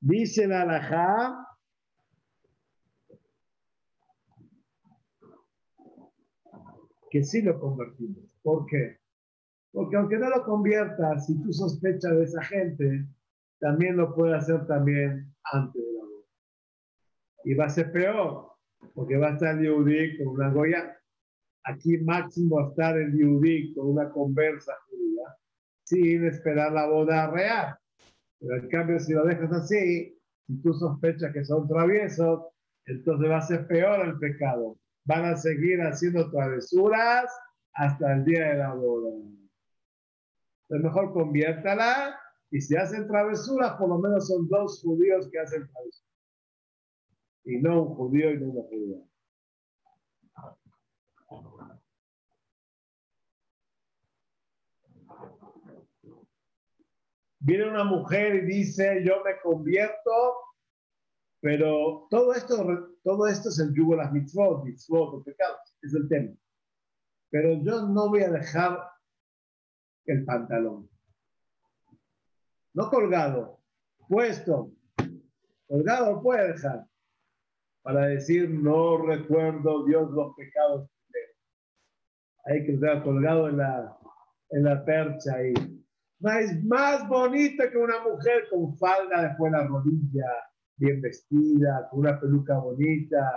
Dice 0.00 0.46
la 0.46 0.60
alajá 0.60 1.48
que 7.10 7.24
sí 7.24 7.40
lo 7.40 7.58
convertimos. 7.58 8.22
¿Por 8.42 8.66
qué? 8.66 8.98
Porque 9.72 9.96
aunque 9.96 10.18
no 10.18 10.28
lo 10.28 10.44
conviertas, 10.44 11.24
si 11.24 11.42
tú 11.42 11.54
sospechas 11.54 12.14
de 12.18 12.24
esa 12.24 12.44
gente, 12.44 13.08
también 13.60 13.96
lo 13.96 14.14
puede 14.14 14.36
hacer 14.36 14.66
también 14.66 15.34
antes 15.44 15.82
de 15.82 15.92
la 15.94 16.04
boda. 16.04 16.26
Y 17.44 17.54
va 17.54 17.64
a 17.64 17.70
ser 17.70 17.90
peor, 17.90 18.53
porque 18.94 19.16
va 19.16 19.28
a 19.28 19.32
estar 19.34 19.56
el 19.56 19.62
Yehudi 19.62 20.18
con 20.18 20.28
una 20.28 20.50
Goya. 20.50 20.96
Aquí 21.64 21.96
máximo 21.98 22.56
va 22.56 22.66
a 22.66 22.68
estar 22.68 22.98
el 22.98 23.12
Yehudi 23.16 23.74
con 23.74 23.90
una 23.90 24.10
conversa 24.10 24.72
judía, 24.88 25.34
sin 25.84 26.26
esperar 26.26 26.72
la 26.72 26.86
boda 26.86 27.30
real. 27.30 27.76
Pero 28.38 28.56
en 28.56 28.68
cambio, 28.68 29.00
si 29.00 29.12
lo 29.12 29.24
dejas 29.24 29.52
así, 29.52 30.18
si 30.46 30.62
tú 30.62 30.74
sospechas 30.74 31.32
que 31.32 31.44
son 31.44 31.66
traviesos, 31.66 32.40
entonces 32.86 33.30
va 33.30 33.38
a 33.38 33.42
ser 33.42 33.66
peor 33.66 34.06
el 34.06 34.18
pecado. 34.18 34.76
Van 35.06 35.24
a 35.24 35.36
seguir 35.36 35.80
haciendo 35.80 36.30
travesuras 36.30 37.24
hasta 37.74 38.12
el 38.12 38.24
día 38.24 38.48
de 38.50 38.58
la 38.58 38.74
boda. 38.74 39.10
Es 40.68 40.80
mejor 40.80 41.12
conviértala 41.12 42.18
y 42.50 42.60
si 42.60 42.76
hacen 42.76 43.06
travesuras, 43.06 43.72
por 43.74 43.88
lo 43.88 43.98
menos 43.98 44.28
son 44.28 44.48
dos 44.48 44.80
judíos 44.82 45.28
que 45.30 45.38
hacen 45.38 45.68
travesuras. 45.68 46.13
Y 47.44 47.58
no 47.58 47.82
un 47.82 47.94
judío 47.94 48.32
y 48.32 48.38
no 48.38 48.46
una 48.46 48.62
judía. 48.68 49.04
Viene 57.40 57.68
una 57.68 57.84
mujer 57.84 58.36
y 58.36 58.46
dice, 58.46 59.02
yo 59.04 59.22
me 59.22 59.38
convierto, 59.42 60.10
pero 61.40 62.06
todo 62.08 62.32
esto, 62.32 62.96
todo 63.02 63.26
esto 63.26 63.50
es 63.50 63.58
el 63.58 63.74
yugo 63.74 63.92
de 63.92 63.98
las 63.98 64.12
mitzvot, 64.12 64.64
mitzvot, 64.64 65.12
los 65.12 65.24
pecados, 65.24 65.58
es 65.82 65.92
el 65.92 66.08
tema. 66.08 66.34
Pero 67.28 67.62
yo 67.62 67.82
no 67.82 68.08
voy 68.08 68.22
a 68.22 68.30
dejar 68.30 68.78
el 70.06 70.24
pantalón. 70.24 70.88
No 72.72 72.88
colgado, 72.88 73.60
puesto. 74.08 74.72
Colgado 75.66 76.22
puede 76.22 76.52
dejar. 76.52 76.86
Para 77.84 78.06
decir, 78.06 78.48
no 78.48 78.96
recuerdo 78.96 79.84
Dios 79.84 80.10
los 80.10 80.34
pecados. 80.36 80.88
Hay 82.46 82.64
que 82.64 82.72
estar 82.72 83.02
colgado 83.02 83.50
en 83.50 83.58
la, 83.58 83.98
en 84.50 84.64
la 84.64 84.82
percha 84.86 85.34
ahí. 85.34 85.52
Es 86.40 86.64
más 86.64 87.06
bonita 87.08 87.70
que 87.70 87.76
una 87.76 88.02
mujer 88.02 88.48
con 88.50 88.74
falda 88.78 89.28
después 89.28 89.52
de 89.52 89.58
la 89.58 89.66
rodilla, 89.66 90.26
bien 90.78 91.02
vestida, 91.02 91.86
con 91.90 92.00
una 92.00 92.18
peluca 92.18 92.56
bonita. 92.58 93.30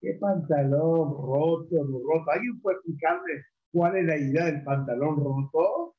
¿Qué 0.00 0.16
pantalón 0.18 1.10
roto, 1.10 1.84
no 1.84 1.98
roto? 1.98 2.30
¿Alguien 2.30 2.62
puede 2.62 2.76
explicarme 2.76 3.44
cuál 3.72 3.96
es 3.98 4.06
la 4.06 4.16
idea 4.16 4.46
del 4.46 4.64
pantalón 4.64 5.22
roto? 5.22 5.96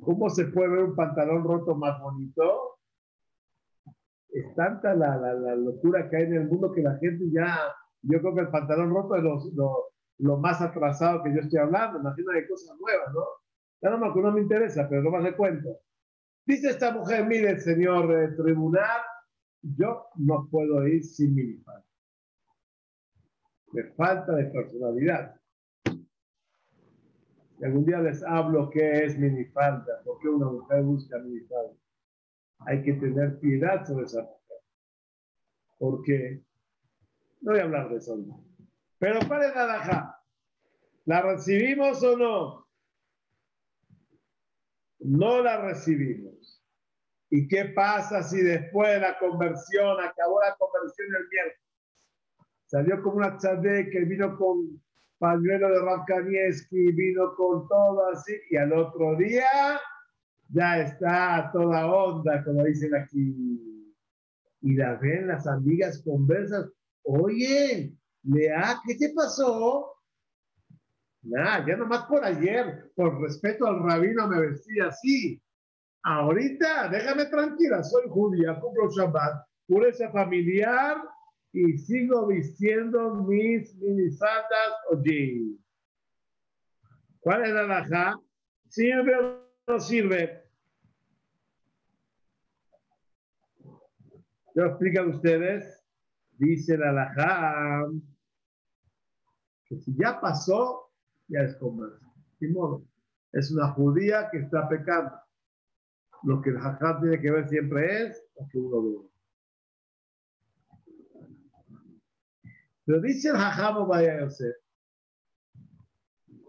¿Cómo 0.00 0.30
se 0.30 0.44
puede 0.44 0.68
ver 0.68 0.84
un 0.84 0.94
pantalón 0.94 1.42
roto 1.42 1.74
más 1.74 2.00
bonito? 2.00 2.78
Es 4.34 4.54
tanta 4.54 4.94
la, 4.94 5.16
la, 5.16 5.54
locura 5.54 6.10
que 6.10 6.16
hay 6.16 6.24
en 6.24 6.34
el 6.34 6.48
mundo 6.48 6.72
que 6.72 6.82
la 6.82 6.96
gente 6.98 7.24
ya, 7.30 7.56
yo 8.02 8.20
creo 8.20 8.34
que 8.34 8.40
el 8.40 8.50
pantalón 8.50 8.92
roto 8.92 9.16
es 9.16 9.22
lo, 9.22 9.92
lo, 10.18 10.36
más 10.38 10.60
atrasado 10.60 11.22
que 11.22 11.32
yo 11.32 11.40
estoy 11.40 11.60
hablando. 11.60 12.00
Imagino 12.00 12.32
hay 12.32 12.46
cosas 12.46 12.76
nuevas, 12.80 13.14
¿no? 13.14 13.24
Ya 13.80 13.90
no, 13.90 13.98
no 13.98 14.32
me 14.32 14.40
interesa, 14.40 14.88
pero 14.88 15.02
no 15.02 15.10
más 15.10 15.22
le 15.22 15.36
cuento. 15.36 15.78
Dice 16.46 16.70
esta 16.70 16.92
mujer, 16.92 17.26
mire, 17.26 17.58
señor 17.60 18.12
eh, 18.12 18.28
tribunal, 18.36 19.00
yo 19.62 20.06
no 20.16 20.48
puedo 20.50 20.86
ir 20.86 21.04
sin 21.04 21.34
minifalda. 21.34 21.84
Me 23.72 23.84
falta 23.94 24.34
de 24.34 24.44
personalidad 24.46 25.34
algún 27.64 27.84
día 27.84 28.00
les 28.00 28.22
hablo 28.22 28.70
qué 28.70 29.04
es 29.04 29.18
minifalda, 29.18 30.02
por 30.04 30.18
qué 30.20 30.28
una 30.28 30.46
mujer 30.46 30.82
busca 30.82 31.18
minifalda. 31.18 31.74
Hay 32.66 32.82
que 32.82 32.94
tener 32.94 33.38
piedad 33.40 33.84
sobre 33.86 34.06
esa 34.06 34.22
mujer. 34.22 34.58
Porque, 35.78 36.42
no 37.40 37.52
voy 37.52 37.60
a 37.60 37.64
hablar 37.64 37.88
de 37.90 37.96
eso. 37.96 38.16
Pero 38.98 39.20
para 39.28 39.46
el 39.46 39.58
alajá, 39.58 40.22
¿la 41.04 41.22
recibimos 41.22 42.02
o 42.02 42.16
no? 42.16 42.68
No 45.00 45.42
la 45.42 45.60
recibimos. 45.60 46.62
¿Y 47.30 47.48
qué 47.48 47.66
pasa 47.66 48.22
si 48.22 48.40
después 48.40 48.92
de 48.92 49.00
la 49.00 49.18
conversión, 49.18 50.00
acabó 50.00 50.40
la 50.40 50.54
conversión 50.56 51.08
el 51.08 51.28
miércoles? 51.28 51.60
Salió 52.66 53.02
como 53.02 53.16
una 53.16 53.36
chade 53.36 53.90
que 53.90 54.00
vino 54.04 54.36
con 54.38 54.80
pañuelo 55.18 55.68
de 55.70 55.80
Rav 55.80 56.04
vino 56.70 57.34
con 57.34 57.68
todo 57.68 58.06
así, 58.08 58.34
y 58.50 58.56
al 58.56 58.72
otro 58.72 59.16
día 59.16 59.80
ya 60.54 60.80
está 60.80 61.50
toda 61.52 61.86
onda, 61.86 62.44
como 62.44 62.64
dicen 62.64 62.94
aquí. 62.94 63.90
Y 64.62 64.74
la 64.76 64.94
ven 64.94 65.26
las 65.26 65.46
amigas 65.46 66.02
conversas, 66.02 66.70
oye, 67.02 67.92
Lea, 68.22 68.80
¿qué 68.86 68.94
te 68.94 69.12
pasó? 69.12 69.92
Nada, 71.22 71.66
ya 71.66 71.76
nomás 71.76 72.06
por 72.06 72.24
ayer, 72.24 72.90
por 72.94 73.20
respeto 73.20 73.66
al 73.66 73.82
rabino, 73.82 74.28
me 74.28 74.40
vestí 74.40 74.80
así. 74.80 75.42
Ahorita, 76.04 76.88
déjame 76.88 77.26
tranquila, 77.26 77.82
soy 77.82 78.08
judía, 78.08 78.58
cumplo 78.60 78.90
Shabbat, 78.90 79.46
pureza 79.66 80.10
familiar, 80.10 80.98
y 81.52 81.78
sigo 81.78 82.26
vistiendo 82.26 83.14
mis 83.14 83.74
minisaldas 83.76 84.72
o 84.90 85.02
jeans. 85.02 85.58
¿Cuál 87.20 87.44
es 87.44 87.50
la 87.50 87.62
laja? 87.62 88.20
¿Sirve 88.68 89.16
o 89.16 89.48
no 89.66 89.80
sirve? 89.80 90.43
Yo 94.54 94.66
explico 94.66 95.00
a 95.00 95.06
ustedes, 95.08 95.84
dice 96.38 96.78
la 96.78 96.92
laja, 96.92 97.86
que 99.66 99.76
si 99.80 99.96
ya 99.96 100.20
pasó, 100.20 100.92
ya 101.28 101.40
es 101.40 101.56
comercio. 101.56 102.12
Sin 102.38 102.52
modo. 102.52 102.84
Es 103.32 103.50
una 103.50 103.72
judía 103.72 104.28
que 104.30 104.38
está 104.38 104.68
pecando. 104.68 105.12
Lo 106.22 106.40
que 106.40 106.50
el 106.50 106.58
jajá 106.58 107.00
tiene 107.00 107.20
que 107.20 107.30
ver 107.30 107.48
siempre 107.48 108.06
es 108.06 108.24
lo 108.38 108.48
que 108.48 108.58
uno 108.58 108.82
ve. 108.82 109.14
Pero 112.86 113.00
dice 113.00 113.30
el 113.30 113.36
Jajamo 113.36 113.86
Vaya 113.86 114.20
Yosef, 114.20 114.56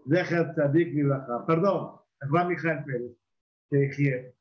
Deja 0.04 0.52
Tzadik 0.52 0.94
perdón, 1.46 1.98
Rami 2.20 2.56
Pérez, 2.56 3.16
que 3.70 4.34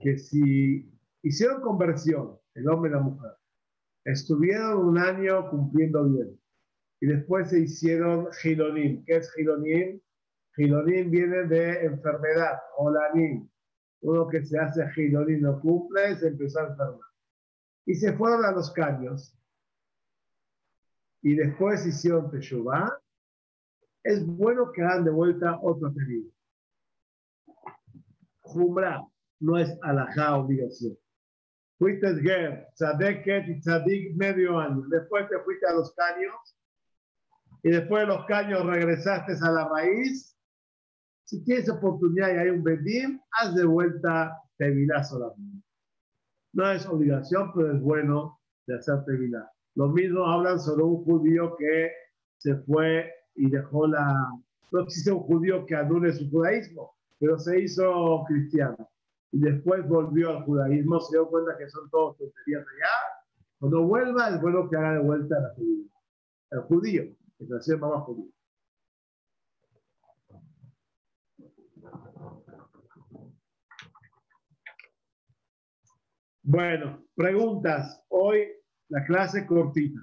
que 0.00 0.18
si 0.18 0.89
hicieron 1.22 1.60
conversión, 1.60 2.38
el 2.54 2.68
hombre 2.68 2.90
y 2.90 2.94
la 2.94 3.00
mujer, 3.00 3.32
estuvieron 4.04 4.86
un 4.86 4.98
año 4.98 5.50
cumpliendo 5.50 6.04
bien, 6.08 6.40
y 7.00 7.06
después 7.06 7.50
se 7.50 7.60
hicieron 7.60 8.28
Gilonim. 8.42 9.04
¿Qué 9.04 9.16
es 9.16 9.32
Gilonim? 9.32 10.00
Gilonim 10.54 11.10
viene 11.10 11.44
de 11.44 11.84
enfermedad, 11.86 12.58
Olanim. 12.76 13.48
Uno 14.02 14.28
que 14.28 14.44
se 14.44 14.58
hace 14.58 14.86
Gilonim 14.94 15.40
no 15.40 15.60
cumple, 15.60 16.16
se 16.16 16.28
empezó 16.28 16.60
a 16.60 16.68
enfermar. 16.68 17.08
Y 17.86 17.94
se 17.94 18.12
fueron 18.12 18.44
a 18.44 18.52
los 18.52 18.70
caños 18.72 19.34
y 21.22 21.34
después 21.34 21.86
hicieron 21.86 22.30
Teshuvah, 22.30 22.98
es 24.02 24.26
bueno 24.26 24.72
que 24.72 24.82
hagan 24.82 25.04
de 25.04 25.10
vuelta 25.10 25.58
otro 25.62 25.92
pedido. 25.92 26.30
Jumra 28.40 29.06
no 29.40 29.58
es 29.58 29.76
alajá 29.82 30.36
obligación. 30.36 30.96
Fuiste 31.80 32.14
Ger, 32.20 32.68
Tzadeket 32.74 33.48
y 33.48 33.58
Tzadik 33.58 34.14
medio 34.14 34.58
año. 34.58 34.82
Después 34.90 35.26
te 35.30 35.38
fuiste 35.38 35.66
a 35.66 35.72
los 35.72 35.94
caños 35.94 36.34
y 37.62 37.70
después 37.70 38.02
de 38.02 38.08
los 38.08 38.26
caños 38.26 38.66
regresaste 38.66 39.32
a 39.40 39.50
la 39.50 39.66
raíz. 39.66 40.36
Si 41.24 41.42
tienes 41.42 41.70
oportunidad 41.70 42.34
y 42.34 42.36
hay 42.36 42.48
un 42.50 42.62
Bedim, 42.62 43.18
haz 43.32 43.54
de 43.54 43.64
vuelta 43.64 44.38
Tevilá 44.58 45.02
solamente. 45.02 45.64
No 46.52 46.70
es 46.70 46.84
obligación, 46.84 47.50
pero 47.54 47.72
es 47.72 47.80
bueno 47.80 48.38
de 48.66 48.76
hacer 48.76 49.02
Tevilá. 49.06 49.50
Lo 49.74 49.88
mismo 49.88 50.26
hablan 50.26 50.60
sobre 50.60 50.82
un 50.82 51.02
judío 51.02 51.56
que 51.56 51.92
se 52.36 52.56
fue 52.56 53.10
y 53.36 53.48
dejó 53.48 53.86
la... 53.86 54.28
No 54.70 54.80
existe 54.80 55.12
un 55.12 55.20
judío 55.20 55.64
que 55.64 55.76
anule 55.76 56.12
su 56.12 56.28
judaísmo, 56.28 56.94
pero 57.18 57.38
se 57.38 57.58
hizo 57.58 58.22
cristiano. 58.28 58.76
Y 59.32 59.38
después 59.40 59.86
volvió 59.88 60.30
al 60.30 60.44
judaísmo, 60.44 61.00
se 61.00 61.16
dio 61.16 61.28
cuenta 61.28 61.56
que 61.56 61.68
son 61.68 61.88
todos 61.90 62.16
tonterías 62.18 62.62
allá 62.62 62.90
Cuando 63.58 63.86
vuelva, 63.86 64.30
es 64.30 64.40
bueno 64.40 64.68
que 64.68 64.76
haga 64.76 64.94
de 64.94 65.00
vuelta 65.00 65.36
a 65.36 65.40
la 65.40 65.54
judía. 65.54 65.86
El 66.50 66.60
judío, 66.62 67.02
que 67.38 67.44
nació 67.46 67.78
mamá 67.78 68.00
judío. 68.00 68.32
Bueno, 76.42 77.04
preguntas. 77.14 78.02
Hoy 78.08 78.48
la 78.88 79.04
clase 79.04 79.46
cortita. 79.46 80.00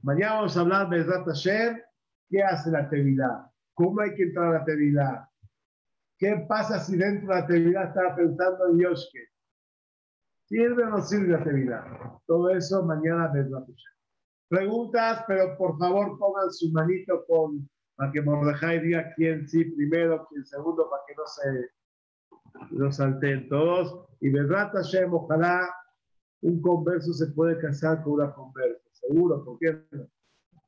Mañana 0.00 0.36
vamos 0.36 0.56
a 0.56 0.60
hablar 0.60 0.88
de 0.88 1.04
Hashem. 1.04 1.78
¿Qué 2.30 2.42
hace 2.42 2.70
la 2.70 2.78
actividad? 2.80 3.50
¿Cómo 3.74 4.00
hay 4.00 4.14
que 4.14 4.22
entrar 4.22 4.46
a 4.46 4.52
la 4.52 4.58
actividad? 4.60 5.28
¿Qué 6.22 6.36
pasa 6.48 6.78
si 6.78 6.96
dentro 6.96 7.26
de 7.26 7.34
la 7.34 7.40
actividad 7.40 7.88
estaba 7.88 8.14
pensando 8.14 8.68
en 8.68 8.78
Yoshke? 8.78 9.28
¿Sirve 10.44 10.84
o 10.84 10.90
no 10.90 11.00
sirve 11.02 11.32
la 11.32 11.38
actividad? 11.38 11.84
Todo 12.28 12.50
eso 12.50 12.84
mañana 12.84 13.26
de 13.34 13.44
Preguntas, 14.48 15.24
pero 15.26 15.58
por 15.58 15.76
favor 15.78 16.16
pongan 16.20 16.52
su 16.52 16.70
manito 16.70 17.24
con, 17.26 17.68
para 17.96 18.12
que 18.12 18.22
Mordejai 18.22 18.78
diga 18.82 19.12
quién 19.16 19.48
sí 19.48 19.64
primero, 19.64 20.24
quién 20.30 20.46
segundo, 20.46 20.88
para 20.88 21.02
que 21.08 21.14
no 21.16 21.26
se 21.26 22.70
no 22.70 22.92
salten 22.92 23.48
todos. 23.48 24.06
Y 24.20 24.30
Bedrat 24.30 24.74
Hashem, 24.74 25.12
ojalá 25.12 25.74
un 26.42 26.62
converso 26.62 27.12
se 27.14 27.32
puede 27.32 27.58
casar 27.58 28.00
con 28.04 28.12
una 28.12 28.32
conversa 28.32 28.88
seguro, 28.92 29.44
porque 29.44 29.76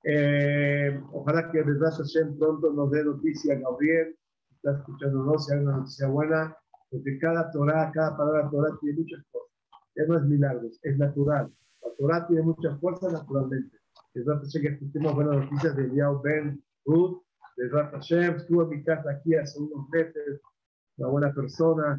eh, 0.02 1.00
ojalá 1.12 1.48
que 1.52 1.62
Bedrat 1.62 1.94
Hashem 1.94 2.36
pronto 2.40 2.72
nos 2.72 2.90
dé 2.90 3.04
noticia, 3.04 3.54
Gabriel, 3.60 4.18
está 4.64 4.78
escuchándonos, 4.78 5.50
hay 5.50 5.58
una 5.58 5.76
noticia 5.76 6.08
buena, 6.08 6.56
porque 6.90 7.18
cada 7.18 7.50
Torah, 7.50 7.90
cada 7.92 8.16
palabra 8.16 8.48
Torah 8.50 8.78
tiene 8.80 9.00
muchas 9.00 9.22
cosas. 9.30 9.50
Ya 9.94 10.04
no 10.06 10.16
es 10.16 10.24
milagros, 10.24 10.80
es 10.82 10.96
natural. 10.96 11.52
La 11.82 11.88
Torah 11.98 12.26
tiene 12.26 12.42
muchas 12.42 12.80
fuerzas 12.80 13.12
naturalmente. 13.12 13.76
Bedrat 14.14 14.42
Hashem, 14.42 14.62
que 14.62 14.68
escuchemos 14.68 15.14
buenas 15.14 15.36
noticias 15.36 15.76
de 15.76 15.84
Eliao 15.84 16.22
Ben 16.22 16.62
Ruth, 16.86 17.22
Bedrat 17.56 17.92
Hashem, 17.92 18.36
estuvo 18.36 18.62
en 18.62 18.68
mi 18.70 18.82
casa 18.82 19.10
aquí 19.10 19.34
hace 19.34 19.60
unos 19.60 19.88
meses, 19.90 20.40
una 20.96 21.08
buena 21.08 21.34
persona, 21.34 21.98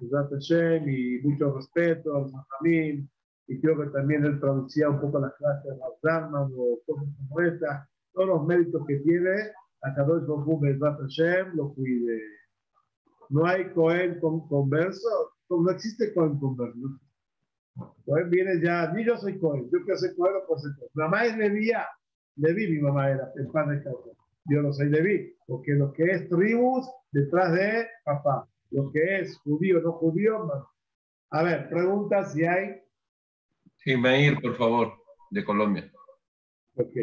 Bedrat 0.00 0.30
Hashem, 0.30 0.88
y 0.88 1.18
mucho 1.22 1.54
respeto 1.54 2.16
a 2.16 2.20
los 2.20 2.32
y 3.50 3.60
creo 3.60 3.78
que 3.80 3.86
también 3.90 4.24
él 4.24 4.38
traducía 4.38 4.90
un 4.90 5.00
poco 5.00 5.18
las 5.18 5.34
clases 5.36 5.64
de 5.64 5.78
los 5.78 6.00
Dharma 6.02 6.42
o 6.42 6.78
cosas 6.86 7.08
como 7.16 7.40
esta, 7.40 7.88
todos 8.12 8.28
los 8.28 8.46
méritos 8.46 8.86
que 8.86 8.96
tiene, 8.98 9.52
a 9.82 9.94
Kadosh 9.94 10.26
Baruch 10.26 11.00
Hashem 11.00 11.54
lo 11.54 11.72
cuide. 11.74 12.20
No 13.30 13.46
hay 13.46 13.70
Cohen 13.72 14.18
con 14.20 14.48
converso, 14.48 15.32
no 15.50 15.70
existe 15.70 16.12
Cohen 16.14 16.38
converso. 16.38 16.98
Cohen 18.04 18.30
viene 18.30 18.60
ya, 18.60 18.90
ni 18.92 19.04
yo 19.04 19.16
soy 19.16 19.38
Cohen, 19.38 19.68
yo 19.70 19.82
quiero 19.84 19.98
ser 19.98 20.16
Cohen 20.16 20.36
o 20.36 20.46
por 20.46 20.60
ser 20.60 20.72
Cohen. 20.78 20.90
Mi 20.94 21.02
mamá 21.02 21.24
es 21.24 21.36
Levía, 21.36 21.86
Leví 22.36 22.68
mi 22.68 22.78
mamá 22.80 23.10
era, 23.10 23.32
el 23.36 23.48
padre 23.48 23.76
de 23.76 23.84
casa. 23.84 23.96
Yo 24.46 24.62
no 24.62 24.72
soy 24.72 24.88
Leví, 24.88 25.34
porque 25.46 25.72
lo 25.72 25.92
que 25.92 26.04
es 26.04 26.28
tribus 26.28 26.88
detrás 27.12 27.52
de 27.52 27.86
papá, 28.04 28.48
lo 28.70 28.90
que 28.90 29.20
es 29.20 29.38
judío, 29.40 29.80
no 29.80 29.92
judío, 29.92 30.44
no. 30.44 30.68
A 31.30 31.42
ver, 31.42 31.68
pregunta 31.68 32.24
si 32.24 32.44
hay 32.44 32.80
Sí, 33.78 33.96
Meir, 33.96 34.40
por 34.40 34.56
favor, 34.56 34.92
de 35.30 35.44
Colombia. 35.44 35.90
Ok. 36.74 36.94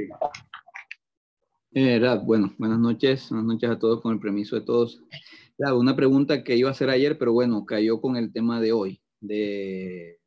Eh, 1.77 1.99
bueno, 2.23 2.55
buenas 2.57 2.79
noches, 2.79 3.27
buenas 3.29 3.47
noches 3.47 3.69
a 3.69 3.77
todos 3.77 3.99
con 3.99 4.13
el 4.13 4.19
permiso 4.21 4.55
de 4.55 4.61
todos. 4.61 5.03
Rad, 5.57 5.77
una 5.77 5.93
pregunta 5.93 6.41
que 6.41 6.55
iba 6.55 6.69
a 6.69 6.71
hacer 6.71 6.89
ayer, 6.89 7.17
pero 7.17 7.33
bueno, 7.33 7.65
cayó 7.65 7.99
con 7.99 8.15
el 8.15 8.31
tema 8.31 8.61
de 8.61 8.71
hoy. 8.71 9.01
De 9.19 10.17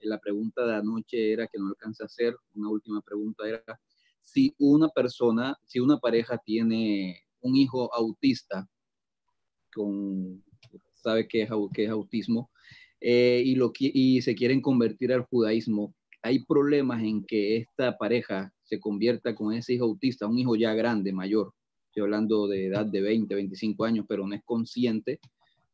la 0.00 0.18
pregunta 0.18 0.66
de 0.66 0.74
anoche 0.74 1.32
era 1.32 1.46
que 1.46 1.58
no 1.58 1.68
alcanza 1.68 2.04
a 2.04 2.06
hacer. 2.06 2.36
Una 2.52 2.68
última 2.68 3.00
pregunta 3.00 3.48
era 3.48 3.80
si 4.20 4.54
una 4.58 4.90
persona, 4.90 5.56
si 5.64 5.80
una 5.80 5.98
pareja 5.98 6.36
tiene 6.36 7.24
un 7.40 7.56
hijo 7.56 7.90
autista, 7.94 8.68
con, 9.72 10.44
sabe 10.92 11.26
que 11.26 11.44
es, 11.44 11.50
que 11.72 11.84
es 11.84 11.90
autismo, 11.90 12.50
eh, 13.00 13.42
y, 13.42 13.54
lo, 13.54 13.72
y 13.78 14.20
se 14.20 14.34
quieren 14.34 14.60
convertir 14.60 15.14
al 15.14 15.22
judaísmo, 15.22 15.94
hay 16.20 16.44
problemas 16.44 17.02
en 17.02 17.24
que 17.24 17.56
esta 17.56 17.96
pareja 17.96 18.52
se 18.70 18.78
convierta 18.78 19.34
con 19.34 19.52
ese 19.52 19.74
hijo 19.74 19.84
autista, 19.84 20.28
un 20.28 20.38
hijo 20.38 20.54
ya 20.54 20.72
grande, 20.74 21.12
mayor, 21.12 21.52
estoy 21.86 22.04
hablando 22.04 22.46
de 22.46 22.66
edad 22.66 22.86
de 22.86 23.00
20, 23.00 23.34
25 23.34 23.84
años, 23.84 24.06
pero 24.08 24.24
no 24.24 24.32
es 24.32 24.44
consciente. 24.44 25.18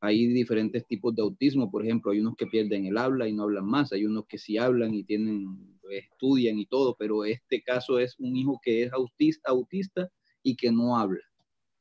Hay 0.00 0.26
diferentes 0.28 0.86
tipos 0.86 1.14
de 1.14 1.20
autismo, 1.20 1.70
por 1.70 1.84
ejemplo, 1.84 2.12
hay 2.12 2.20
unos 2.20 2.36
que 2.36 2.46
pierden 2.46 2.86
el 2.86 2.96
habla 2.96 3.28
y 3.28 3.34
no 3.34 3.42
hablan 3.42 3.66
más, 3.66 3.92
hay 3.92 4.06
unos 4.06 4.24
que 4.26 4.38
sí 4.38 4.56
hablan 4.56 4.94
y 4.94 5.04
tienen, 5.04 5.78
estudian 5.90 6.58
y 6.58 6.64
todo, 6.64 6.96
pero 6.98 7.26
este 7.26 7.62
caso 7.62 7.98
es 7.98 8.18
un 8.18 8.34
hijo 8.34 8.58
que 8.64 8.84
es 8.84 8.92
autista, 8.94 9.50
autista 9.50 10.08
y 10.42 10.56
que 10.56 10.72
no 10.72 10.96
habla, 10.96 11.20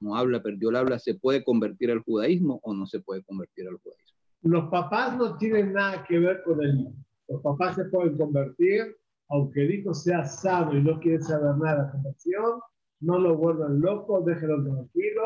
no 0.01 0.17
habla, 0.17 0.43
perdió 0.43 0.69
el 0.69 0.75
habla, 0.75 0.99
¿se 0.99 1.15
puede 1.15 1.45
convertir 1.45 1.91
al 1.91 1.99
judaísmo 1.99 2.59
o 2.61 2.73
no 2.73 2.85
se 2.87 2.99
puede 2.99 3.23
convertir 3.23 3.69
al 3.69 3.77
judaísmo? 3.77 4.17
Los 4.41 4.69
papás 4.69 5.17
no 5.17 5.37
tienen 5.37 5.71
nada 5.71 6.03
que 6.03 6.19
ver 6.19 6.43
con 6.43 6.61
el 6.61 6.81
hijo. 6.81 6.93
Los 7.29 7.41
papás 7.41 7.75
se 7.77 7.85
pueden 7.85 8.17
convertir, 8.17 8.97
aunque 9.29 9.63
el 9.63 9.75
hijo 9.75 9.93
sea 9.93 10.23
sano 10.25 10.77
y 10.77 10.83
no 10.83 10.99
quiere 10.99 11.21
saber 11.21 11.55
nada 11.57 11.91
de 11.91 12.03
la 12.03 12.59
no 13.01 13.19
lo 13.19 13.35
vuelvan 13.37 13.81
loco, 13.81 14.21
déjenlo 14.21 14.63
tranquilo, 14.63 15.23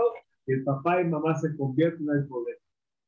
y 0.48 0.54
el 0.54 0.64
papá 0.64 1.02
y 1.02 1.06
mamá 1.06 1.36
se 1.36 1.56
convierten 1.56 2.10
en 2.10 2.18
el 2.18 2.28
poder. 2.28 2.58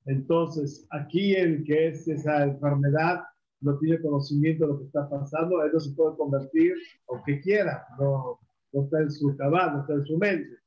Entonces, 0.06 0.88
aquí 0.92 1.34
el 1.34 1.64
que 1.64 1.90
es 1.90 2.08
esa 2.08 2.44
enfermedad 2.44 3.24
no 3.62 3.78
tiene 3.78 4.02
conocimiento 4.02 4.66
de 4.66 4.74
lo 4.74 4.80
que 4.80 4.86
está 4.86 5.10
pasando, 5.10 5.64
él 5.64 5.72
no 5.74 5.80
se 5.80 5.94
puede 5.96 6.16
convertir 6.18 6.74
aunque 7.10 7.42
quiera, 7.42 7.86
no, 8.00 8.40
no 8.74 8.84
está 8.84 9.02
en 9.02 9.12
su 9.12 9.36
cabal, 9.38 9.74
no 9.74 9.82
está 9.82 9.94
en 9.94 10.06
su 10.06 10.18
mente, 10.18 10.58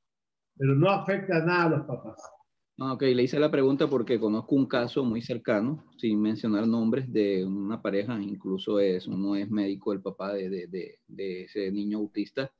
pero 0.56 0.74
no 0.74 0.90
afecta 0.90 1.44
nada 1.44 1.64
a 1.64 1.68
los 1.70 1.86
papás. 1.86 2.20
Ah, 2.80 2.94
ok, 2.94 3.02
le 3.02 3.22
hice 3.22 3.38
la 3.38 3.52
pregunta 3.52 3.88
porque 3.88 4.18
conozco 4.18 4.56
un 4.56 4.66
caso 4.66 5.04
muy 5.04 5.22
cercano, 5.22 5.84
sin 5.96 6.20
mencionar 6.20 6.66
nombres, 6.66 7.12
de 7.12 7.44
una 7.44 7.80
pareja, 7.80 8.20
incluso 8.20 8.80
es, 8.80 9.06
uno 9.06 9.36
es 9.36 9.48
médico, 9.48 9.92
el 9.92 10.02
papá 10.02 10.32
de, 10.32 10.50
de, 10.50 10.98
de, 11.06 11.42
ese 11.42 11.70
niño 11.70 11.98
autista, 11.98 12.50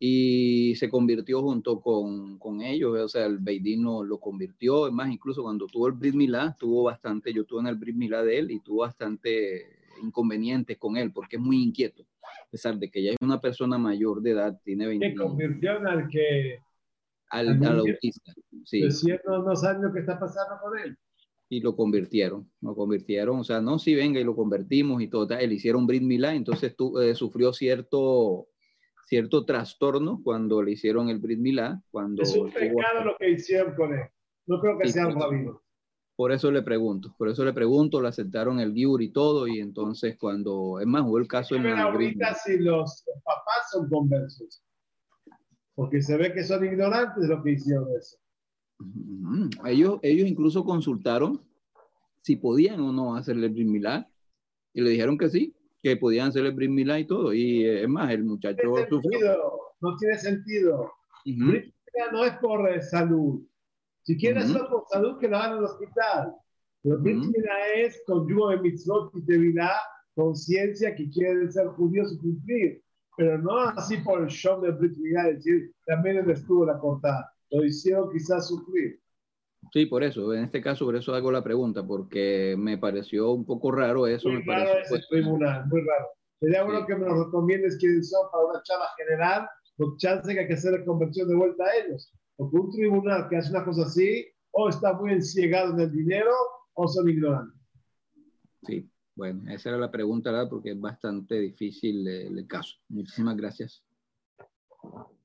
y 0.00 0.74
se 0.74 0.90
convirtió 0.90 1.42
junto 1.42 1.80
con, 1.80 2.40
con 2.40 2.60
ellos, 2.60 2.98
o 2.98 3.08
sea, 3.08 3.24
el 3.26 3.38
Beidino 3.38 4.02
lo 4.02 4.18
convirtió, 4.18 4.88
es 4.88 4.92
más, 4.92 5.12
incluso 5.12 5.44
cuando 5.44 5.68
tuvo 5.68 5.86
el 5.86 5.92
Brit 5.92 6.14
Milá, 6.16 6.56
tuvo 6.58 6.82
bastante, 6.82 7.32
yo 7.32 7.42
estuve 7.42 7.60
en 7.60 7.68
el 7.68 7.76
Brit 7.76 7.94
Milá 7.94 8.24
de 8.24 8.38
él 8.40 8.50
y 8.50 8.58
tuvo 8.58 8.80
bastante 8.80 9.78
inconvenientes 10.02 10.76
con 10.76 10.96
él, 10.96 11.12
porque 11.12 11.36
es 11.36 11.42
muy 11.42 11.62
inquieto, 11.62 12.02
a 12.24 12.50
pesar 12.50 12.76
de 12.80 12.90
que 12.90 13.00
ya 13.00 13.12
es 13.12 13.16
una 13.20 13.40
persona 13.40 13.78
mayor 13.78 14.22
de 14.22 14.32
edad, 14.32 14.60
tiene 14.64 14.88
20 14.88 15.08
Se 15.08 15.14
convirtió 15.14 15.76
en 15.76 15.86
el 15.86 16.08
que 16.08 16.58
al, 17.32 17.48
al 17.64 17.80
autista. 17.80 18.32
Sí. 18.64 18.82
No, 19.26 19.42
no 19.42 19.56
saben 19.56 19.82
lo 19.82 19.92
que 19.92 20.00
está 20.00 20.18
pasando 20.18 20.56
con 20.62 20.78
él. 20.78 20.96
Y 21.48 21.60
lo 21.60 21.74
convirtieron, 21.76 22.50
lo 22.60 22.74
convirtieron, 22.74 23.40
o 23.40 23.44
sea, 23.44 23.60
no, 23.60 23.78
si 23.78 23.94
venga 23.94 24.18
y 24.18 24.24
lo 24.24 24.34
convertimos 24.34 25.02
y 25.02 25.08
todo, 25.08 25.34
él 25.34 25.52
hicieron 25.52 25.86
Brit 25.86 26.02
Milá, 26.02 26.34
entonces 26.34 26.74
tú, 26.74 26.98
eh, 26.98 27.14
sufrió 27.14 27.52
cierto, 27.52 28.48
cierto 29.06 29.44
trastorno 29.44 30.22
cuando 30.24 30.62
le 30.62 30.72
hicieron 30.72 31.10
el 31.10 31.18
Brit 31.18 31.38
Milá. 31.38 31.82
Cuando 31.90 32.22
es 32.22 32.34
un 32.34 32.50
pecado 32.50 33.04
lo 33.04 33.16
que 33.18 33.30
hicieron 33.30 33.74
con 33.74 33.92
él. 33.92 34.06
No 34.46 34.60
creo 34.60 34.78
que 34.78 34.88
sean 34.88 35.18
rabinos. 35.18 35.58
Por 36.16 36.32
eso 36.32 36.50
le 36.50 36.62
pregunto, 36.62 37.14
por 37.18 37.28
eso 37.28 37.44
le 37.44 37.52
pregunto, 37.52 38.00
le 38.00 38.08
aceptaron 38.08 38.60
el 38.60 38.74
Giur 38.74 39.02
y 39.02 39.12
todo, 39.12 39.46
y 39.46 39.60
entonces 39.60 40.16
cuando, 40.18 40.78
es 40.78 40.86
más, 40.86 41.02
hubo 41.02 41.18
el 41.18 41.26
caso 41.26 41.54
en 41.56 41.66
el 41.66 41.78
ahorita 41.78 42.34
si 42.34 42.58
los 42.58 43.04
papás 43.24 43.70
son 43.72 43.88
conversos 43.88 44.62
porque 45.74 46.02
se 46.02 46.16
ve 46.16 46.32
que 46.32 46.44
son 46.44 46.64
ignorantes 46.64 47.22
de 47.22 47.34
lo 47.34 47.42
que 47.42 47.52
hicieron 47.52 47.88
eso. 47.98 48.16
Ellos, 49.64 49.98
ellos 50.02 50.28
incluso 50.28 50.64
consultaron 50.64 51.40
si 52.22 52.36
podían 52.36 52.80
o 52.80 52.92
no 52.92 53.16
hacerle 53.16 53.46
el 53.46 53.64
Milá 53.64 54.08
y 54.72 54.80
le 54.80 54.90
dijeron 54.90 55.18
que 55.18 55.28
sí, 55.28 55.56
que 55.82 55.96
podían 55.96 56.28
hacerle 56.28 56.50
el 56.50 56.68
Milá 56.70 56.98
y 56.98 57.06
todo. 57.06 57.32
Y 57.32 57.64
eh, 57.64 57.82
es 57.82 57.88
más, 57.88 58.10
el 58.10 58.24
muchacho 58.24 58.62
no 58.64 58.76
tiene 58.76 58.86
sentido. 58.88 59.72
No 59.80 59.96
tiene 59.96 60.18
sentido. 60.18 60.92
no 62.12 62.24
es 62.24 62.32
por 62.34 62.68
eh, 62.70 62.80
salud. 62.82 63.42
Si 64.02 64.16
quieren 64.16 64.42
hacerlo 64.42 64.68
por 64.68 64.84
salud, 64.90 65.18
que 65.18 65.28
lo 65.28 65.36
hagan 65.36 65.52
en 65.52 65.58
el 65.58 65.64
hospital. 65.64 66.34
Que 66.82 66.90
uh 66.90 67.32
es 67.76 68.02
con 68.06 68.28
yugo 68.28 68.50
de 68.50 68.58
mitzvot 68.58 69.12
y 69.14 69.22
de 69.22 69.68
conciencia 70.14 70.94
que 70.96 71.08
quieren 71.10 71.50
ser 71.52 71.68
judíos 71.68 72.12
y 72.12 72.18
cumplir 72.18 72.82
pero 73.16 73.38
no 73.38 73.58
así 73.58 73.98
por 73.98 74.22
el 74.22 74.28
show 74.28 74.60
de 74.60 74.70
Brit 74.70 74.96
decir, 74.96 75.72
también 75.86 76.18
él 76.18 76.30
estuvo 76.30 76.64
la 76.64 76.78
cortada. 76.78 77.32
Lo 77.50 77.64
hicieron 77.64 78.10
quizás 78.10 78.48
sufrir. 78.48 79.00
Sí, 79.72 79.86
por 79.86 80.02
eso, 80.02 80.34
en 80.34 80.44
este 80.44 80.60
caso, 80.60 80.84
por 80.84 80.96
eso 80.96 81.14
hago 81.14 81.30
la 81.30 81.44
pregunta, 81.44 81.86
porque 81.86 82.56
me 82.58 82.78
pareció 82.78 83.30
un 83.32 83.46
poco 83.46 83.70
raro 83.70 84.06
eso. 84.06 84.28
Muy 84.28 84.42
raro 84.42 84.70
ese 84.78 85.00
tribunal, 85.08 85.66
muy 85.68 85.80
raro. 85.82 86.08
Sería 86.40 86.64
bueno 86.64 86.84
que 86.86 86.96
me 86.96 87.06
lo 87.06 87.24
recomiendes 87.24 87.76
quiénes 87.78 88.10
son 88.10 88.28
para 88.32 88.46
una 88.46 88.62
chava 88.62 88.86
general, 88.96 89.48
con 89.76 89.96
chance 89.96 90.34
que 90.34 90.40
hay 90.40 90.48
que 90.48 90.54
hacer 90.54 90.72
la 90.72 90.84
conversión 90.84 91.28
de 91.28 91.36
vuelta 91.36 91.64
a 91.64 91.76
ellos. 91.76 92.12
Porque 92.36 92.56
un 92.56 92.70
tribunal 92.70 93.28
que 93.28 93.36
hace 93.36 93.50
una 93.50 93.64
cosa 93.64 93.82
así, 93.82 94.26
o 94.50 94.68
está 94.68 94.92
muy 94.94 95.12
enciegado 95.12 95.72
en 95.72 95.80
el 95.80 95.92
dinero, 95.92 96.32
o 96.74 96.88
son 96.88 97.08
ignorantes. 97.08 97.60
Sí, 98.66 98.90
Bueno, 99.14 99.50
esa 99.50 99.70
era 99.70 99.78
la 99.78 99.90
pregunta, 99.90 100.30
¿verdad? 100.30 100.48
Porque 100.48 100.70
es 100.70 100.80
bastante 100.80 101.38
difícil 101.38 102.06
el, 102.06 102.38
el 102.38 102.46
caso. 102.46 102.76
Muchísimas 102.88 103.36
gracias. 103.36 103.84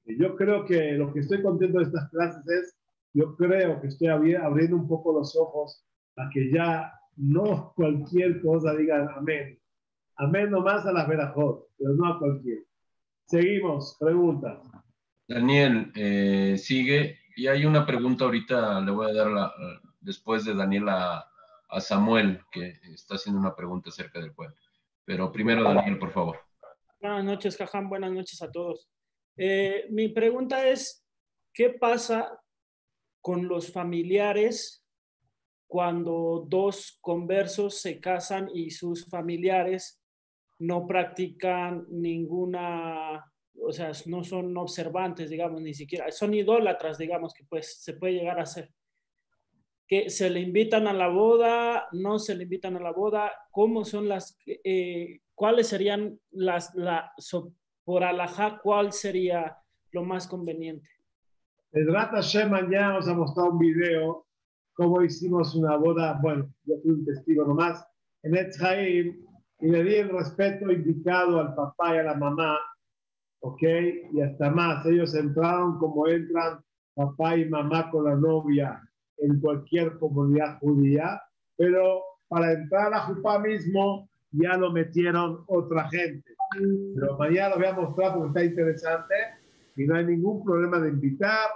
Yo 0.05 0.35
creo 0.35 0.65
que 0.65 0.93
lo 0.93 1.13
que 1.13 1.19
estoy 1.19 1.41
contento 1.41 1.79
de 1.79 1.85
estas 1.85 2.09
clases 2.09 2.47
es, 2.47 2.77
yo 3.13 3.35
creo 3.35 3.81
que 3.81 3.87
estoy 3.87 4.07
abriendo 4.07 4.75
un 4.75 4.87
poco 4.87 5.13
los 5.13 5.35
ojos 5.35 5.83
a 6.17 6.29
que 6.33 6.51
ya 6.51 6.91
no 7.15 7.73
cualquier 7.75 8.41
cosa 8.41 8.75
diga 8.75 9.13
amén. 9.15 9.59
Amén 10.17 10.51
nomás 10.51 10.85
a 10.85 10.91
las 10.91 11.07
verajot, 11.07 11.67
pero 11.77 11.93
no 11.93 12.07
a 12.07 12.19
cualquier. 12.19 12.59
Seguimos, 13.25 13.97
preguntas. 13.99 14.59
Daniel, 15.27 15.91
eh, 15.95 16.55
sigue. 16.57 17.17
Y 17.35 17.47
hay 17.47 17.65
una 17.65 17.85
pregunta 17.85 18.25
ahorita, 18.25 18.81
le 18.81 18.91
voy 18.91 19.11
a 19.11 19.13
dar 19.13 19.27
la, 19.27 19.53
después 19.99 20.45
de 20.45 20.55
Daniel 20.55 20.89
a, 20.89 21.27
a 21.69 21.81
Samuel, 21.81 22.41
que 22.51 22.79
está 22.93 23.15
haciendo 23.15 23.39
una 23.39 23.55
pregunta 23.55 23.89
acerca 23.89 24.19
del 24.19 24.33
pueblo. 24.33 24.55
Pero 25.05 25.31
primero, 25.31 25.63
Daniel, 25.63 25.99
por 25.99 26.11
favor. 26.11 26.39
Buenas 26.99 27.23
noches, 27.23 27.57
Jajam. 27.57 27.89
Buenas 27.89 28.11
noches 28.11 28.41
a 28.41 28.51
todos. 28.51 28.89
Eh, 29.37 29.85
mi 29.89 30.09
pregunta 30.09 30.67
es, 30.67 31.05
¿qué 31.53 31.69
pasa 31.69 32.41
con 33.21 33.47
los 33.47 33.71
familiares 33.71 34.83
cuando 35.67 36.45
dos 36.47 36.97
conversos 37.01 37.81
se 37.81 37.99
casan 37.99 38.49
y 38.53 38.71
sus 38.71 39.05
familiares 39.09 40.01
no 40.59 40.87
practican 40.87 41.85
ninguna, 41.89 43.31
o 43.61 43.71
sea, 43.71 43.91
no 44.05 44.23
son 44.23 44.57
observantes, 44.57 45.29
digamos, 45.29 45.61
ni 45.61 45.73
siquiera, 45.73 46.09
son 46.11 46.33
idólatras, 46.33 46.97
digamos, 46.97 47.33
que 47.33 47.43
pues 47.43 47.81
se 47.83 47.93
puede 47.93 48.13
llegar 48.13 48.39
a 48.39 48.45
ser? 48.45 48.73
Que 49.87 50.09
se 50.09 50.29
le 50.29 50.41
invitan 50.41 50.85
a 50.87 50.93
la 50.93 51.07
boda, 51.07 51.87
no 51.93 52.19
se 52.19 52.35
le 52.35 52.43
invitan 52.43 52.75
a 52.75 52.81
la 52.81 52.91
boda, 52.91 53.31
cómo 53.51 53.85
son 53.85 54.09
las, 54.09 54.37
eh, 54.45 55.21
cuáles 55.33 55.67
serían 55.67 56.19
las, 56.31 56.75
la, 56.75 57.13
por 57.85 58.03
alajá, 58.03 58.59
cuál 58.61 58.91
sería 58.91 59.57
lo 59.91 60.03
más 60.03 60.27
conveniente. 60.27 60.89
El 61.71 61.91
Rata 61.93 62.19
ya 62.19 62.47
nos 62.91 63.07
ha 63.07 63.13
mostrado 63.13 63.51
un 63.51 63.59
video 63.59 64.25
cómo 64.73 65.01
hicimos 65.01 65.55
una 65.55 65.75
boda, 65.77 66.19
bueno, 66.21 66.53
yo 66.65 66.75
fui 66.81 66.91
un 66.91 67.05
testigo 67.05 67.45
nomás, 67.45 67.83
en 68.23 68.35
Etzhaim, 68.35 69.25
y 69.59 69.67
le 69.67 69.83
di 69.83 69.95
el 69.95 70.09
respeto 70.09 70.69
indicado 70.71 71.39
al 71.39 71.55
papá 71.55 71.95
y 71.95 71.97
a 71.99 72.03
la 72.03 72.13
mamá, 72.13 72.59
¿ok? 73.39 73.63
Y 74.13 74.21
hasta 74.21 74.51
más, 74.51 74.85
ellos 74.85 75.15
entraron 75.15 75.79
como 75.79 76.07
entran 76.07 76.59
papá 76.93 77.37
y 77.37 77.45
mamá 77.45 77.89
con 77.89 78.05
la 78.05 78.15
novia 78.15 78.86
en 79.17 79.39
cualquier 79.39 79.97
comunidad 79.99 80.59
judía, 80.59 81.21
pero 81.55 82.01
para 82.27 82.53
entrar 82.53 82.93
a 82.93 83.01
Jupá 83.01 83.39
mismo 83.39 84.09
ya 84.31 84.57
lo 84.57 84.71
metieron 84.71 85.43
otra 85.47 85.89
gente. 85.89 86.35
Pero 86.95 87.17
mañana 87.17 87.49
lo 87.49 87.55
voy 87.57 87.65
a 87.65 87.73
mostrar 87.73 88.13
porque 88.13 88.27
está 88.27 88.43
interesante 88.43 89.15
y 89.75 89.85
no 89.85 89.95
hay 89.95 90.05
ningún 90.05 90.43
problema 90.43 90.79
de 90.79 90.89
invitar. 90.89 91.49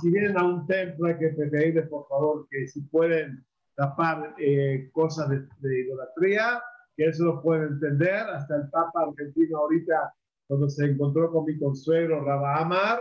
Si 0.00 0.10
vienen 0.10 0.38
a 0.38 0.44
un 0.44 0.66
templo 0.66 1.06
hay 1.06 1.18
que 1.18 1.28
pedirles 1.28 1.88
por 1.88 2.06
favor 2.08 2.46
que 2.50 2.68
si 2.68 2.82
pueden 2.82 3.44
tapar 3.76 4.34
eh, 4.38 4.90
cosas 4.92 5.28
de, 5.30 5.80
idolatría, 5.80 6.60
que 6.96 7.06
eso 7.06 7.24
lo 7.24 7.42
pueden 7.42 7.74
entender. 7.74 8.20
Hasta 8.28 8.56
el 8.56 8.68
Papa 8.70 9.04
argentino 9.08 9.58
ahorita, 9.58 10.14
cuando 10.46 10.68
se 10.68 10.86
encontró 10.86 11.30
con 11.30 11.44
mi 11.44 11.58
consuegro 11.58 12.24
Rabba 12.24 12.56
Amar, 12.58 13.00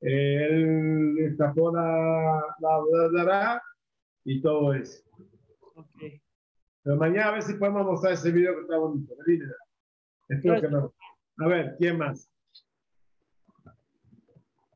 él 0.00 1.34
tapó 1.36 1.72
la, 1.72 2.42
la 2.60 3.62
y 4.24 4.40
todo 4.40 4.74
eso. 4.74 5.02
Okay. 5.74 6.20
Pero 6.82 6.96
mañana 6.96 7.28
a 7.28 7.32
ver 7.32 7.42
si 7.42 7.54
podemos 7.54 7.84
mostrar 7.84 8.12
ese 8.12 8.30
video 8.30 8.54
que 8.54 8.60
está 8.62 8.78
bonito. 8.78 9.14
Espero 10.28 10.60
que 10.60 10.68
no. 10.68 10.94
A 11.38 11.46
ver, 11.46 11.76
¿quién 11.78 11.98
más? 11.98 12.30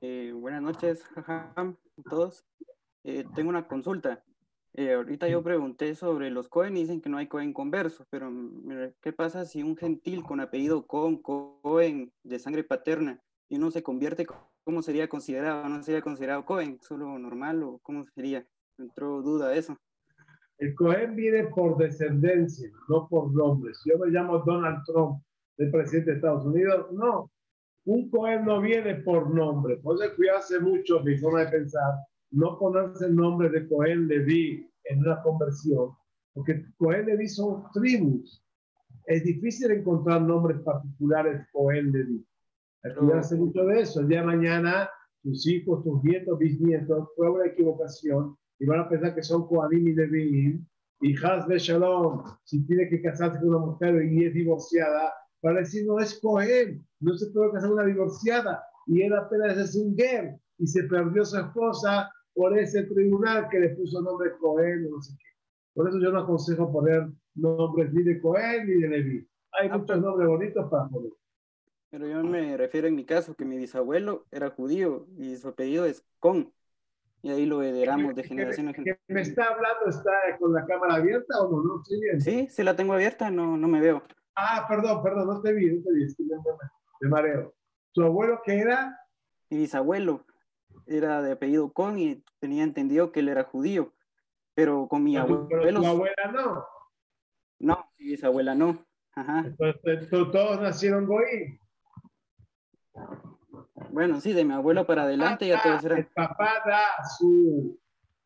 Eh, 0.00 0.32
buenas 0.34 0.62
noches, 0.62 1.04
a 1.16 1.74
todos. 2.08 2.44
Eh, 3.04 3.24
tengo 3.34 3.50
una 3.50 3.66
consulta. 3.66 4.24
Eh, 4.74 4.94
ahorita 4.94 5.28
yo 5.28 5.42
pregunté 5.42 5.94
sobre 5.94 6.30
los 6.30 6.48
Cohen 6.48 6.76
y 6.76 6.80
dicen 6.80 7.00
que 7.00 7.10
no 7.10 7.18
hay 7.18 7.28
Cohen 7.28 7.52
conversos, 7.52 8.06
pero 8.08 8.32
¿qué 9.02 9.12
pasa 9.12 9.44
si 9.44 9.62
un 9.62 9.76
gentil 9.76 10.22
con 10.22 10.40
apellido 10.40 10.86
Cohen, 10.86 11.18
Cohen 11.18 12.12
de 12.22 12.38
sangre 12.38 12.64
paterna 12.64 13.22
y 13.48 13.56
uno 13.56 13.70
se 13.70 13.82
convierte 13.82 14.24
¿cómo 14.64 14.82
sería 14.82 15.08
considerado? 15.08 15.68
¿No 15.68 15.82
sería 15.82 16.02
considerado 16.02 16.44
Cohen? 16.44 16.78
¿Solo 16.80 17.18
normal 17.18 17.62
o 17.62 17.78
cómo 17.82 18.04
sería? 18.14 18.46
Entró 18.78 19.22
duda 19.22 19.54
eso. 19.54 19.76
El 20.58 20.74
Cohen 20.74 21.16
viene 21.16 21.44
por 21.44 21.76
descendencia, 21.76 22.70
no 22.88 23.08
por 23.08 23.32
nombre. 23.34 23.74
Si 23.74 23.90
yo 23.90 23.98
me 23.98 24.10
llamo 24.10 24.38
Donald 24.40 24.82
Trump, 24.86 25.22
el 25.58 25.70
presidente 25.70 26.10
de 26.10 26.16
Estados 26.16 26.44
Unidos, 26.46 26.86
no. 26.92 27.30
Un 27.84 28.08
Cohen 28.10 28.44
no 28.44 28.60
viene 28.60 28.94
por 28.96 29.34
nombre. 29.34 29.76
Por 29.78 29.96
eso 29.96 30.14
cuidarse 30.14 30.60
mucho 30.60 31.00
mi 31.00 31.18
forma 31.18 31.40
de 31.40 31.50
pensar, 31.50 31.94
no 32.30 32.58
ponerse 32.58 33.06
el 33.06 33.16
nombre 33.16 33.50
de 33.50 33.68
Cohen 33.68 34.06
Levi 34.06 34.70
en 34.84 35.00
una 35.00 35.20
conversión, 35.22 35.90
porque 36.32 36.64
Cohen 36.76 37.06
Levi 37.06 37.28
son 37.28 37.64
tribus. 37.72 38.44
Es 39.06 39.24
difícil 39.24 39.72
encontrar 39.72 40.22
nombres 40.22 40.60
particulares 40.60 41.44
Cohen 41.52 41.90
Levi. 41.90 42.24
Cuidarse 42.82 43.36
mucho 43.36 43.64
de 43.64 43.80
eso. 43.80 44.00
El 44.00 44.08
día 44.08 44.20
de 44.20 44.26
mañana, 44.26 44.90
tus 45.22 45.46
hijos, 45.46 45.84
tus 45.84 46.02
nietos, 46.02 46.38
bisnietos, 46.38 47.08
fue 47.16 47.30
una 47.30 47.46
equivocación 47.46 48.36
y 48.58 48.66
van 48.66 48.80
a 48.80 48.88
pensar 48.88 49.14
que 49.14 49.22
son 49.22 49.46
Kohanim 49.46 49.88
y 49.88 49.94
Leviim. 49.94 50.66
Y 51.00 51.14
de 51.14 51.58
Shalom, 51.58 52.22
si 52.44 52.64
tiene 52.64 52.88
que 52.88 53.02
casarse 53.02 53.40
con 53.40 53.48
una 53.48 53.58
mujer 53.58 54.04
y 54.04 54.24
es 54.24 54.34
divorciada, 54.34 55.12
para 55.40 55.58
decir 55.58 55.84
no 55.84 55.98
es 55.98 56.20
Cohen, 56.20 56.86
no 57.00 57.14
se 57.14 57.28
puede 57.32 57.50
casar 57.50 57.70
con 57.70 57.78
una 57.78 57.86
divorciada. 57.86 58.62
Y 58.86 59.02
él 59.02 59.12
apenas 59.12 59.58
es 59.58 59.74
un 59.74 59.96
ger 59.96 60.38
y 60.58 60.66
se 60.66 60.84
perdió 60.84 61.24
su 61.24 61.38
esposa 61.38 62.08
por 62.34 62.56
ese 62.56 62.84
tribunal 62.84 63.48
que 63.48 63.60
le 63.60 63.70
puso 63.70 64.00
nombre 64.00 64.30
Cohen, 64.40 64.88
no 64.90 65.00
sé 65.02 65.14
qué. 65.18 65.24
Por 65.74 65.88
eso 65.88 65.98
yo 65.98 66.12
no 66.12 66.20
aconsejo 66.20 66.70
poner 66.70 67.08
nombres 67.34 67.92
ni 67.92 68.02
de 68.04 68.20
Cohen 68.20 68.66
ni 68.66 68.82
de 68.82 68.88
Levi. 68.88 69.28
Hay 69.60 69.68
ah, 69.70 69.78
muchos 69.78 70.00
nombres 70.00 70.28
bonitos 70.28 70.70
para 70.70 70.88
poner. 70.88 71.10
Pero 71.92 72.06
yo 72.06 72.24
me 72.24 72.56
refiero 72.56 72.88
en 72.88 72.96
mi 72.96 73.04
caso 73.04 73.34
que 73.34 73.44
mi 73.44 73.58
bisabuelo 73.58 74.24
era 74.30 74.48
judío 74.48 75.06
y 75.18 75.36
su 75.36 75.48
apellido 75.48 75.84
es 75.84 76.02
Con. 76.20 76.50
Y 77.20 77.30
ahí 77.30 77.44
lo 77.44 77.62
heredamos 77.62 78.14
de 78.14 78.24
generación 78.24 78.68
en 78.68 78.74
generación. 78.74 79.04
¿Me 79.08 79.20
está 79.20 79.44
hablando? 79.44 79.90
¿Está 79.90 80.10
con 80.38 80.54
la 80.54 80.64
cámara 80.64 80.94
abierta 80.94 81.38
o 81.42 81.50
no? 81.50 81.62
¿No? 81.62 81.84
Sí, 82.18 82.48
sí, 82.48 82.62
la 82.62 82.74
tengo 82.74 82.94
abierta, 82.94 83.30
no, 83.30 83.58
no 83.58 83.68
me 83.68 83.82
veo. 83.82 84.02
Ah, 84.34 84.64
perdón, 84.66 85.02
perdón, 85.02 85.26
no 85.26 85.42
te 85.42 85.52
vi, 85.52 85.66
no 85.66 85.82
te 85.84 85.92
vi, 85.92 86.04
es 86.04 86.16
que 86.16 86.24
me, 86.24 87.10
mareo. 87.10 87.54
¿Tu 87.92 88.02
abuelo 88.02 88.40
qué 88.42 88.60
era? 88.60 88.98
Mi 89.50 89.58
bisabuelo 89.58 90.24
era 90.86 91.20
de 91.20 91.32
apellido 91.32 91.74
Con 91.74 91.98
y 91.98 92.24
tenía 92.38 92.64
entendido 92.64 93.12
que 93.12 93.20
él 93.20 93.28
era 93.28 93.44
judío, 93.44 93.92
pero 94.54 94.88
con 94.88 95.04
mi 95.04 95.18
abuelo... 95.18 95.46
Pero 95.46 95.80
tu 95.80 95.86
abuela 95.86 96.32
no. 96.32 96.66
No, 97.58 97.92
mi 97.98 98.06
bisabuela 98.06 98.54
no. 98.54 98.82
Ajá. 99.14 99.40
Entonces, 99.40 100.08
todos 100.08 100.58
nacieron 100.58 101.06
goí. 101.06 101.60
Bueno, 103.90 104.20
sí, 104.20 104.32
de 104.32 104.44
mi 104.44 104.54
abuelo 104.54 104.86
para 104.86 105.02
adelante 105.02 105.46
ya 105.46 105.62
todo 105.62 105.80
será. 105.80 105.98
El 105.98 106.06
papá 106.06 106.62
da 106.64 106.82
su, 107.18 107.78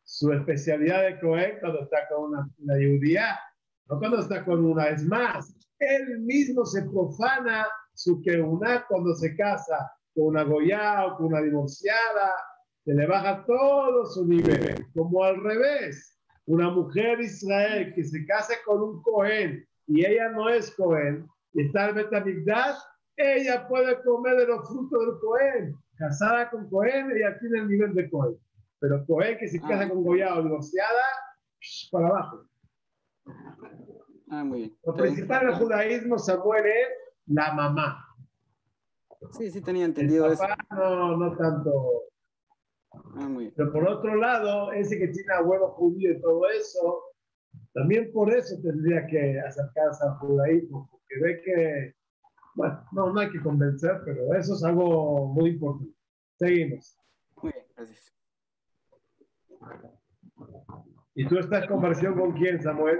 su 0.03 0.31
especialidad 0.31 1.03
de 1.03 1.19
Cohen 1.19 1.57
cuando 1.59 1.81
está 1.81 2.07
con 2.09 2.31
una, 2.31 2.49
una 2.59 2.73
judía, 2.75 3.39
no 3.89 3.99
cuando 3.99 4.19
está 4.19 4.45
con 4.45 4.65
una. 4.65 4.87
Es 4.89 5.03
más, 5.05 5.53
él 5.79 6.19
mismo 6.19 6.65
se 6.65 6.83
profana 6.83 7.67
su 7.93 8.21
que 8.21 8.39
una 8.39 8.85
cuando 8.87 9.13
se 9.15 9.35
casa 9.35 9.91
con 10.13 10.27
una 10.27 10.43
goya 10.43 11.05
o 11.05 11.17
con 11.17 11.27
una 11.27 11.41
divorciada, 11.41 12.31
se 12.83 12.93
le 12.93 13.05
baja 13.05 13.43
todo 13.45 14.05
su 14.05 14.25
nivel, 14.25 14.85
como 14.93 15.23
al 15.23 15.43
revés. 15.43 16.17
Una 16.45 16.69
mujer 16.69 17.19
Israel 17.19 17.93
que 17.93 18.03
se 18.03 18.25
casa 18.25 18.53
con 18.65 18.81
un 18.81 19.01
Cohen 19.01 19.67
y 19.87 20.05
ella 20.05 20.29
no 20.29 20.49
es 20.49 20.71
Cohen, 20.71 21.27
y 21.53 21.65
está 21.65 21.89
el 21.89 21.95
Betamigdash, 21.95 22.77
ella 23.17 23.67
puede 23.67 24.01
comer 24.03 24.37
de 24.37 24.47
los 24.47 24.67
frutos 24.67 24.99
del 24.99 25.19
Cohen. 25.19 25.75
Casada 25.97 26.49
con 26.51 26.69
Cohen, 26.69 27.11
ella 27.11 27.37
tiene 27.39 27.59
el 27.59 27.67
nivel 27.67 27.93
de 27.95 28.09
Cohen. 28.09 28.37
Pero 28.79 29.03
Cohen 29.07 29.37
que 29.39 29.47
se 29.47 29.59
casa 29.59 29.83
ah. 29.83 29.89
con 29.89 30.03
Goya 30.03 30.37
o 30.37 30.43
divorciada, 30.43 31.03
para 31.91 32.07
abajo. 32.07 32.45
Ah, 34.29 34.43
muy 34.43 34.59
bien. 34.59 34.77
Lo 34.83 34.93
principal 34.93 35.47
del 35.47 35.55
judaísmo, 35.55 36.19
Samuel, 36.19 36.65
es 36.65 36.87
la 37.25 37.53
mamá. 37.53 38.05
Sí, 39.31 39.49
sí 39.49 39.61
tenía 39.61 39.85
entendido 39.85 40.31
el 40.31 40.37
papá, 40.37 40.57
No, 40.71 41.17
no 41.17 41.35
tanto. 41.35 42.03
Ah, 43.15 43.27
muy 43.27 43.45
bien. 43.45 43.53
Pero 43.57 43.73
por 43.73 43.87
otro 43.87 44.15
lado, 44.15 44.71
ese 44.73 44.99
que 44.99 45.07
tiene 45.07 45.33
abuelo 45.33 45.69
judío 45.71 46.11
y 46.11 46.21
todo 46.21 46.47
eso, 46.49 47.03
también 47.73 48.11
por 48.13 48.31
eso 48.31 48.55
tendría 48.61 49.07
que 49.07 49.39
acercarse 49.39 50.03
al 50.03 50.17
judaísmo, 50.19 50.87
porque 50.91 51.19
ve 51.19 51.41
que 51.43 51.96
bueno, 52.57 52.83
no, 52.91 53.13
no 53.13 53.19
hay 53.19 53.29
que 53.29 53.39
convencer, 53.39 54.01
pero 54.03 54.33
eso 54.33 54.55
es 54.55 54.63
algo 54.63 55.27
muy 55.27 55.51
importante. 55.51 55.93
Seguimos. 56.39 56.97
Muy 57.39 57.51
bien, 57.51 57.65
gracias. 57.75 58.15
¿Y 61.13 61.27
tú 61.27 61.37
estás 61.37 61.67
conversión 61.67 62.15
con 62.15 62.33
quién, 62.33 62.59
Samuel? 62.61 62.99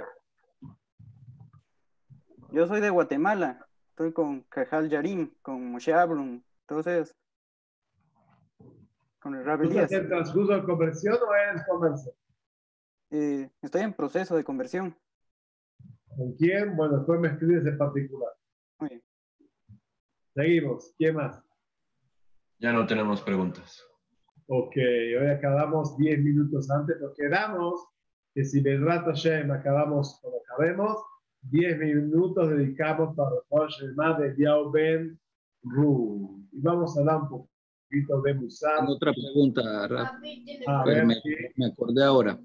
Yo 2.52 2.68
soy 2.68 2.80
de 2.80 2.90
Guatemala. 2.90 3.66
Estoy 3.90 4.12
con 4.12 4.42
Cajal 4.42 4.88
Yarim, 4.88 5.34
con 5.42 5.72
Moshe 5.72 5.92
Abrum, 5.92 6.40
todos 6.66 6.86
ellos. 6.86 7.16
Con 9.18 9.34
el 9.34 9.44
Rabbi 9.44 9.68
¿Tú 9.68 9.78
estás 9.78 9.90
en 9.90 10.08
transcurso 10.08 10.54
de 10.54 10.62
conversión 10.62 11.14
o 11.14 11.34
eres 11.34 11.66
converso? 11.66 12.14
Eh, 13.10 13.50
estoy 13.60 13.82
en 13.82 13.92
proceso 13.92 14.36
de 14.36 14.44
conversión. 14.44 14.96
¿Con 16.16 16.32
quién? 16.34 16.76
Bueno, 16.76 16.98
después 16.98 17.18
me 17.18 17.28
escribes 17.28 17.66
en 17.66 17.76
particular. 17.76 18.32
Muy 18.78 18.90
bien. 18.90 19.07
Seguimos. 20.38 20.94
¿Quién 20.96 21.16
más? 21.16 21.42
Ya 22.60 22.72
no 22.72 22.86
tenemos 22.86 23.20
preguntas. 23.22 23.84
Ok, 24.46 24.76
hoy 24.76 25.26
acabamos 25.26 25.98
10 25.98 26.22
minutos 26.22 26.70
antes, 26.70 26.94
pero 26.96 27.12
quedamos 27.12 27.84
que 28.32 28.44
si 28.44 28.60
Bedrat 28.60 29.04
Hashem 29.04 29.50
acabamos 29.50 30.20
como 30.22 30.36
acabemos, 30.48 30.96
10 31.42 31.78
minutos 31.78 32.50
dedicamos 32.50 33.16
para 33.16 33.30
el 33.80 33.94
más 33.96 34.18
de 34.20 34.36
Yao 34.38 34.70
Ben 34.70 35.18
Ru. 35.64 36.40
Y 36.52 36.60
vamos 36.60 36.96
a 36.96 37.00
hablar 37.00 37.22
un 37.22 37.28
poquito 37.90 38.22
de 38.22 38.34
Musar. 38.34 38.84
Otra 38.86 39.12
pregunta, 39.12 39.88
Raf, 39.88 40.12
A 40.68 40.84
ver, 40.84 41.04
me, 41.04 41.14
sí, 41.14 41.34
me 41.56 41.66
acordé 41.66 42.04
ahora. 42.04 42.38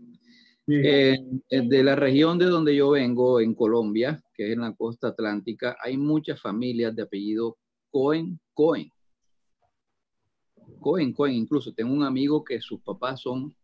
sí. 0.66 0.82
Eh, 0.84 1.20
de 1.48 1.84
la 1.84 1.96
región 1.96 2.40
de 2.40 2.46
donde 2.46 2.76
yo 2.76 2.90
vengo, 2.90 3.40
en 3.40 3.54
Colombia, 3.54 4.20
que 4.34 4.48
es 4.48 4.54
en 4.54 4.62
la 4.62 4.74
costa 4.74 5.10
atlántica, 5.10 5.78
hay 5.80 5.96
muchas 5.96 6.42
familias 6.42 6.96
de 6.96 7.04
apellido 7.04 7.60
Cohen, 7.94 8.40
Cohen. 8.56 8.92
Cohen, 10.80 11.14
Cohen, 11.14 11.36
incluso 11.36 11.72
tengo 11.76 11.94
un 11.94 12.02
amigo 12.02 12.44
que 12.44 12.60
sus 12.60 12.82
papás 12.82 13.22
son, 13.22 13.56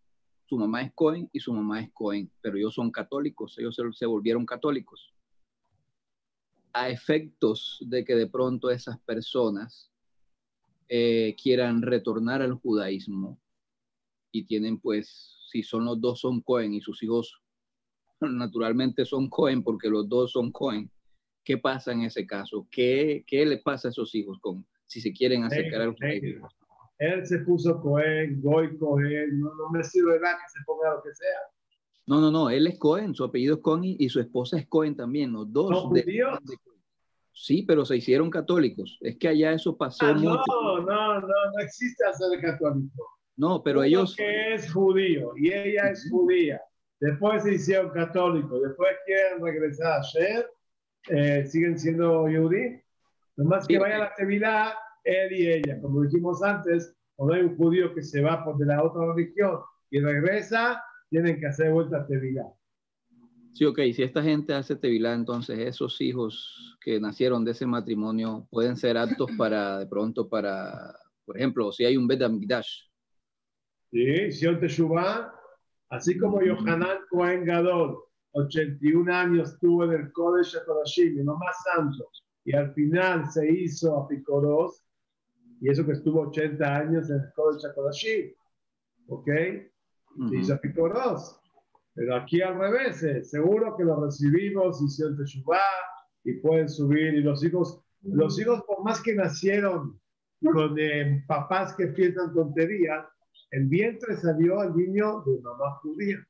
su 0.45 0.55
mamá 0.55 0.83
es 0.83 0.93
Cohen 0.93 1.27
y 1.33 1.39
su 1.39 1.51
mamá 1.51 1.81
es 1.81 1.91
Cohen, 1.91 2.31
pero 2.39 2.55
ellos 2.55 2.75
son 2.75 2.91
católicos, 2.91 3.57
ellos 3.57 3.75
se, 3.75 3.81
se 3.91 4.05
volvieron 4.05 4.45
católicos. 4.45 5.15
A 6.73 6.89
efectos 6.89 7.79
de 7.87 8.05
que 8.05 8.13
de 8.13 8.27
pronto 8.27 8.69
esas 8.69 8.99
personas 8.99 9.91
eh, 10.89 11.35
quieran 11.41 11.81
retornar 11.81 12.43
al 12.43 12.53
judaísmo 12.53 13.39
y 14.31 14.43
tienen 14.43 14.79
pues, 14.79 15.39
si 15.49 15.63
son 15.63 15.85
los 15.85 15.99
dos 15.99 16.19
son 16.19 16.41
Cohen 16.41 16.75
y 16.75 16.81
sus 16.81 17.01
hijos 17.01 17.41
naturalmente 18.21 19.05
son 19.05 19.27
Cohen 19.27 19.63
porque 19.63 19.89
los 19.89 20.07
dos 20.07 20.33
son 20.33 20.51
Cohen, 20.51 20.91
¿qué 21.43 21.57
pasa 21.57 21.91
en 21.91 22.01
ese 22.01 22.25
caso? 22.25 22.67
¿Qué, 22.71 23.23
qué 23.27 23.45
le 23.45 23.57
pasa 23.57 23.87
a 23.87 23.91
esos 23.91 24.13
hijos 24.15 24.39
con, 24.41 24.65
si 24.85 25.01
se 25.01 25.11
quieren 25.13 25.43
acercar 25.43 25.81
al 25.81 25.93
judaísmo? 25.93 26.47
Él 26.97 27.25
se 27.25 27.39
puso 27.39 27.79
Cohen, 27.81 28.41
Goy 28.41 28.77
Cohen, 28.77 29.39
no, 29.39 29.53
no 29.55 29.69
me 29.71 29.83
sirve 29.83 30.19
nada 30.19 30.35
que 30.35 30.49
se 30.59 30.63
ponga 30.65 30.91
lo 30.95 31.01
que 31.01 31.13
sea. 31.15 31.39
No, 32.07 32.19
no, 32.19 32.29
no, 32.31 32.49
él 32.49 32.67
es 32.67 32.77
Cohen, 32.77 33.13
su 33.15 33.23
apellido 33.23 33.55
es 33.55 33.61
Cohen 33.61 33.83
y, 33.85 34.09
su 34.09 34.19
esposa 34.19 34.57
es 34.57 34.67
Cohen 34.67 34.95
también, 34.95 35.31
los 35.31 35.51
dos. 35.51 35.69
¿No 35.69 35.89
de- 35.93 36.03
judíos? 36.03 36.39
de- 36.43 36.57
sí, 37.31 37.63
pero 37.63 37.85
se 37.85 37.95
hicieron 37.97 38.29
católicos. 38.29 38.97
Es 39.01 39.17
que 39.17 39.27
allá 39.29 39.53
eso 39.53 39.77
pasó 39.77 40.07
Ah, 40.07 40.13
mucho. 40.13 40.43
no, 40.47 40.79
no, 40.81 41.21
no, 41.21 41.27
no 41.27 41.59
existe 41.61 42.03
hacer 42.05 42.41
católico. 42.41 43.07
No, 43.37 43.63
pero 43.63 43.79
Uno 43.79 43.85
ellos, 43.87 44.15
que 44.17 44.55
es 44.55 44.73
judío 44.73 45.31
y 45.37 45.53
ella 45.53 45.91
es 45.91 46.09
judía. 46.11 46.59
Después 46.99 47.43
se 47.43 47.53
hicieron 47.53 47.91
católicos. 47.91 48.61
Después 48.61 48.89
quieren 49.05 49.41
regresar 49.41 50.01
a 50.01 50.01
Sher. 50.01 50.45
Eh, 51.07 51.45
siguen 51.45 51.77
siendo 51.79 52.23
judí. 52.23 52.81
Nomás 53.37 53.65
que 53.67 53.75
Sí. 53.75 53.79
vaya 53.79 53.95
a 53.95 53.99
la 53.99 54.13
Tevilá, 54.15 54.77
él 55.03 55.31
y 55.31 55.47
ella. 55.47 55.79
Como 55.81 56.01
dijimos 56.01 56.43
antes, 56.43 56.95
cuando 57.15 57.35
hay 57.35 57.41
un 57.43 57.55
judío 57.57 57.93
que 57.93 58.01
se 58.03 58.21
va 58.21 58.43
por 58.43 58.57
de 58.57 58.65
la 58.65 58.83
otra 58.83 59.13
religión 59.13 59.59
y 59.89 59.99
regresa, 60.01 60.83
tienen 61.09 61.39
que 61.39 61.47
hacer 61.47 61.71
vuelta 61.71 61.97
a 62.01 62.07
Tevilá. 62.07 62.43
sí, 63.53 63.65
ok, 63.65 63.79
si 63.93 64.03
esta 64.03 64.21
gente 64.21 64.53
hace 64.53 64.75
tevilá, 64.75 65.13
entonces 65.13 65.57
esos 65.59 65.99
hijos 66.01 66.77
que 66.81 66.99
nacieron 66.99 67.43
de 67.43 67.51
ese 67.51 67.65
matrimonio 67.65 68.47
pueden 68.51 68.77
ser 68.77 68.97
aptos 68.97 69.29
para, 69.37 69.79
de 69.79 69.87
pronto, 69.87 70.29
para, 70.29 70.93
por 71.25 71.35
ejemplo, 71.35 71.71
si 71.71 71.83
hay 71.83 71.97
un 71.97 72.07
Bet 72.07 72.21
Amikdash, 72.21 72.87
Sí, 73.91 74.31
Sion 74.31 74.59
Teshuvah, 74.59 75.33
así 75.89 76.17
como 76.19 76.41
Yohanan 76.43 76.99
Cohen 77.09 77.43
Gadol, 77.43 77.97
81 78.33 79.13
años 79.13 79.57
tuvo 79.59 79.85
en 79.85 79.91
el 79.91 80.11
Kodesh 80.11 80.55
HaKodashim, 80.55 81.19
el 81.19 81.25
más 81.25 81.63
santo, 81.63 82.09
y 82.45 82.55
al 82.55 82.73
final 82.73 83.29
se 83.31 83.49
hizo 83.51 83.97
apicoros, 83.97 84.83
y 85.61 85.69
eso 85.69 85.85
que 85.85 85.93
estuvo 85.93 86.21
80 86.21 86.75
años 86.75 87.09
en 87.09 87.17
el 87.17 87.33
Kodesh 87.35 87.65
HaKodashim, 87.65 88.33
¿ok? 89.07 89.27
Se 90.29 90.35
hizo 90.35 90.53
apicoros. 90.53 91.39
Pero 91.93 92.15
aquí 92.15 92.41
al 92.41 92.57
revés, 92.57 93.03
eh, 93.03 93.23
seguro 93.23 93.75
que 93.75 93.83
lo 93.83 94.05
recibimos, 94.05 94.81
hicieron 94.81 95.17
Teshuvah, 95.17 95.59
y 96.23 96.33
pueden 96.33 96.69
subir, 96.69 97.13
y 97.15 97.21
los 97.21 97.43
hijos, 97.43 97.81
los 98.03 98.39
hijos 98.39 98.63
por 98.63 98.83
más 98.83 99.01
que 99.01 99.15
nacieron 99.15 99.99
con 100.41 100.77
eh, 100.79 101.23
papás 101.27 101.75
que 101.75 101.87
piensan 101.87 102.33
tonterías, 102.33 103.05
el 103.51 103.67
vientre 103.67 104.15
salió 104.17 104.59
al 104.59 104.75
niño 104.75 105.23
de 105.25 105.41
mamá 105.41 105.75
judía. 105.81 106.25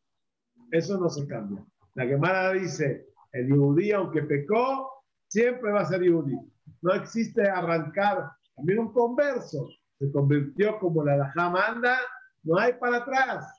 Eso 0.72 0.98
no 1.00 1.10
se 1.10 1.28
cambia. 1.28 1.66
La 2.00 2.06
Gemara 2.06 2.54
dice, 2.54 3.10
el 3.34 3.52
judío, 3.52 3.98
aunque 3.98 4.22
pecó, 4.22 4.90
siempre 5.28 5.70
va 5.70 5.82
a 5.82 5.86
ser 5.86 6.00
judío. 6.00 6.46
No 6.82 6.94
existe 6.94 7.42
arrancar. 7.46 8.32
También 8.56 8.80
un 8.80 8.94
converso 8.94 9.68
se 9.98 10.10
convirtió 10.14 10.80
como 10.80 11.04
la 11.04 11.16
Alajá 11.16 11.50
manda, 11.50 12.00
no 12.44 12.58
hay 12.58 12.72
para 12.80 13.00
atrás. 13.00 13.54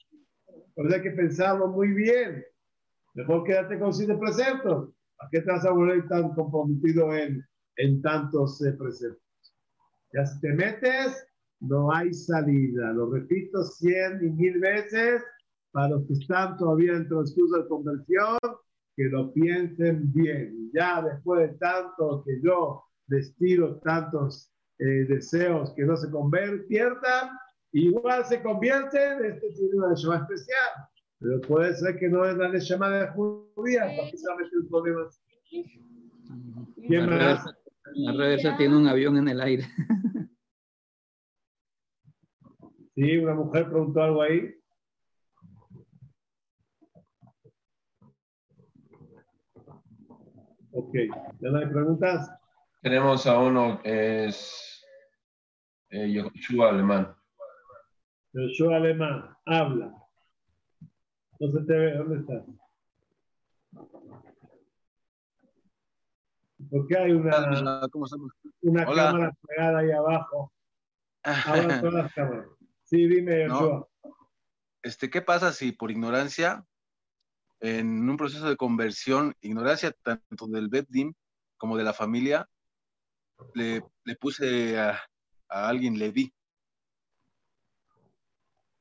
Por 0.74 0.86
eso 0.86 0.96
hay 0.96 1.02
que 1.02 1.10
pensarlo 1.10 1.68
muy 1.68 1.88
bien. 1.88 2.42
Mejor 3.12 3.44
quédate 3.44 3.78
con 3.78 3.92
siete 3.92 4.16
preceptos. 4.16 4.88
¿A 5.18 5.28
qué 5.30 5.42
te 5.42 5.52
vas 5.52 5.66
a 5.66 5.72
volver 5.72 6.08
tan 6.08 6.32
comprometido 6.32 7.14
en, 7.14 7.46
en 7.76 8.00
tantos 8.00 8.64
eh, 8.64 8.72
preceptos? 8.72 9.54
Ya 10.14 10.24
si 10.24 10.40
te 10.40 10.54
metes, 10.54 11.26
no 11.60 11.92
hay 11.92 12.14
salida. 12.14 12.90
Lo 12.94 13.10
repito 13.10 13.62
cien 13.64 14.18
y 14.24 14.30
mil 14.30 14.58
veces 14.60 15.22
para 15.72 15.88
los 15.88 16.06
que 16.06 16.14
están 16.14 16.56
todavía 16.56 16.92
en 16.92 17.08
transcurso 17.08 17.56
de 17.62 17.68
conversión, 17.68 18.38
que 18.96 19.04
lo 19.04 19.32
piensen 19.32 20.12
bien. 20.12 20.70
Ya 20.74 21.02
después 21.02 21.50
de 21.50 21.58
tanto 21.58 22.22
que 22.24 22.40
yo 22.42 22.84
les 23.08 23.34
tiro 23.36 23.78
tantos 23.80 24.52
eh, 24.78 25.04
deseos 25.08 25.72
que 25.74 25.84
no 25.84 25.96
se 25.96 26.10
conviertan, 26.10 27.30
igual 27.72 28.24
se 28.24 28.42
convierten, 28.42 29.24
este 29.24 29.50
tiene 29.50 29.76
una 29.76 29.94
llamada 29.94 30.22
especial. 30.22 30.68
Pero 31.18 31.40
puede 31.42 31.74
ser 31.74 31.98
que 31.98 32.08
no 32.08 32.24
es 32.24 32.36
la 32.36 32.50
llamada 32.56 33.12
judía, 33.12 33.90
precisamente 33.98 34.56
el 34.56 34.66
problema 34.68 35.02
es 35.08 35.22
¿Quién 36.86 37.06
la, 37.06 37.06
más? 37.06 37.44
reversa, 37.44 37.58
la 37.94 38.12
reversa 38.12 38.56
tiene 38.56 38.76
un 38.76 38.86
avión 38.86 39.16
en 39.18 39.28
el 39.28 39.40
aire. 39.40 39.64
Sí, 42.94 43.16
una 43.16 43.34
mujer 43.34 43.68
preguntó 43.68 44.02
algo 44.02 44.22
ahí. 44.22 44.54
Ok, 50.72 50.94
¿ya 51.40 51.50
no 51.50 51.58
hay 51.58 51.66
preguntas? 51.66 52.30
Tenemos 52.82 53.26
a 53.26 53.38
uno 53.38 53.80
que 53.82 54.26
es 54.26 54.84
eh, 55.90 56.12
Yoshua 56.12 56.70
Alemán. 56.70 57.14
Joshua 58.32 58.76
Alemán, 58.76 59.36
habla. 59.44 59.92
No 61.40 61.50
se 61.50 61.60
te 61.64 61.72
ve, 61.74 61.94
¿dónde 61.96 62.20
estás? 62.20 62.44
¿Por 66.70 66.86
qué 66.86 66.98
hay 66.98 67.12
una, 67.12 67.80
¿cómo 67.90 68.04
estamos? 68.04 68.32
una 68.62 68.88
Hola. 68.88 69.04
cámara 69.04 69.32
pegada 69.46 69.78
ahí 69.78 69.90
abajo? 69.90 70.52
Hablan 71.24 71.80
todas 71.80 71.94
las 72.04 72.14
cámaras. 72.14 72.46
Sí, 72.84 73.08
dime, 73.08 73.46
No. 73.46 73.54
Joshua. 73.58 73.88
Este, 74.82 75.10
¿qué 75.10 75.20
pasa 75.20 75.52
si 75.52 75.72
por 75.72 75.90
ignorancia, 75.90 76.64
en 77.60 78.08
un 78.08 78.16
proceso 78.16 78.48
de 78.48 78.56
conversión, 78.56 79.34
ignorancia 79.40 79.92
tanto 80.02 80.46
del 80.46 80.68
Beddim 80.68 81.12
como 81.56 81.76
de 81.76 81.84
la 81.84 81.92
familia, 81.92 82.48
le, 83.54 83.82
puse 84.18 84.78
a, 84.78 84.98
a 85.48 85.68
alguien 85.68 85.98
Levi? 85.98 86.32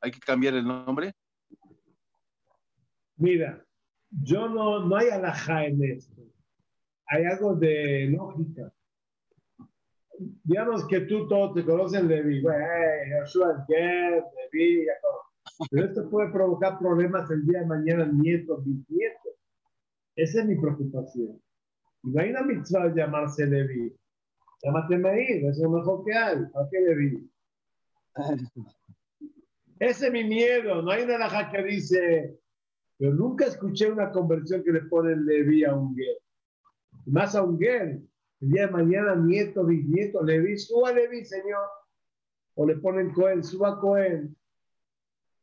¿Hay 0.01 0.11
que 0.11 0.19
cambiar 0.19 0.53
el 0.55 0.65
nombre? 0.65 1.13
Mira, 3.17 3.65
yo 4.09 4.47
no, 4.47 4.85
no 4.85 4.95
hay 4.95 5.09
alajá 5.09 5.65
en 5.65 5.83
esto. 5.83 6.21
Hay 7.07 7.25
algo 7.25 7.55
de 7.55 8.07
lógica. 8.07 8.73
Digamos 10.17 10.87
que 10.87 11.01
tú 11.01 11.27
todos 11.27 11.53
te 11.53 11.65
conocen 11.65 12.07
Levi, 12.07 12.41
hey, 12.41 13.11
Joshua 13.19 13.65
Levi, 13.67 14.85
todo. 15.01 15.28
Pero 15.69 15.85
esto 15.85 16.09
puede 16.09 16.31
provocar 16.31 16.79
problemas 16.79 17.29
el 17.31 17.45
día 17.45 17.59
de 17.59 17.65
mañana, 17.65 18.05
nietos, 18.05 18.63
bisnietos. 18.63 19.33
Esa 20.15 20.41
es 20.41 20.47
mi 20.47 20.55
preocupación. 20.55 21.41
Y 22.03 22.11
no 22.11 22.21
hay 22.21 22.29
una 22.29 22.43
mitzvah 22.43 22.87
de 22.87 22.95
llamarse 22.95 23.45
Levi. 23.45 23.93
Llámate 24.63 24.97
Meir, 24.97 25.45
es 25.45 25.59
lo 25.59 25.69
mejor 25.69 26.03
que 26.05 26.13
hay. 26.13 26.45
¿Para 26.45 26.69
qué 26.69 26.79
Levi? 26.81 27.29
Ese 29.79 30.07
es 30.07 30.13
mi 30.13 30.23
miedo. 30.23 30.81
No 30.81 30.91
hay 30.91 31.03
una 31.03 31.15
alhaja 31.15 31.51
que 31.51 31.63
dice, 31.63 32.39
pero 32.97 33.13
nunca 33.13 33.45
escuché 33.45 33.91
una 33.91 34.11
conversión 34.11 34.63
que 34.63 34.71
le 34.71 34.81
pone 34.81 35.15
Levi 35.15 35.63
a 35.63 35.73
un 35.73 35.95
guer. 35.95 36.17
más 37.05 37.35
a 37.35 37.43
un 37.43 37.57
guer, 37.57 38.01
el 38.41 38.51
día 38.51 38.67
de 38.67 38.71
mañana 38.71 39.15
nieto, 39.15 39.65
bisnieto, 39.65 40.23
Levi, 40.23 40.57
suba 40.57 40.91
Levi, 40.91 41.25
señor. 41.25 41.65
O 42.55 42.65
le 42.65 42.75
ponen 42.77 43.11
Cohen, 43.11 43.43
suba 43.43 43.79
Cohen. 43.79 44.35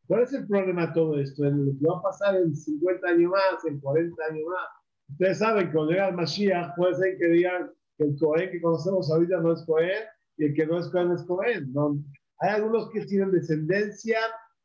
¿Cuál 0.06 0.22
es 0.22 0.32
el 0.32 0.46
problema 0.46 0.86
de 0.86 0.92
todo 0.92 1.18
esto? 1.18 1.44
Lo 1.44 1.92
va 1.92 1.98
a 1.98 2.02
pasar 2.02 2.36
en 2.36 2.54
50 2.54 3.08
años 3.08 3.30
más, 3.30 3.64
en 3.66 3.80
40 3.80 4.22
años 4.30 4.44
más. 4.48 4.68
Ustedes 5.10 5.38
saben 5.38 5.66
que 5.66 5.72
cuando 5.72 5.92
llega 5.92 6.08
el 6.08 6.16
Mashiach, 6.16 6.74
puede 6.76 6.94
ser 6.94 7.18
que 7.18 7.26
digan 7.28 7.70
que 7.98 8.04
el 8.04 8.16
Cohen 8.18 8.50
que 8.50 8.60
conocemos 8.60 9.10
ahorita 9.10 9.40
no 9.40 9.52
es 9.52 9.64
Cohen 9.64 10.04
y 10.36 10.44
el 10.46 10.54
que 10.54 10.66
no 10.66 10.78
es 10.78 10.88
Cohen 10.88 11.12
es 11.12 11.22
Cohen. 11.24 11.72
¿no? 11.72 11.98
Hay 12.40 12.50
algunos 12.50 12.90
que 12.90 13.04
tienen 13.06 13.32
descendencia 13.32 14.18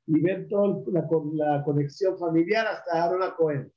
y 0.08 0.22
ven 0.22 0.48
toda 0.50 0.84
la, 0.92 1.08
la, 1.34 1.64
conexión 1.64 2.18
familiar 2.18 2.68
hasta 2.68 3.04
Aaron 3.04 3.32
Cohen. 3.38 3.72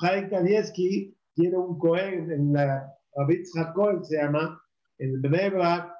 Jaime 0.00 0.28
Kanievski 0.28 1.16
tiene 1.34 1.56
un 1.56 1.78
Cohen 1.78 2.30
en 2.30 2.52
la 2.52 2.86
David 3.16 3.44
Cohen, 3.74 4.04
se 4.04 4.16
llama, 4.16 4.60
en 4.98 5.20
Bnebrak, 5.20 5.92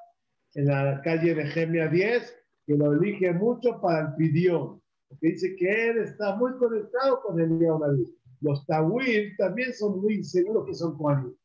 en 0.54 0.66
la 0.66 1.00
calle 1.02 1.34
Nehemia 1.34 1.88
10, 1.88 2.36
que 2.66 2.76
lo 2.76 2.92
elige 2.92 3.32
mucho 3.32 3.80
para 3.80 4.08
el 4.08 4.14
pidión. 4.14 4.80
Porque 5.10 5.26
dice 5.26 5.56
que 5.56 5.90
él 5.90 5.98
está 5.98 6.36
muy 6.36 6.56
conectado 6.56 7.20
con 7.20 7.40
el 7.40 7.58
David. 7.58 8.08
Los 8.40 8.64
Tawil 8.64 9.36
también 9.36 9.74
son 9.74 10.00
muy 10.00 10.22
seguros 10.22 10.64
que 10.66 10.74
son 10.74 10.96
Cohen. 10.96 11.36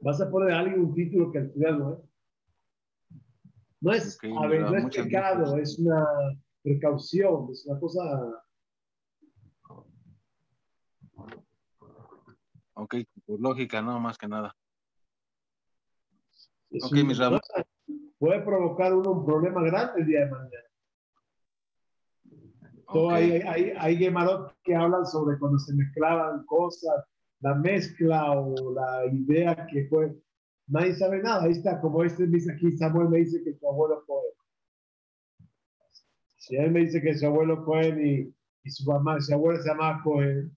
Vas 0.00 0.20
a 0.20 0.28
poner 0.28 0.52
a 0.52 0.58
alguien 0.58 0.80
un 0.80 0.92
título 0.92 1.30
que 1.30 1.38
al 1.38 1.52
final 1.52 1.78
no 1.78 1.92
es. 1.92 1.98
No 3.82 3.92
es, 3.92 4.16
okay, 4.16 4.34
a 4.36 4.46
ver, 4.46 4.60
no 4.62 4.76
es 4.76 4.94
pecado, 4.94 5.56
es 5.56 5.78
una 5.78 6.04
precaución, 6.62 7.48
es 7.50 7.64
una 7.64 7.80
cosa. 7.80 8.44
Ok, 12.74 12.96
por 13.24 13.40
lógica, 13.40 13.80
no 13.80 13.98
más 14.00 14.18
que 14.18 14.28
nada. 14.28 14.54
Es 16.70 16.84
ok, 16.84 16.92
mis. 17.06 17.18
Puede 18.18 18.42
provocar 18.42 18.92
uno 18.92 19.12
un 19.12 19.24
problema 19.24 19.62
grande 19.62 20.00
el 20.00 20.06
día 20.06 20.20
de 20.26 20.30
mañana. 20.30 20.69
Okay. 22.92 23.32
hay, 23.32 23.42
hay, 23.42 23.72
hay 23.78 23.96
gemarot 23.96 24.52
que 24.64 24.74
hablan 24.74 25.06
sobre 25.06 25.38
cuando 25.38 25.58
se 25.58 25.74
mezclaban 25.74 26.44
cosas, 26.46 27.04
la 27.40 27.54
mezcla 27.54 28.32
o 28.32 28.72
la 28.74 29.06
idea 29.12 29.66
que 29.70 29.86
fue. 29.88 30.14
Nadie 30.66 30.94
sabe 30.94 31.22
nada. 31.22 31.44
Ahí 31.44 31.52
está, 31.52 31.80
como 31.80 32.02
este 32.02 32.26
dice 32.26 32.52
aquí, 32.52 32.72
Samuel 32.72 33.08
me 33.08 33.18
dice 33.18 33.42
que 33.44 33.54
su 33.54 33.68
abuelo 33.68 34.02
fue 34.06 34.16
si 36.40 36.56
él 36.56 36.72
me 36.72 36.80
dice 36.80 37.00
que 37.00 37.16
su 37.16 37.26
abuelo 37.26 37.64
Cohen 37.64 38.04
y, 38.04 38.34
y 38.64 38.70
su 38.70 38.90
mamá, 38.90 39.20
su 39.20 39.32
abuelo 39.32 39.62
se 39.62 39.68
llama 39.68 40.00
Cohen, 40.02 40.50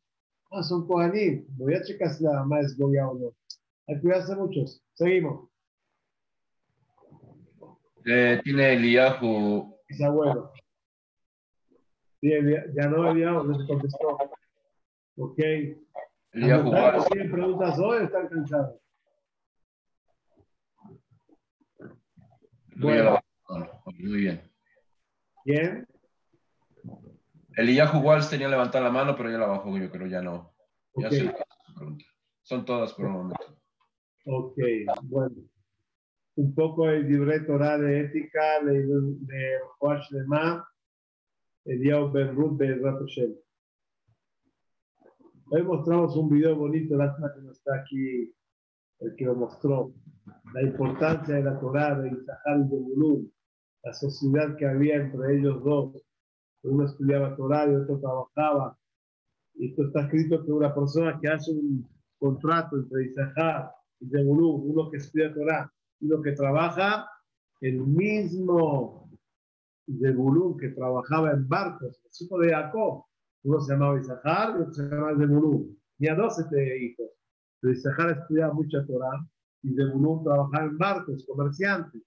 ah, 0.52 0.64
son 0.64 0.88
Cohenim. 0.88 1.46
Voy 1.50 1.76
a 1.76 1.84
checar 1.84 2.10
si 2.10 2.24
la 2.24 2.34
mamá 2.34 2.62
es 2.62 2.76
Goya 2.78 3.08
o 3.08 3.14
no. 3.14 3.36
Hay 3.88 3.96
que 3.96 4.02
cuidarse 4.02 4.36
muchos. 4.36 4.82
Seguimos. 4.94 5.50
Eh, 8.06 8.40
tiene 8.44 8.74
Eliahu. 8.74 9.78
Mis 9.90 10.02
abuelo. 10.02 10.53
Sí, 10.53 10.53
ya 12.24 12.88
no 12.88 13.44
no 13.44 13.60
se 13.60 13.68
contestó. 13.68 14.18
Ok. 15.18 15.40
Eliahu. 16.32 16.72
¿Tienen 17.12 17.32
preguntas 17.32 17.78
hoy 17.80 18.04
están 18.04 18.28
cansados? 18.30 18.80
Bueno. 22.76 23.20
Muy 24.00 24.18
bien. 24.18 24.42
¿Quién? 25.44 25.88
Eliyahu 27.56 28.00
Walsh 28.00 28.30
tenía 28.30 28.48
levantada 28.48 28.86
la 28.86 28.92
mano, 28.92 29.16
pero 29.16 29.30
ya 29.30 29.38
la 29.38 29.46
bajó, 29.46 29.78
yo 29.78 29.92
creo, 29.92 30.08
ya 30.08 30.22
no. 30.22 30.56
Ya 30.96 31.08
okay. 31.08 31.20
sé 31.20 31.36
Son 32.42 32.66
todas 32.66 32.94
por 32.94 33.06
el 33.06 33.12
momento. 33.12 33.58
Ok, 34.26 34.58
bueno. 35.04 35.36
Un 36.36 36.56
poco 36.56 36.90
el 36.90 37.08
libreto 37.08 37.60
de 37.60 38.00
ética 38.00 38.64
de, 38.64 38.86
de 38.88 39.60
Joash 39.78 40.10
de 40.10 40.26
Ma, 40.26 40.68
Eliyahu 41.66 42.12
Ben 42.12 42.36
Ruth 42.36 42.58
Ben 42.58 42.82
Ratoshem. 42.82 43.36
Hoy 45.50 45.64
mostramos 45.64 46.16
un 46.18 46.30
video 46.30 46.56
bonito, 46.56 46.96
lástima 46.96 47.34
que 47.34 47.42
no 47.42 47.52
está 47.52 47.76
aquí 47.76 48.34
el 49.00 49.16
que 49.16 49.26
lo 49.26 49.36
mostró. 49.36 49.94
La 50.54 50.62
importancia 50.62 51.36
de 51.36 51.44
la 51.44 51.60
Torah 51.60 52.00
de 52.00 52.10
Isahar 52.10 52.60
y 52.60 52.70
de 52.70 52.80
Bulú 52.80 53.32
la 53.84 53.94
sociedad 53.94 54.56
que 54.58 54.66
había 54.66 54.96
entre 54.96 55.38
ellos 55.38 55.64
dos. 55.64 56.02
Uno 56.64 56.86
estudiaba 56.86 57.36
Torah 57.36 57.70
y 57.70 57.76
otro 57.76 58.00
trabajaba. 58.00 58.78
Y 59.56 59.70
esto 59.70 59.84
está 59.88 60.02
escrito 60.02 60.44
que 60.44 60.52
una 60.52 60.74
persona 60.74 61.20
que 61.22 61.28
hace 61.28 61.52
un 61.52 61.88
contrato 62.18 62.78
entre 62.78 63.06
Isahar 63.06 63.72
y 64.00 64.08
Zebulun, 64.08 64.62
uno 64.70 64.90
que 64.90 64.98
estudia 64.98 65.34
Torah 65.34 65.72
y 66.00 66.06
uno 66.06 66.22
que 66.22 66.32
trabaja, 66.32 67.08
el 67.60 67.82
mismo 67.82 69.03
Zebulun 70.00 70.58
que 70.58 70.70
trabajaba 70.70 71.32
en 71.32 71.48
barcos, 71.48 72.02
el 72.04 72.26
hijo 72.26 72.40
de 72.40 72.50
Jacob, 72.50 73.04
uno 73.44 73.60
se 73.60 73.74
llamaba 73.74 74.00
Isahar 74.00 74.56
y 74.58 74.62
otro 74.62 74.74
se 74.74 74.84
llamaba 74.84 75.18
Zebulun. 75.18 75.78
Tenía 75.98 76.16
12 76.16 76.78
hijos. 76.80 77.10
Pero 77.60 77.74
Isahar 77.74 78.12
estudiaba 78.12 78.54
mucha 78.54 78.86
Torah 78.86 79.26
y 79.64 79.74
Zebulun 79.76 80.24
trabajaba 80.24 80.66
en 80.66 80.78
barcos, 80.78 81.26
comerciantes. 81.28 82.02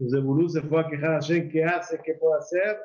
Entonces 0.00 0.24
Bulú 0.24 0.48
se 0.48 0.62
fue 0.62 0.80
a 0.80 0.88
quejar 0.88 1.10
a 1.10 1.20
Hashem, 1.20 1.50
¿qué 1.50 1.62
hace? 1.62 2.00
¿Qué 2.02 2.14
puede 2.14 2.38
hacer? 2.38 2.78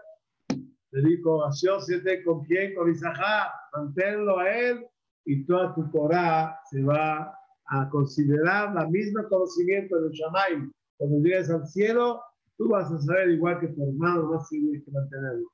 Le 0.91 1.09
dijo, 1.09 1.39
Hashem, 1.39 1.79
siete 1.79 2.23
con 2.25 2.43
quién? 2.43 2.75
Con 2.75 2.91
Isahá, 2.91 3.53
manténlo 3.73 4.37
a 4.37 4.51
él 4.51 4.85
y 5.23 5.45
toda 5.45 5.73
tu 5.73 5.89
Torah 5.91 6.59
se 6.69 6.83
va 6.83 7.33
a 7.67 7.89
considerar 7.89 8.75
la 8.75 8.85
misma 8.87 9.25
conocimiento 9.29 9.99
del 10.01 10.11
Shammai. 10.11 10.69
Cuando 10.97 11.19
llegues 11.19 11.49
al 11.49 11.65
cielo, 11.65 12.21
tú 12.57 12.69
vas 12.69 12.91
a 12.91 12.99
saber 12.99 13.29
igual 13.29 13.59
que 13.59 13.67
tu 13.67 13.83
hermano, 13.83 14.31
más 14.31 14.49
tienes 14.49 14.83
que 14.83 14.91
mantenerlo. 14.91 15.49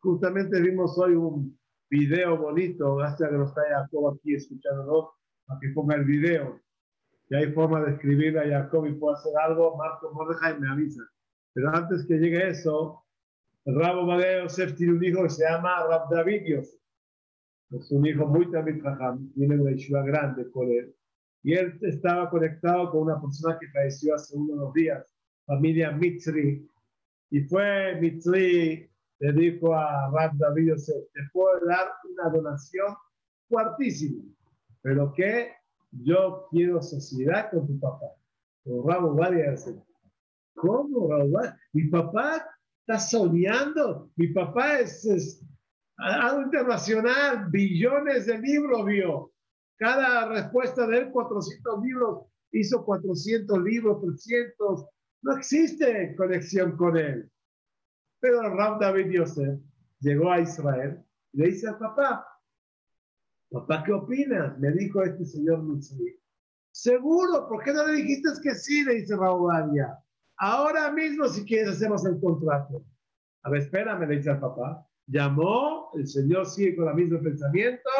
Justamente 0.00 0.60
vimos 0.60 0.98
hoy 0.98 1.14
un 1.14 1.58
video 1.90 2.36
bonito, 2.38 2.96
gracias 2.96 3.28
a 3.28 3.32
que 3.32 3.38
nos 3.38 3.48
está 3.48 3.62
Jacob 3.68 4.14
aquí 4.14 4.34
escuchándonos, 4.34 5.10
para 5.46 5.60
que 5.60 5.68
ponga 5.74 5.96
el 5.96 6.04
video 6.04 6.60
si 7.32 7.36
hay 7.36 7.52
forma 7.52 7.80
de 7.80 7.92
escribir 7.92 8.38
a 8.38 8.46
Jacob 8.46 8.86
y 8.86 8.92
puedo 8.92 9.16
hacer 9.16 9.32
algo, 9.42 9.74
Marco 9.76 10.12
Mordejai 10.12 10.60
me 10.60 10.68
avisa. 10.68 11.02
Pero 11.54 11.70
antes 11.70 12.04
que 12.06 12.18
llegue 12.18 12.48
eso, 12.48 13.04
Rabo 13.64 14.06
Badeo 14.06 14.42
Yosef 14.42 14.74
tiene 14.76 14.92
un 14.92 15.04
hijo 15.04 15.22
que 15.22 15.30
se 15.30 15.44
llama 15.44 15.86
Rab 15.86 16.10
David 16.10 16.42
Yosef. 16.44 16.80
Es 17.70 17.90
un 17.90 18.04
hijo 18.04 18.26
muy 18.26 18.50
también 18.50 18.82
tiene 19.34 19.58
una 19.58 19.70
yeshiva 19.70 20.02
grande 20.02 20.50
con 20.50 20.70
él. 20.70 20.94
Y 21.42 21.54
él 21.54 21.78
estaba 21.80 22.28
conectado 22.28 22.90
con 22.90 23.02
una 23.04 23.20
persona 23.20 23.58
que 23.58 23.68
falleció 23.68 24.14
hace 24.14 24.36
unos 24.36 24.72
días, 24.74 25.11
familia 25.46 25.92
Mitzri. 25.92 26.66
Y 27.30 27.40
fue 27.42 27.98
Mitzri, 28.00 28.88
le 29.20 29.32
dijo 29.32 29.74
a 29.74 30.10
Rab 30.10 30.36
David 30.36 30.70
Yosef, 30.70 31.04
te 31.12 31.20
puedo 31.32 31.64
dar 31.66 31.88
una 32.10 32.30
donación 32.30 32.94
fuertísima, 33.48 34.22
pero 34.82 35.12
que 35.12 35.52
yo 35.92 36.46
quiero 36.50 36.82
sociedad 36.82 37.50
con 37.50 37.66
tu 37.66 37.78
papá. 37.78 38.06
O 38.64 38.88
Rabo 38.88 39.16
¿cómo 40.54 41.08
Rabo 41.08 41.40
Mi 41.72 41.84
papá 41.88 42.46
está 42.80 42.98
soñando. 42.98 44.10
Mi 44.16 44.28
papá 44.28 44.80
es, 44.80 45.04
es 45.04 45.44
algo 45.96 46.42
internacional, 46.42 47.46
billones 47.50 48.26
de 48.26 48.38
libros 48.38 48.86
vio. 48.86 49.32
Cada 49.78 50.28
respuesta 50.28 50.86
de 50.86 50.98
él, 50.98 51.10
400 51.10 51.82
libros, 51.82 52.26
hizo 52.52 52.84
400 52.84 53.62
libros, 53.62 54.00
300. 54.00 54.86
No 55.22 55.36
existe 55.36 56.14
conexión 56.16 56.76
con 56.76 56.96
él. 56.96 57.30
Pero 58.20 58.42
Rab 58.54 58.80
David 58.80 59.10
Yosef 59.10 59.58
llegó 60.00 60.30
a 60.30 60.40
Israel 60.40 61.02
y 61.32 61.38
le 61.38 61.46
dice 61.48 61.68
al 61.68 61.78
papá, 61.78 62.26
Papá, 63.52 63.84
¿qué 63.84 63.92
opinas? 63.92 64.58
Me 64.58 64.72
dijo 64.72 65.02
este 65.02 65.26
señor 65.26 65.62
Mitzri. 65.62 66.18
Seguro, 66.70 67.46
¿por 67.48 67.62
qué 67.62 67.74
no 67.74 67.86
le 67.86 67.96
dijiste 67.96 68.30
que 68.42 68.54
sí? 68.54 68.82
Le 68.82 68.94
dice 68.94 69.14
Raubadia. 69.14 69.98
Ahora 70.38 70.90
mismo, 70.90 71.28
si 71.28 71.44
quieres, 71.44 71.76
hacemos 71.76 72.04
el 72.06 72.18
contrato. 72.18 72.82
A 73.42 73.50
ver, 73.50 73.62
espérame, 73.62 74.08
le 74.08 74.16
dice 74.16 74.30
al 74.30 74.40
papá. 74.40 74.86
Llamó, 75.06 75.90
el 75.94 76.08
señor 76.08 76.46
sigue 76.46 76.76
con 76.76 76.88
el 76.88 76.94
mismo 76.94 77.20
pensamiento, 77.20 77.90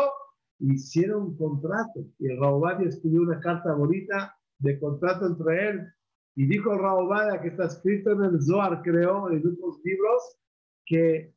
hicieron 0.61 1.23
un 1.25 1.37
contrato. 1.37 2.01
Y 2.18 2.29
el 2.29 2.87
escribió 2.87 3.20
una 3.20 3.39
carta 3.39 3.75
bonita 3.75 4.35
de 4.59 4.81
contrato 4.81 5.27
entre 5.27 5.68
él. 5.68 5.93
Y 6.35 6.47
dijo 6.47 6.72
el 6.72 7.41
que 7.41 7.49
está 7.49 7.66
escrito 7.66 8.12
en 8.12 8.24
el 8.24 8.43
Zohar, 8.43 8.83
creo, 8.83 9.30
en 9.30 9.39
otros 9.39 9.80
libros, 9.85 10.39
que 10.87 11.35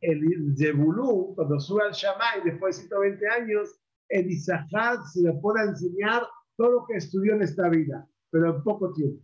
el 0.00 0.54
Zebulú, 0.56 1.34
cuando 1.34 1.58
sube 1.60 1.82
al 1.84 1.92
Shammai 1.92 2.42
después 2.44 2.76
de 2.76 2.82
120 2.88 3.28
años, 3.28 3.80
el 4.08 4.30
Isahar 4.30 4.98
se 5.12 5.22
le 5.22 5.32
puede 5.34 5.64
enseñar 5.64 6.26
todo 6.56 6.70
lo 6.70 6.86
que 6.86 6.96
estudió 6.96 7.34
en 7.34 7.42
esta 7.42 7.68
vida, 7.68 8.06
pero 8.30 8.56
en 8.56 8.62
poco 8.62 8.92
tiempo. 8.92 9.22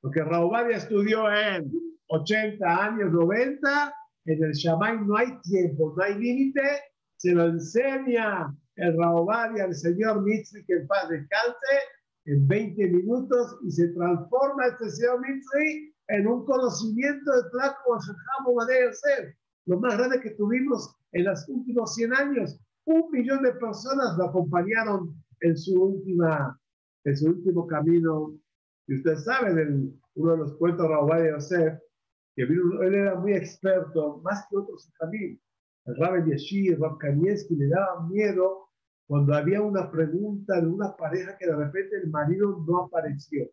Porque 0.00 0.22
Raubadia 0.22 0.76
estudió 0.76 1.30
en 1.30 1.70
80 2.08 2.84
años, 2.84 3.12
90, 3.12 3.94
en 4.26 4.44
el 4.44 4.52
Shammai 4.52 5.04
no 5.04 5.16
hay 5.16 5.38
tiempo, 5.42 5.94
no 5.96 6.02
hay 6.02 6.14
límite, 6.14 6.62
se 7.16 7.32
lo 7.32 7.44
enseña 7.46 8.54
el 8.76 8.96
Raubadia 8.96 9.64
al 9.64 9.74
señor 9.74 10.22
Mitzri, 10.22 10.64
que 10.64 10.74
en 10.74 10.86
paz 10.86 11.08
descanse, 11.08 11.74
en 12.26 12.46
20 12.48 12.88
minutos 12.88 13.58
y 13.64 13.70
se 13.70 13.88
transforma 13.88 14.66
este 14.66 14.90
señor 14.90 15.20
Mitzri 15.20 15.94
en 16.08 16.26
un 16.26 16.44
conocimiento 16.44 17.30
de 17.32 17.50
Tlaco 17.50 17.98
de 18.66 18.92
ser 18.92 19.36
lo 19.66 19.80
más 19.80 19.96
grande 19.96 20.20
que 20.20 20.30
tuvimos 20.30 20.94
en 21.12 21.24
los 21.24 21.48
últimos 21.48 21.94
100 21.94 22.14
años. 22.14 22.60
Un 22.86 23.10
millón 23.10 23.42
de 23.42 23.52
personas 23.52 24.16
lo 24.18 24.26
acompañaron 24.26 25.14
en 25.40 25.56
su, 25.56 25.80
última, 25.80 26.58
en 27.04 27.16
su 27.16 27.28
último 27.28 27.66
camino. 27.66 28.34
Y 28.86 28.96
ustedes 28.96 29.24
saben, 29.24 29.58
el, 29.58 29.94
uno 30.16 30.32
de 30.32 30.38
los 30.38 30.54
cuentos 30.56 30.86
de 30.86 31.30
Yosef, 31.30 31.78
que 32.36 32.42
él 32.42 32.94
era 32.94 33.14
muy 33.14 33.34
experto, 33.34 34.20
más 34.22 34.46
que 34.50 34.56
otros 34.58 34.90
también. 34.98 35.40
El 35.86 35.96
Rabbi 35.96 36.30
Yeshir, 36.30 36.78
Rab 36.78 36.98
Kanievski, 36.98 37.56
le 37.56 37.68
daba 37.68 38.06
miedo 38.08 38.68
cuando 39.06 39.34
había 39.34 39.60
una 39.60 39.90
pregunta 39.90 40.60
de 40.60 40.66
una 40.66 40.96
pareja 40.96 41.36
que 41.38 41.46
de 41.46 41.56
repente 41.56 41.96
el 41.96 42.10
marido 42.10 42.64
no 42.66 42.84
apareció. 42.84 43.48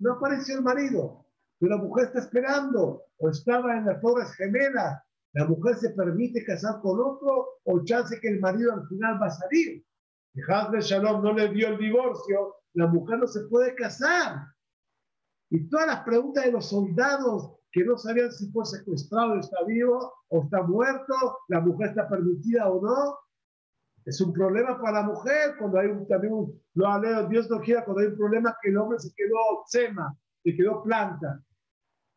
No 0.00 0.14
apareció 0.14 0.56
el 0.56 0.62
marido, 0.62 1.24
pero 1.58 1.76
la 1.76 1.82
mujer 1.82 2.06
está 2.06 2.20
esperando, 2.20 3.02
o 3.18 3.28
estaba 3.28 3.76
en 3.76 3.86
las 3.86 4.00
Torres 4.00 4.32
Gemelas. 4.34 5.00
La 5.32 5.46
mujer 5.46 5.76
se 5.76 5.90
permite 5.90 6.44
casar 6.44 6.80
con 6.80 7.00
otro, 7.00 7.60
o 7.64 7.84
chance 7.84 8.18
que 8.20 8.28
el 8.28 8.40
marido 8.40 8.72
al 8.72 8.86
final 8.88 9.20
va 9.20 9.26
a 9.26 9.30
salir. 9.30 9.84
Y 10.34 10.40
Hazle 10.48 10.80
Shalom 10.80 11.22
no 11.22 11.32
le 11.32 11.48
dio 11.48 11.68
el 11.68 11.78
divorcio, 11.78 12.56
la 12.74 12.88
mujer 12.88 13.18
no 13.18 13.26
se 13.26 13.40
puede 13.42 13.74
casar. 13.74 14.46
Y 15.50 15.68
todas 15.68 15.86
las 15.86 16.00
preguntas 16.00 16.44
de 16.44 16.52
los 16.52 16.68
soldados 16.68 17.52
que 17.70 17.84
no 17.84 17.96
sabían 17.96 18.32
si 18.32 18.50
fue 18.50 18.64
secuestrado, 18.64 19.38
está 19.38 19.64
vivo 19.64 20.12
o 20.28 20.42
está 20.42 20.62
muerto, 20.62 21.38
la 21.48 21.60
mujer 21.60 21.90
está 21.90 22.08
permitida 22.08 22.68
o 22.68 22.80
no, 22.80 23.18
es 24.04 24.20
un 24.20 24.32
problema 24.32 24.78
para 24.80 25.00
la 25.00 25.06
mujer 25.06 25.56
cuando 25.58 25.78
hay 25.78 25.88
un, 25.88 26.06
también 26.06 26.34
un, 26.34 26.62
lo 26.74 27.28
Dios 27.28 27.48
no 27.48 27.60
quiera, 27.60 27.84
cuando 27.84 28.02
hay 28.02 28.08
un 28.08 28.16
problema 28.16 28.56
que 28.60 28.68
el 28.68 28.76
hombre 28.76 28.98
se 28.98 29.14
quedó 29.14 29.64
sema, 29.66 30.14
se 30.42 30.54
quedó 30.54 30.82
planta. 30.82 31.42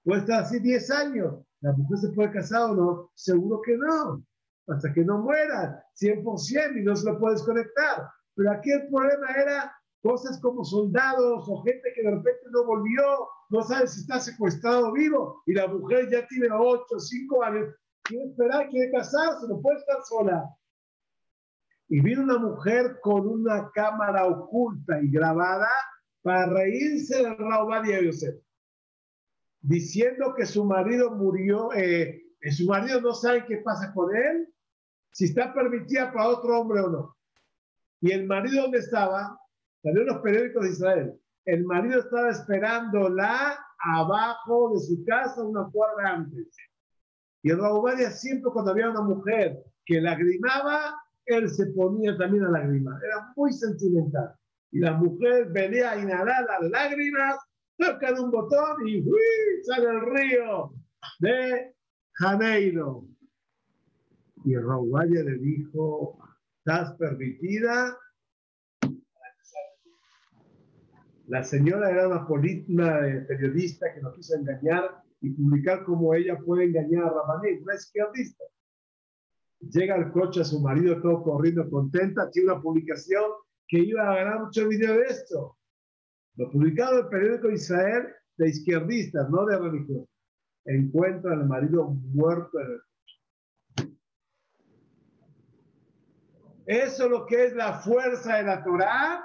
Puede 0.04 0.22
estar 0.22 0.44
así 0.44 0.60
10 0.60 0.92
años. 0.92 1.36
¿La 1.62 1.72
mujer 1.74 1.98
se 1.98 2.10
puede 2.10 2.32
casar 2.32 2.72
o 2.72 2.76
no? 2.76 3.12
Seguro 3.14 3.62
que 3.62 3.78
no. 3.78 4.24
Hasta 4.68 4.94
que 4.94 5.04
no 5.04 5.20
muera, 5.20 5.84
100% 6.00 6.78
y 6.78 6.84
no 6.84 6.96
se 6.96 7.10
lo 7.10 7.20
puede 7.20 7.36
desconectar. 7.36 8.10
Pero 8.36 8.52
aquí 8.52 8.70
el 8.72 8.88
problema 8.90 9.32
era 9.32 9.74
cosas 10.02 10.40
como 10.42 10.64
soldados 10.64 11.48
o 11.48 11.64
gente 11.64 11.94
que 11.96 12.04
de 12.04 12.12
repente 12.12 12.42
no 12.52 12.66
volvió, 12.66 13.28
no 13.50 13.62
sabe 13.64 13.88
si 13.88 14.02
está 14.02 14.20
secuestrado 14.20 14.92
vivo, 14.92 15.42
y 15.46 15.54
la 15.54 15.68
mujer 15.68 16.10
ya 16.12 16.28
tiene 16.28 16.50
8, 16.52 17.00
5 17.00 17.44
años, 17.44 17.74
quiere 18.04 18.26
esperar, 18.26 18.70
quiere 18.70 18.92
casarse, 18.92 19.48
no 19.48 19.60
puede 19.62 19.80
estar 19.80 19.98
sola 20.04 20.46
y 21.90 22.02
vino 22.02 22.24
una 22.24 22.38
mujer 22.38 23.00
con 23.02 23.28
una 23.28 23.72
cámara 23.72 24.26
oculta 24.26 25.02
y 25.02 25.10
grabada 25.10 25.70
para 26.22 26.48
reírse 26.48 27.24
de 27.24 27.36
Raubadia 27.36 28.02
Yosef, 28.02 28.36
diciendo 29.62 30.34
que 30.36 30.46
su 30.46 30.66
marido 30.66 31.12
murió, 31.12 31.72
eh, 31.74 32.22
su 32.52 32.66
marido 32.66 33.00
no 33.02 33.14
sabe 33.14 33.46
qué 33.46 33.58
pasa 33.58 33.94
con 33.94 34.14
él, 34.16 34.54
si 35.12 35.26
está 35.26 35.54
permitida 35.54 36.12
para 36.12 36.30
otro 36.30 36.60
hombre 36.60 36.82
o 36.82 36.90
no. 36.90 37.18
Y 38.02 38.12
el 38.12 38.28
marido, 38.28 38.64
¿dónde 38.64 38.80
estaba? 38.80 39.40
Salió 39.82 40.02
en 40.02 40.08
los 40.08 40.22
periódicos 40.22 40.64
de 40.64 40.70
Israel. 40.70 41.22
El 41.46 41.64
marido 41.66 42.02
estaba 42.02 42.30
esperándola 42.30 43.58
abajo 43.80 44.74
de 44.74 44.80
su 44.82 45.04
casa 45.06 45.42
una 45.42 45.68
cuadra 45.72 46.16
antes. 46.16 46.56
Y 47.42 47.52
Raubadia 47.54 48.12
siempre 48.12 48.52
cuando 48.52 48.72
había 48.72 48.90
una 48.90 49.02
mujer 49.02 49.58
que 49.86 50.02
lagrimaba, 50.02 50.96
él 51.28 51.50
se 51.50 51.68
ponía 51.68 52.18
también 52.18 52.46
a 52.46 52.52
lágrimas. 52.52 53.02
Era 53.04 53.32
muy 53.36 53.54
sentimental. 53.54 54.34
Y 54.72 54.80
la 54.80 54.94
mujer 54.94 55.50
venía 55.52 55.92
a 55.92 55.98
inhalar 56.02 56.46
las 56.46 56.70
lágrimas, 56.72 57.38
toca 57.78 58.22
un 58.22 58.32
botón 58.32 58.88
y 58.88 59.04
sale 59.64 59.90
el 59.90 60.02
río 60.02 60.74
de 61.20 61.74
Janeiro. 62.14 63.06
Y 64.46 64.54
el 64.54 64.66
Valle 64.66 65.24
le 65.24 65.38
dijo, 65.38 66.18
¿estás 66.60 66.94
permitida? 66.94 67.98
La 71.28 71.44
señora 71.44 71.92
era 71.92 72.08
una 72.08 72.26
política 72.26 73.02
periodista 73.28 73.94
que 73.94 74.02
nos 74.02 74.16
quiso 74.16 74.36
engañar 74.36 75.04
y 75.20 75.32
publicar 75.32 75.84
cómo 75.84 76.14
ella 76.14 76.38
puede 76.46 76.66
engañar 76.66 77.04
a 77.04 77.10
Rabané, 77.10 77.60
una 77.62 77.76
izquierdista. 77.76 78.44
Llega 79.60 79.96
al 79.96 80.12
coche 80.12 80.42
a 80.42 80.46
su 80.46 80.62
marido 80.62 81.02
todo 81.02 81.24
corriendo 81.24 81.70
contenta, 81.70 82.30
tiene 82.30 82.52
una 82.52 82.62
publicación 82.62 83.24
que 83.68 83.80
iba 83.80 84.10
a 84.10 84.16
ganar 84.16 84.40
mucho 84.42 84.68
dinero 84.68 84.94
de 84.94 85.06
esto. 85.06 85.58
Lo 86.36 86.52
publicado 86.52 87.00
en 87.00 87.06
el 87.06 87.10
periódico 87.10 87.50
Israel 87.50 88.08
de 88.38 88.50
izquierdistas, 88.50 89.30
no 89.30 89.46
de 89.46 89.58
religiosos. 89.58 90.08
Encuentra 90.66 91.34
al 91.34 91.48
marido 91.48 91.88
muerto 91.88 92.60
en 92.60 92.72
el 92.72 92.82
coche. 92.82 93.98
Eso 96.68 97.06
es 97.06 97.10
lo 97.10 97.26
que 97.26 97.46
es 97.46 97.56
la 97.56 97.80
fuerza 97.80 98.38
de 98.38 98.44
la 98.44 98.64
Torah 98.64 99.24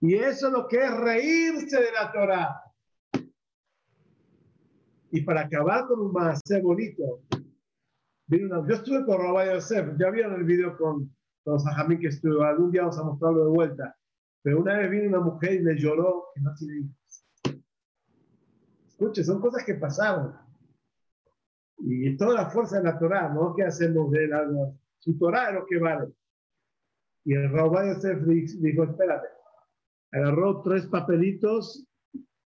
y 0.00 0.14
eso 0.14 0.48
es 0.48 0.52
lo 0.52 0.68
que 0.68 0.84
es 0.84 0.96
reírse 0.96 1.80
de 1.80 1.92
la 1.92 2.12
Torah. 2.12 2.62
Y 5.10 5.22
para 5.22 5.42
acabar 5.42 5.86
con 5.86 6.00
un 6.00 6.12
más 6.12 6.42
bonito, 6.62 7.22
yo 8.28 8.74
estuve 8.74 9.04
con 9.04 9.18
Rabbi 9.18 9.50
Yosef, 9.52 9.96
ya 9.98 10.10
vieron 10.10 10.34
el 10.34 10.44
video 10.44 10.76
con, 10.76 11.14
con 11.44 11.60
Sajamín 11.60 12.00
que 12.00 12.08
estuvo, 12.08 12.42
algún 12.42 12.70
día 12.70 12.82
vamos 12.82 12.98
a 12.98 13.04
mostrarlo 13.04 13.44
de 13.44 13.50
vuelta. 13.50 13.96
Pero 14.42 14.60
una 14.60 14.76
vez 14.78 14.90
vino 14.90 15.08
una 15.08 15.20
mujer 15.20 15.54
y 15.54 15.62
le 15.62 15.76
lloró 15.76 16.26
que 16.34 16.40
no 16.40 16.54
tiene 16.54 16.78
hijos. 16.78 17.24
Escuche, 18.86 19.24
son 19.24 19.40
cosas 19.40 19.64
que 19.64 19.74
pasaron. 19.74 20.34
Y 21.78 22.16
toda 22.16 22.34
la 22.34 22.50
fuerza 22.50 22.78
de 22.78 22.84
la 22.84 22.98
Torah, 22.98 23.28
¿no? 23.32 23.54
¿Qué 23.54 23.64
hacemos 23.64 24.10
de 24.10 24.28
la, 24.28 24.46
su 24.98 25.18
Torah 25.18 25.50
es 25.50 25.54
lo 25.54 25.66
que 25.66 25.78
vale. 25.78 26.12
Y 27.24 27.34
el 27.34 27.50
Rabbi 27.50 27.94
dijo, 28.60 28.84
espérate. 28.84 29.28
Agarró 30.12 30.62
tres 30.62 30.86
papelitos 30.86 31.86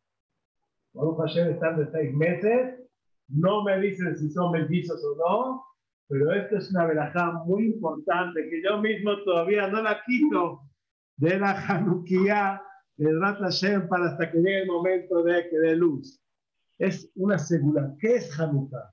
Baruch 0.93 1.19
Hashem 1.19 1.51
están 1.51 1.79
de 1.79 1.91
seis 1.91 2.14
meses. 2.14 2.81
No 3.29 3.64
me 3.64 3.79
dicen 3.81 4.17
si 4.17 4.31
son 4.31 4.53
mellizos 4.53 5.03
o 5.05 5.17
no, 5.17 5.64
pero 6.09 6.33
esto 6.33 6.59
es 6.59 6.71
una 6.71 6.87
verajá 6.87 7.33
muy 7.45 7.67
importante 7.67 8.49
que 8.49 8.62
yo 8.62 8.79
mismo 8.81 9.17
todavía 9.25 9.67
no 9.67 9.83
la 9.83 10.01
quito 10.07 10.61
de 11.17 11.39
la 11.39 11.53
Hanukkah 11.53 12.62
de 12.97 13.19
Rat 13.19 13.39
Hashem 13.41 13.89
para 13.89 14.07
hasta 14.07 14.31
que 14.31 14.39
llegue 14.39 14.62
el 14.62 14.69
momento 14.69 15.23
de 15.23 15.49
que 15.49 15.59
dé 15.59 15.77
luz. 15.77 16.23
Es 16.79 17.11
una 17.17 17.39
segura. 17.39 17.93
¿Qué 17.99 18.17
es 18.17 18.39
Hanukkah? 18.39 18.93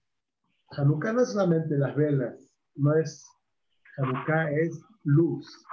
Hanukkah 0.71 1.13
no 1.13 1.21
es 1.21 1.31
solamente 1.31 1.77
las 1.77 1.95
velas, 1.95 2.52
no 2.75 2.95
es 2.95 3.25
Hanukkah, 3.97 4.51
es 4.51 4.81
luz. 5.03 5.65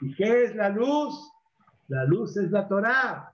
¿Y 0.00 0.14
qué 0.14 0.44
es 0.44 0.56
la 0.56 0.68
luz? 0.68 1.32
La 1.88 2.04
luz 2.04 2.36
es 2.36 2.50
la 2.50 2.68
Torah. 2.68 3.32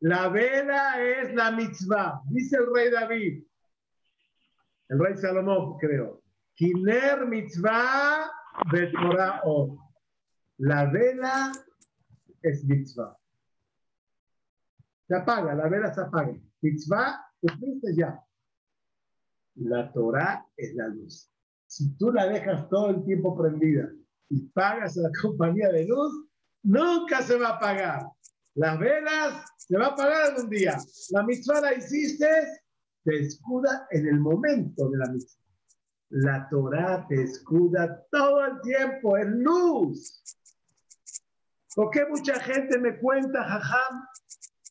La 0.00 0.28
vela 0.28 1.00
es 1.02 1.34
la 1.34 1.50
mitzvah. 1.50 2.22
Dice 2.30 2.56
el 2.56 2.66
rey 2.74 2.90
David, 2.90 3.44
el 4.88 4.98
rey 4.98 5.16
Salomón, 5.16 5.78
creo. 5.78 6.22
Kiner 6.54 7.26
mitzvah 7.26 8.30
de 8.70 8.86
Torah 8.88 9.40
o. 9.44 9.78
La 10.58 10.86
vela 10.86 11.52
es 12.42 12.64
mitzvah. 12.64 13.16
Se 15.06 15.16
apaga, 15.16 15.54
la 15.54 15.68
vela 15.68 15.92
se 15.92 16.00
apaga. 16.00 16.34
Mitzvah, 16.62 17.24
cumpliste 17.40 17.94
ya. 17.94 18.22
La 19.56 19.92
Torah 19.92 20.46
es 20.56 20.74
la 20.74 20.88
luz. 20.88 21.30
Si 21.66 21.96
tú 21.96 22.12
la 22.12 22.26
dejas 22.26 22.68
todo 22.68 22.90
el 22.90 23.04
tiempo 23.04 23.36
prendida 23.36 23.90
y 24.28 24.40
pagas 24.48 24.96
a 24.98 25.02
la 25.02 25.10
compañía 25.22 25.70
de 25.70 25.86
luz, 25.86 26.26
nunca 26.62 27.22
se 27.22 27.36
va 27.36 27.48
a 27.48 27.56
apagar. 27.56 28.06
Las 28.54 28.78
velas 28.78 29.44
se 29.58 29.76
va 29.76 29.86
a 29.86 29.88
apagar 29.90 30.32
en 30.32 30.44
un 30.44 30.50
día. 30.50 30.78
La 31.10 31.22
mitzvah 31.22 31.60
la 31.60 31.74
hiciste, 31.74 32.26
te 33.04 33.20
escuda 33.20 33.86
en 33.90 34.06
el 34.06 34.20
momento 34.20 34.88
de 34.88 34.98
la 34.98 35.06
mitzvah. 35.08 35.42
La 36.08 36.48
Torah 36.48 37.04
te 37.08 37.22
escuda 37.22 38.06
todo 38.10 38.44
el 38.44 38.60
tiempo, 38.60 39.16
es 39.16 39.26
luz. 39.26 40.22
¿Por 41.74 41.90
qué 41.90 42.06
mucha 42.06 42.40
gente 42.40 42.78
me 42.78 42.98
cuenta, 42.98 43.44
jajam? 43.44 44.06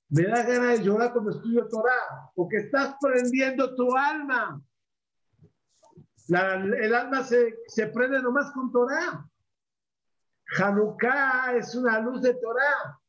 Me 0.10 0.24
da 0.24 0.44
ganas 0.44 0.80
de 0.80 0.86
llorar 0.86 1.12
cuando 1.12 1.32
estudio 1.32 1.68
Torah, 1.68 2.32
porque 2.36 2.58
estás 2.58 2.96
prendiendo 3.02 3.76
tu 3.76 3.96
alma. 3.96 4.62
El 6.30 6.96
alma 6.96 7.24
se, 7.24 7.60
se 7.68 7.88
prende 7.88 8.22
nomás 8.22 8.52
con 8.52 8.72
Torah. 8.72 9.26
Hanukkah 10.58 11.56
es 11.58 11.76
una 11.76 12.00
luz 12.00 12.22
de 12.22 12.34
Torah. 12.36 13.00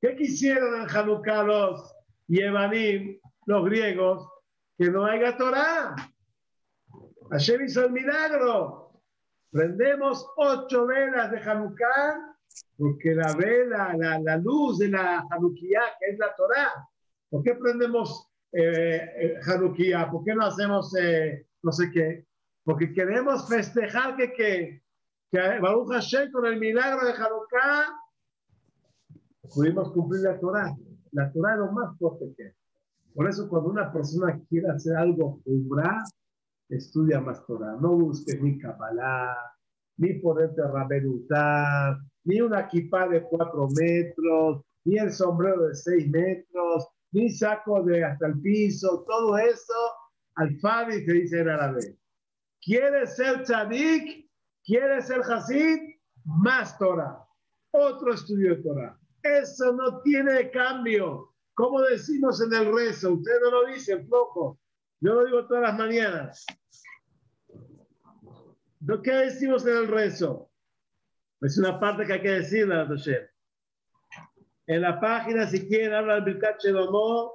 ¿Qué 0.00 0.16
quisieron 0.16 0.82
en 0.82 0.88
Hanukkah 0.88 1.42
los 1.44 1.94
Yevanim, 2.28 3.18
los 3.46 3.64
griegos? 3.64 4.28
Que 4.76 4.90
no 4.90 5.04
haya 5.04 5.36
Torah. 5.36 5.94
Hashem 7.30 7.64
hizo 7.64 7.84
el 7.84 7.92
milagro. 7.92 9.00
Prendemos 9.50 10.26
ocho 10.36 10.86
velas 10.86 11.30
de 11.30 11.38
Hanukkah 11.38 12.34
porque 12.76 13.14
la 13.14 13.34
vela, 13.34 13.94
la, 13.96 14.18
la 14.18 14.36
luz 14.36 14.78
de 14.78 14.88
la 14.88 15.24
Hanukkah, 15.30 15.96
que 15.98 16.10
es 16.12 16.18
la 16.18 16.34
Torah. 16.36 16.88
¿Por 17.30 17.42
qué 17.42 17.54
prendemos 17.54 18.28
eh, 18.52 19.10
eh 19.16 19.40
Hanukkah? 19.46 20.10
¿Por 20.10 20.24
qué 20.24 20.34
no 20.34 20.46
hacemos 20.46 20.94
eh, 20.96 21.46
no 21.64 21.72
sé 21.72 21.90
qué? 21.90 22.26
Porque 22.62 22.92
queremos 22.92 23.48
festejar 23.48 24.16
que, 24.16 24.32
que 24.32 24.84
que 25.34 25.58
Baruch 25.58 25.90
Hashem 25.90 26.30
con 26.30 26.46
el 26.46 26.60
milagro 26.60 27.04
de 27.04 27.12
Hanukkah 27.12 27.86
pudimos 29.52 29.90
cumplir 29.90 30.22
la 30.22 30.38
Torah. 30.38 30.72
La 31.10 31.32
Torah 31.32 31.56
lo 31.56 31.72
más 31.72 31.98
fuerte 31.98 32.32
que 32.36 32.44
es. 32.44 32.54
Por 33.16 33.28
eso 33.28 33.48
cuando 33.48 33.70
una 33.70 33.92
persona 33.92 34.40
quiere 34.48 34.68
hacer 34.70 34.96
algo 34.96 35.40
umbra, 35.44 36.04
estudia 36.68 37.20
más 37.20 37.44
Torah. 37.46 37.76
No 37.80 37.96
busques 37.96 38.40
ni 38.40 38.58
Kabbalah, 38.60 39.36
ni 39.96 40.14
ponerte 40.20 40.62
raberutar, 40.62 41.98
ni 42.22 42.40
una 42.40 42.68
kippah 42.68 43.08
de 43.08 43.24
cuatro 43.24 43.66
metros, 43.80 44.62
ni 44.84 44.98
el 44.98 45.10
sombrero 45.10 45.66
de 45.66 45.74
seis 45.74 46.08
metros, 46.10 46.86
ni 47.10 47.28
saco 47.28 47.82
de 47.82 48.04
hasta 48.04 48.28
el 48.28 48.40
piso. 48.40 49.04
Todo 49.04 49.36
eso, 49.36 49.74
al 50.36 50.58
Fabi 50.60 51.04
se 51.04 51.12
dice 51.12 51.40
en 51.40 51.48
árabe. 51.48 51.98
¿Quieres 52.60 53.16
ser 53.16 53.42
tzadik? 53.42 54.30
¿Quieres 54.64 55.06
ser 55.06 55.20
Hasid? 55.20 55.78
Más 56.24 56.78
Torah. 56.78 57.22
Otro 57.72 58.14
estudio 58.14 58.56
de 58.56 58.62
Torah. 58.62 58.98
Eso 59.22 59.72
no 59.72 60.00
tiene 60.00 60.50
cambio. 60.50 61.34
Como 61.54 61.82
decimos 61.82 62.40
en 62.40 62.52
el 62.52 62.74
rezo, 62.74 63.14
usted 63.14 63.40
no 63.42 63.50
lo 63.50 63.66
dice, 63.66 64.04
flojo. 64.04 64.58
Yo 65.00 65.14
lo 65.14 65.24
digo 65.26 65.46
todas 65.46 65.64
las 65.64 65.78
mañanas. 65.78 66.46
¿Qué 69.02 69.12
decimos 69.12 69.66
en 69.66 69.76
el 69.76 69.88
rezo? 69.88 70.50
Es 71.40 71.58
una 71.58 71.78
parte 71.78 72.06
que 72.06 72.14
hay 72.14 72.22
que 72.22 72.30
decir, 72.30 72.68
En 74.66 74.80
la 74.80 75.00
página, 75.00 75.46
si 75.46 75.68
quieren, 75.68 75.94
habla 75.94 76.14
del 76.14 76.24
Birkat 76.24 76.62
Domo. 76.62 77.34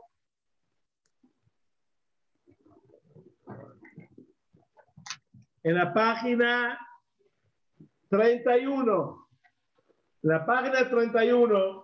En 5.70 5.76
la 5.76 5.93
página 5.93 6.80
31. 8.09 9.28
La 10.24 10.43
página 10.43 10.89
31. 10.89 11.84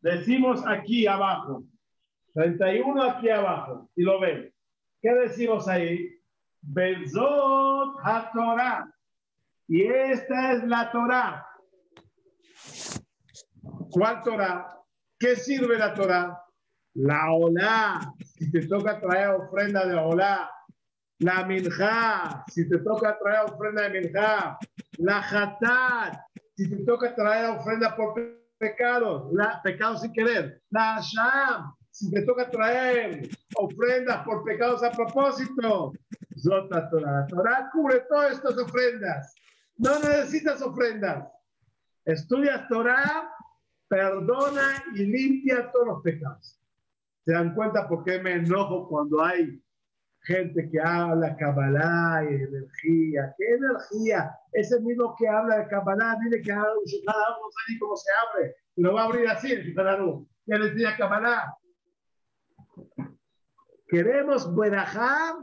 Decimos 0.00 0.66
aquí 0.66 1.06
abajo. 1.06 1.62
31 2.32 3.02
aquí 3.02 3.28
abajo. 3.28 3.90
Y 3.96 4.02
lo 4.02 4.18
ven. 4.18 4.50
¿Qué 5.02 5.12
decimos 5.12 5.68
ahí? 5.68 6.08
Benzot 6.62 7.98
HaTorah. 8.02 8.90
Y 9.68 9.82
esta 9.82 10.52
es 10.52 10.64
la 10.64 10.90
Torah. 10.90 11.46
¿Cuál 13.90 14.22
Torah? 14.22 14.74
¿Qué 15.18 15.36
sirve 15.36 15.76
la 15.76 15.92
Torah? 15.92 16.42
La 16.94 17.30
Olá. 17.30 18.00
Si 18.38 18.50
te 18.50 18.66
toca 18.66 19.00
traer 19.00 19.28
ofrenda 19.28 19.86
de 19.86 19.94
Olá, 19.94 20.50
la 21.20 21.44
minja, 21.46 22.44
si 22.48 22.68
te 22.68 22.78
toca 22.78 23.18
traer 23.18 23.50
ofrenda 23.50 23.88
de 23.88 24.00
minja, 24.00 24.58
la 24.98 25.18
hatat, 25.20 26.20
si 26.54 26.68
te 26.68 26.84
toca 26.84 27.14
traer 27.14 27.56
ofrenda 27.56 27.96
por 27.96 28.14
pecado, 28.58 29.30
la 29.32 29.60
pecado 29.62 29.96
sin 29.96 30.12
querer, 30.12 30.60
la 30.70 31.00
sham, 31.00 31.74
si 31.90 32.10
te 32.10 32.22
toca 32.22 32.50
traer 32.50 33.28
ofrendas 33.56 34.22
por 34.24 34.44
pecados 34.44 34.82
a 34.82 34.90
propósito, 34.90 35.92
Zota 36.38 36.90
Torah. 36.90 37.26
Torah 37.26 37.70
cubre 37.72 38.00
todas 38.08 38.32
estas 38.32 38.58
ofrendas. 38.58 39.34
No 39.78 39.98
necesitas 39.98 40.60
ofrendas. 40.62 41.26
Estudias 42.04 42.68
Torah, 42.68 43.30
perdona 43.88 44.84
y 44.94 45.04
limpia 45.04 45.70
todos 45.72 45.86
los 45.86 46.02
pecados. 46.02 46.60
¿Se 47.26 47.32
dan 47.32 47.54
cuenta 47.54 47.88
por 47.88 48.04
qué 48.04 48.20
me 48.20 48.34
enojo 48.34 48.88
cuando 48.88 49.22
hay 49.22 49.60
gente 50.26 50.68
que 50.70 50.80
habla 50.80 51.36
Kabbalah 51.36 52.24
y 52.24 52.34
energía. 52.34 53.34
¿Qué 53.36 53.54
energía? 53.54 54.30
Es 54.52 54.70
el 54.72 54.82
mismo 54.82 55.14
que 55.18 55.28
habla 55.28 55.58
de 55.58 55.68
Kabbalah, 55.68 56.16
dile 56.22 56.40
que 56.40 56.48
cada 56.48 56.72
uno 56.72 56.82
sabe 56.86 57.78
cómo 57.80 57.96
se 57.96 58.10
abre. 58.12 58.56
Lo 58.76 58.94
va 58.94 59.02
a 59.02 59.04
abrir 59.06 59.28
así 59.28 59.52
el 59.52 59.64
Shulchan 59.64 60.26
Ya 60.46 60.58
le 60.58 60.70
decía 60.70 60.96
Kabbalah. 60.96 61.56
Queremos 63.88 64.54
Berajá, 64.54 65.36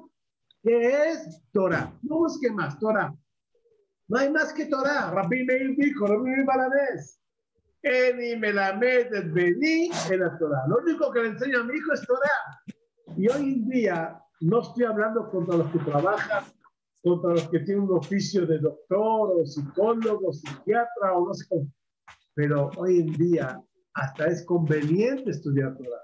que 0.61 1.09
es 1.09 1.41
Torah. 1.51 1.93
No 2.01 2.17
busque 2.17 2.49
más, 2.49 2.79
Torah. 2.79 3.13
No 4.07 4.19
hay 4.19 4.31
más 4.31 4.53
que 4.53 4.67
Torah. 4.67 5.11
Rabbi 5.11 5.45
Meir 5.45 5.75
dijo, 5.77 6.07
Rabbi 6.07 6.29
Meir 6.29 6.45
Balanés. 6.45 7.22
Eni 7.83 8.37
Melamed 8.37 9.33
Beni 9.33 9.91
en 10.09 10.19
la 10.19 10.37
Torah. 10.37 10.63
Lo 10.67 10.77
único 10.77 11.11
que 11.11 11.21
le 11.21 11.27
enseño 11.29 11.59
a 11.59 11.63
mi 11.63 11.75
hijo 11.75 11.93
es 11.93 12.07
Torah. 12.07 12.61
Y 13.17 13.27
hoy 13.29 13.53
en 13.53 13.69
día 13.69 14.19
no 14.39 14.61
estoy 14.61 14.85
hablando 14.85 15.29
contra 15.29 15.57
los 15.57 15.71
que 15.71 15.79
trabajan, 15.79 16.45
contra 17.03 17.31
los 17.31 17.47
que 17.49 17.59
tienen 17.59 17.83
un 17.83 17.97
oficio 17.97 18.45
de 18.45 18.59
doctor 18.59 19.33
o 19.37 19.45
psicólogo, 19.45 20.31
psiquiatra 20.31 21.13
o 21.13 21.27
no 21.27 21.33
sé 21.33 21.45
cómo. 21.49 21.67
Pero 22.35 22.71
hoy 22.77 23.01
en 23.01 23.13
día 23.13 23.61
hasta 23.95 24.27
es 24.27 24.45
conveniente 24.45 25.31
estudiar 25.31 25.75
Torah. 25.77 26.01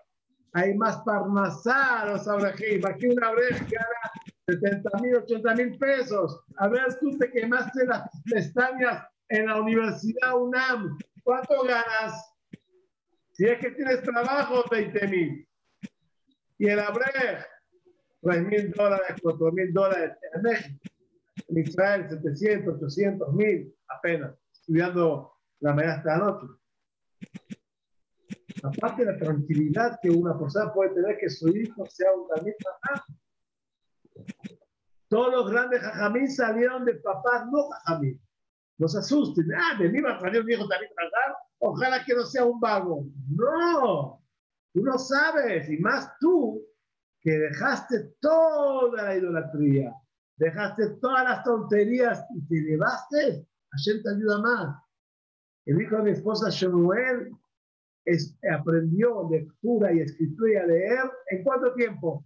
Hay 0.53 0.75
más 0.75 0.97
parnasar, 1.03 2.09
o 2.09 2.17
sea, 2.17 2.33
aquí 2.35 3.07
una 3.07 3.31
vez 3.33 3.59
gana 3.69 4.11
70 4.47 4.89
mil, 5.01 5.15
80 5.15 5.55
mil 5.55 5.77
pesos. 5.77 6.41
A 6.57 6.67
ver, 6.67 6.97
tú 6.99 7.17
te 7.17 7.31
quemaste 7.31 7.85
las 7.85 8.09
pestañas 8.25 9.03
en 9.29 9.45
la 9.45 9.61
Universidad 9.61 10.41
UNAM. 10.41 10.97
¿Cuánto 11.23 11.63
ganas? 11.63 12.35
Si 13.31 13.45
es 13.45 13.59
que 13.59 13.71
tienes 13.71 14.03
trabajo, 14.03 14.63
20 14.69 15.07
mil. 15.07 15.47
Y 16.57 16.67
el 16.67 16.79
Abrej, 16.79 17.45
3 18.21 18.43
mil 18.43 18.71
dólares, 18.71 19.15
4 19.21 19.51
mil 19.51 19.73
dólares 19.73 20.17
en 20.33 20.41
México. 20.41 20.79
En 21.47 21.57
Israel, 21.57 22.09
700, 22.09 22.75
800 22.75 23.33
mil 23.33 23.73
apenas, 23.87 24.35
estudiando 24.51 25.33
la 25.61 25.73
mañana 25.73 25.95
hasta 25.95 26.17
la 26.17 26.25
noche. 26.25 26.47
aparte 28.61 29.05
de 29.05 29.13
la 29.13 29.17
tranquilidad 29.17 29.99
que 30.01 30.09
una 30.09 30.37
persona 30.37 30.73
puede 30.73 30.93
tener 30.93 31.17
que 31.17 31.29
su 31.29 31.47
hijo 31.47 31.85
sea 31.85 32.11
un 32.11 32.27
también 32.27 32.55
Todos 35.07 35.31
los 35.31 35.49
grandes 35.49 35.81
jajamín 35.81 36.29
salieron 36.29 36.83
de 36.83 36.95
papás 36.95 37.45
no 37.49 37.69
jajamín. 37.69 38.21
No 38.79 38.87
se 38.87 38.99
asusten. 38.99 39.45
Ah, 39.55 39.77
de 39.77 39.89
mí 39.89 40.01
va 40.01 40.15
a 40.15 40.19
salir 40.19 40.41
un 40.41 40.49
hijo 40.49 40.67
también 40.67 40.91
Ojalá 41.59 42.03
que 42.05 42.15
no 42.15 42.25
sea 42.25 42.45
un 42.45 42.59
vago. 42.59 43.05
No, 43.29 44.23
tú 44.73 44.81
no 44.81 44.97
sabes. 44.97 45.69
Y 45.69 45.77
más 45.77 46.17
tú 46.19 46.65
que 47.21 47.31
dejaste 47.31 48.15
toda 48.21 49.03
la 49.03 49.17
idolatría, 49.17 49.93
dejaste 50.37 50.91
todas 51.01 51.25
las 51.25 51.43
tonterías 51.43 52.25
y 52.33 52.47
te 52.47 52.55
llevaste, 52.55 53.45
Hashem 53.71 54.01
te 54.01 54.09
ayuda 54.09 54.39
más. 54.39 54.83
El 55.65 55.81
hijo 55.81 55.97
de 55.97 56.03
mi 56.03 56.11
esposa 56.11 56.49
Shemuel 56.49 57.31
aprendió 58.49 59.29
lectura 59.29 59.93
y 59.93 59.99
escritura 59.99 60.51
y 60.51 60.55
a 60.55 60.65
leer 60.65 61.11
en 61.31 61.43
cuánto 61.43 61.73
tiempo? 61.73 62.25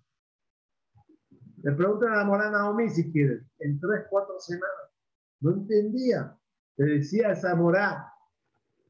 Le 1.64 1.72
preguntan 1.72 2.14
a 2.14 2.18
la 2.18 2.26
Morana 2.26 2.60
Naomi 2.60 2.90
si 2.90 3.12
quieren, 3.12 3.50
en 3.60 3.80
tres, 3.80 4.06
cuatro 4.10 4.40
semanas. 4.40 4.92
No 5.40 5.52
entendía. 5.52 6.38
Le 6.78 6.98
decía 6.98 7.30
a 7.30 7.34
esa 7.34 7.56
Morá, 7.56 8.12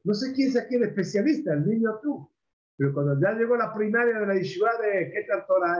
no 0.04 0.14
sé 0.14 0.32
quién 0.32 0.50
es 0.50 0.56
aquí 0.56 0.76
el 0.76 0.84
especialista, 0.84 1.52
el 1.54 1.66
niño 1.66 1.98
tú. 2.02 2.30
Pero 2.76 2.92
cuando 2.92 3.18
ya 3.20 3.32
llegó 3.32 3.56
la 3.56 3.72
primaria 3.72 4.18
de 4.20 4.26
la 4.26 4.34
Yeshiva 4.34 4.70
de 4.82 5.10
Keter 5.12 5.46
Torah, 5.46 5.78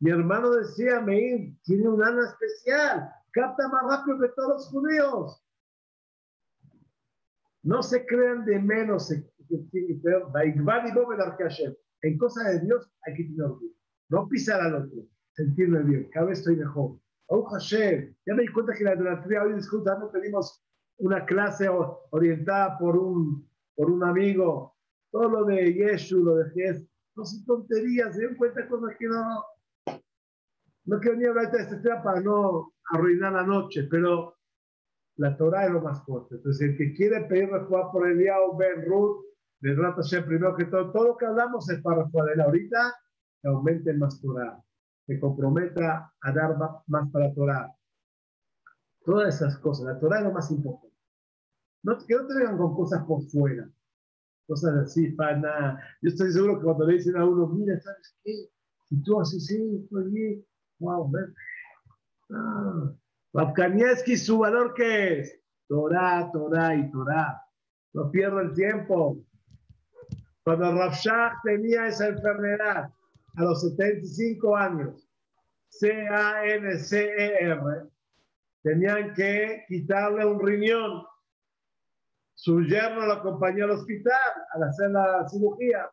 mi 0.00 0.10
hermano 0.10 0.50
decía, 0.52 1.00
Meir, 1.00 1.54
tiene 1.64 1.88
un 1.88 2.02
alma 2.02 2.28
especial, 2.28 3.10
capta 3.32 3.68
más 3.68 3.82
rápido 3.88 4.20
que 4.20 4.28
todos 4.28 4.48
los 4.48 4.68
judíos. 4.68 5.44
No 7.62 7.82
se 7.82 8.06
crean 8.06 8.44
de 8.44 8.60
menos 8.60 9.10
en 12.02 12.18
cosas 12.18 12.44
de 12.52 12.60
Dios 12.60 12.90
hay 13.02 13.14
que 13.14 13.24
tener 13.24 13.42
orgullo. 13.42 13.72
No 14.08 14.28
pisar 14.28 14.60
al 14.60 14.74
otro, 14.74 15.06
sentirme 15.32 15.82
bien. 15.82 16.08
Cada 16.12 16.26
vez 16.26 16.38
estoy 16.38 16.56
mejor. 16.56 16.98
Oh 17.30 17.44
Hashem, 17.44 18.14
ya 18.26 18.34
me 18.34 18.42
di 18.42 18.48
cuenta 18.48 18.72
que 18.72 18.84
la 18.84 18.94
idolatría 18.94 19.42
hoy 19.42 19.54
disculpando 19.54 20.10
pedimos 20.10 20.64
una 20.96 21.26
clase 21.26 21.68
orientada 22.10 22.78
por 22.78 22.96
un, 22.96 23.46
por 23.76 23.90
un 23.90 24.02
amigo. 24.02 24.74
Todo 25.10 25.28
lo 25.28 25.44
de 25.44 25.74
Yeshu, 25.74 26.24
lo 26.24 26.36
de 26.36 26.50
Jes, 26.50 26.86
no 27.14 27.24
son 27.24 27.44
tonterías. 27.44 28.14
Se 28.16 28.24
dan 28.24 28.36
cuenta 28.36 28.66
cosas 28.68 28.96
que 28.98 29.08
no. 29.08 29.44
No 30.84 31.00
quiero 31.00 31.18
ni 31.18 31.26
hablar 31.26 31.50
de 31.50 31.58
este 31.58 31.76
tema 31.76 32.02
para 32.02 32.20
no 32.20 32.72
arruinar 32.92 33.34
la 33.34 33.42
noche, 33.42 33.86
pero 33.90 34.36
la 35.16 35.36
Torah 35.36 35.66
es 35.66 35.72
lo 35.72 35.82
más 35.82 36.02
fuerte. 36.04 36.36
Entonces, 36.36 36.70
el 36.70 36.76
que 36.78 36.94
quiere 36.94 37.24
pedir 37.24 37.50
respuesta 37.50 37.92
por 37.92 38.06
o 38.06 38.56
Ben 38.56 38.86
Ruth, 38.86 39.24
de 39.60 39.74
Hashem, 39.74 40.24
primero 40.24 40.56
que 40.56 40.66
todo, 40.66 40.92
todo 40.92 41.08
lo 41.08 41.16
que 41.16 41.26
hablamos 41.26 41.68
es 41.68 41.82
para 41.82 42.06
él 42.32 42.40
ahorita, 42.40 42.94
que 43.42 43.48
aumente 43.48 43.92
más 43.94 44.20
Torah, 44.20 44.62
que 45.08 45.18
comprometa 45.18 46.12
a 46.20 46.32
dar 46.32 46.56
más 46.86 47.10
para 47.10 47.32
Torah. 47.32 47.74
Todas 49.04 49.36
esas 49.36 49.56
cosas, 49.58 49.86
la 49.86 49.98
Torah 49.98 50.18
es 50.18 50.24
lo 50.24 50.32
más 50.32 50.50
importante. 50.50 50.94
No, 51.82 51.96
que 51.96 52.14
no 52.14 52.26
te 52.26 52.34
vengan 52.34 52.58
con 52.58 52.74
cosas 52.74 53.02
por 53.06 53.22
fuera, 53.22 53.70
cosas 54.46 54.74
así, 54.74 55.10
para 55.12 55.80
Yo 56.02 56.10
estoy 56.10 56.30
seguro 56.30 56.58
que 56.58 56.64
cuando 56.64 56.86
le 56.86 56.94
dicen 56.94 57.16
a 57.16 57.24
uno, 57.24 57.46
mira, 57.46 57.80
¿sabes 57.80 58.18
qué? 58.22 58.50
Si 58.84 59.02
tú 59.02 59.18
haces 59.18 59.50
estoy 59.50 60.10
bien, 60.10 60.44
wow, 60.78 61.10
ven. 61.10 61.34
Ah. 62.30 62.92
su 64.18 64.38
valor 64.38 64.74
qué 64.74 65.20
es? 65.20 65.40
Torah, 65.68 66.30
Torah 66.32 66.74
y 66.74 66.90
Torah. 66.90 67.42
No 67.94 68.10
pierdo 68.10 68.40
el 68.40 68.52
tiempo. 68.52 69.16
Cuando 70.44 70.72
Rafshah 70.72 71.40
tenía 71.44 71.86
esa 71.86 72.08
enfermedad 72.08 72.90
a 73.38 73.42
los 73.44 73.62
75 73.62 74.56
años, 74.56 75.08
C-A-N-C-E-R, 75.68 77.60
tenían 78.62 79.14
que 79.14 79.64
quitarle 79.68 80.26
un 80.26 80.44
riñón. 80.44 81.04
Su 82.34 82.60
yerno 82.62 83.06
lo 83.06 83.12
acompañó 83.12 83.64
al 83.64 83.70
hospital 83.72 84.18
al 84.52 84.62
hacer 84.64 84.90
la 84.90 85.28
cirugía. 85.28 85.90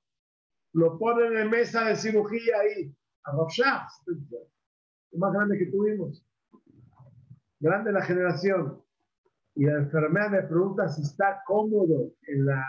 Lo 0.74 0.98
ponen 0.98 1.38
en 1.38 1.50
mesa 1.50 1.86
de 1.86 1.96
cirugía 1.96 2.60
ahí, 2.60 2.94
a 3.24 3.32
Rafshah, 3.32 3.88
el 4.08 5.20
más 5.20 5.34
grande 5.34 5.58
que 5.58 5.68
tuvimos. 5.68 6.26
Grande 7.60 7.92
la 7.92 8.02
generación. 8.04 8.82
Y 9.56 9.66
la 9.66 9.78
enfermera 9.78 10.30
me 10.30 10.42
pregunta 10.44 10.90
si 10.90 11.02
está 11.04 11.42
cómodo 11.46 12.12
en 12.28 12.46
la 12.46 12.66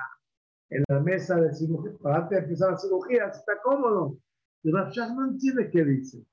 en 0.70 0.84
la 0.88 1.00
mesa 1.00 1.36
de 1.36 1.52
cirugía, 1.54 1.92
para 2.02 2.16
antes 2.16 2.38
de 2.38 2.44
empezar 2.44 2.72
la 2.72 2.78
cirugía, 2.78 3.26
está 3.26 3.60
cómodo. 3.62 4.18
Y 4.66 4.72
no 4.72 5.24
entiende 5.28 5.70
qué 5.70 5.84
dice. 5.84 6.26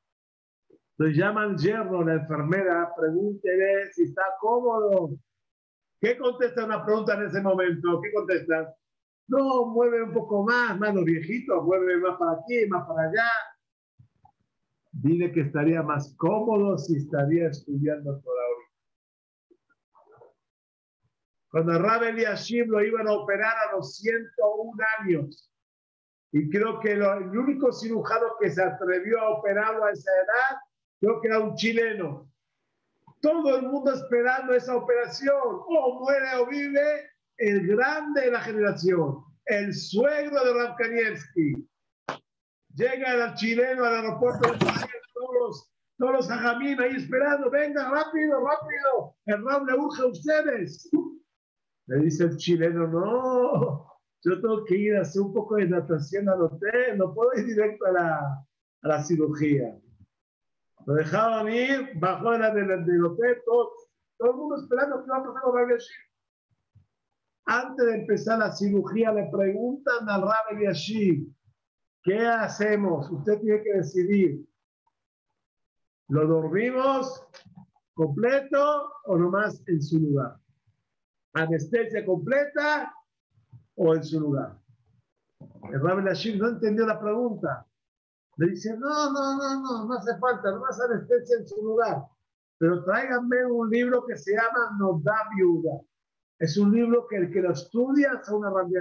Entonces 0.98 1.18
llama 1.18 1.44
al 1.44 1.56
yerno, 1.56 2.04
la 2.04 2.16
enfermera, 2.16 2.92
pregúntele 2.98 3.94
si 3.94 4.06
está 4.06 4.24
cómodo. 4.40 5.12
¿Qué 6.02 6.18
contesta 6.18 6.66
una 6.66 6.84
pregunta 6.84 7.14
en 7.14 7.28
ese 7.28 7.42
momento? 7.42 8.02
¿Qué 8.02 8.12
contesta? 8.12 8.76
No, 9.28 9.68
mueve 9.68 10.02
un 10.02 10.14
poco 10.14 10.44
más, 10.46 10.80
los 10.80 11.06
viejitos, 11.06 11.64
mueve 11.64 11.98
más 11.98 12.18
para 12.18 12.32
aquí, 12.32 12.66
más 12.70 12.88
para 12.88 13.04
allá. 13.08 13.30
Dile 14.94 15.32
que 15.32 15.42
estaría 15.42 15.84
más 15.84 16.16
cómodo 16.18 16.80
si 16.80 16.98
estaría 16.98 17.50
estudiando 17.50 18.20
por 18.20 18.34
ahorita. 18.36 18.72
Cuando 21.52 21.78
Rabel 21.78 22.18
y 22.18 22.26
Hashim 22.26 22.68
lo 22.68 22.84
iban 22.84 23.08
a 23.08 23.14
operar 23.14 23.54
a 23.70 23.76
los 23.76 23.96
101 23.98 24.84
años. 25.02 25.53
Y 26.34 26.50
creo 26.50 26.80
que 26.80 26.94
el 26.94 27.04
único 27.38 27.72
cirujano 27.72 28.26
que 28.40 28.50
se 28.50 28.64
atrevió 28.64 29.22
a 29.22 29.30
operarlo 29.38 29.86
a 29.86 29.92
esa 29.92 30.12
edad, 30.12 30.58
creo 31.00 31.22
que 31.22 31.28
era 31.28 31.40
un 31.40 31.56
chileno. 31.56 32.28
Todo 33.22 33.56
el 33.56 33.68
mundo 33.68 33.94
esperando 33.94 34.52
esa 34.54 34.76
operación. 34.76 35.38
O 35.38 36.00
muere 36.00 36.36
o 36.38 36.48
vive 36.48 37.08
el 37.38 37.68
grande 37.68 38.22
de 38.22 38.32
la 38.32 38.42
generación, 38.42 39.24
el 39.46 39.76
suegro 39.76 40.44
de 40.44 40.54
Rav 40.54 40.76
Llega 42.76 43.14
el 43.14 43.34
chileno 43.36 43.86
al 43.86 43.96
aeropuerto 43.98 44.52
de 44.52 44.58
todos 44.58 45.36
los, 45.40 45.72
todos 46.00 46.14
los 46.14 46.32
ahí 46.32 46.96
esperando. 46.96 47.52
Venga, 47.52 47.92
rápido, 47.92 48.40
rápido. 48.44 49.16
El 49.28 49.46
Rav 49.46 49.66
le 49.68 49.74
urge 49.76 50.02
a 50.02 50.08
ustedes. 50.08 50.90
Le 51.86 51.98
dice 51.98 52.24
el 52.24 52.38
chileno, 52.38 52.88
no, 52.88 53.93
yo 54.24 54.40
tengo 54.42 54.64
que 54.64 54.78
ir 54.78 54.96
a 54.96 55.02
hacer 55.02 55.22
un 55.22 55.34
poco 55.34 55.56
de 55.56 55.68
natación 55.68 56.30
al 56.30 56.42
hotel, 56.44 56.98
no 56.98 57.14
puedo 57.14 57.34
ir 57.36 57.46
directo 57.46 57.86
a 57.86 57.92
la, 57.92 58.46
a 58.82 58.88
la 58.88 59.04
cirugía. 59.04 59.78
Lo 60.86 60.94
dejaban 60.96 61.50
ir, 61.50 61.92
bajó 61.96 62.32
de 62.32 62.40
la, 62.40 62.54
del, 62.54 63.06
hotel, 63.06 63.42
todo, 63.46 63.72
todo, 64.18 64.32
el 64.32 64.38
mundo 64.38 64.56
esperando 64.58 65.04
que 65.04 65.12
va 65.12 65.18
a 65.18 65.24
pasar 65.24 65.42
con 65.42 65.56
Rabbi 65.56 65.76
Antes 67.46 67.86
de 67.86 67.96
empezar 67.96 68.40
la 68.40 68.52
cirugía, 68.52 69.12
le 69.12 69.30
preguntan 69.30 70.10
al 70.10 70.22
Rabbi 70.22 70.66
Yashir, 70.66 71.28
¿qué 72.04 72.20
hacemos? 72.26 73.10
Usted 73.12 73.40
tiene 73.40 73.62
que 73.62 73.74
decidir. 73.74 74.46
¿Lo 76.10 76.28
dormimos 76.28 77.26
completo 77.94 78.94
o 79.06 79.18
nomás 79.18 79.62
en 79.68 79.82
su 79.82 80.00
lugar? 80.00 80.38
anestesia 81.34 82.06
completa 82.06 82.94
o 83.76 83.96
en 83.96 84.04
su 84.04 84.20
lugar. 84.20 84.58
El 85.72 85.82
Rabbi 85.82 86.04
Lashim 86.04 86.40
no 86.40 86.50
entendió 86.50 86.86
la 86.86 87.00
pregunta. 87.00 87.66
Le 88.38 88.50
dice, 88.50 88.76
no, 88.78 89.12
no, 89.12 89.38
no, 89.38 89.62
no, 89.62 89.86
no 89.86 89.94
hace 89.94 90.18
falta, 90.18 90.52
no 90.52 90.60
más 90.60 90.80
anestesia 90.82 91.38
en 91.38 91.48
su 91.48 91.62
lugar. 91.62 92.04
Pero 92.58 92.84
tráiganme 92.84 93.46
un 93.46 93.70
libro 93.70 94.06
que 94.06 94.18
se 94.18 94.34
llama 94.34 94.76
No 94.80 95.00
da 95.04 95.18
viuda. 95.36 95.82
Es 96.40 96.58
un 96.58 96.72
libro 96.72 97.08
que 97.08 97.18
el 97.18 97.32
que 97.32 97.42
lo 97.42 97.52
estudia, 97.52 98.20
es 98.22 98.30
una 98.30 98.50
Rabbi 98.50 98.74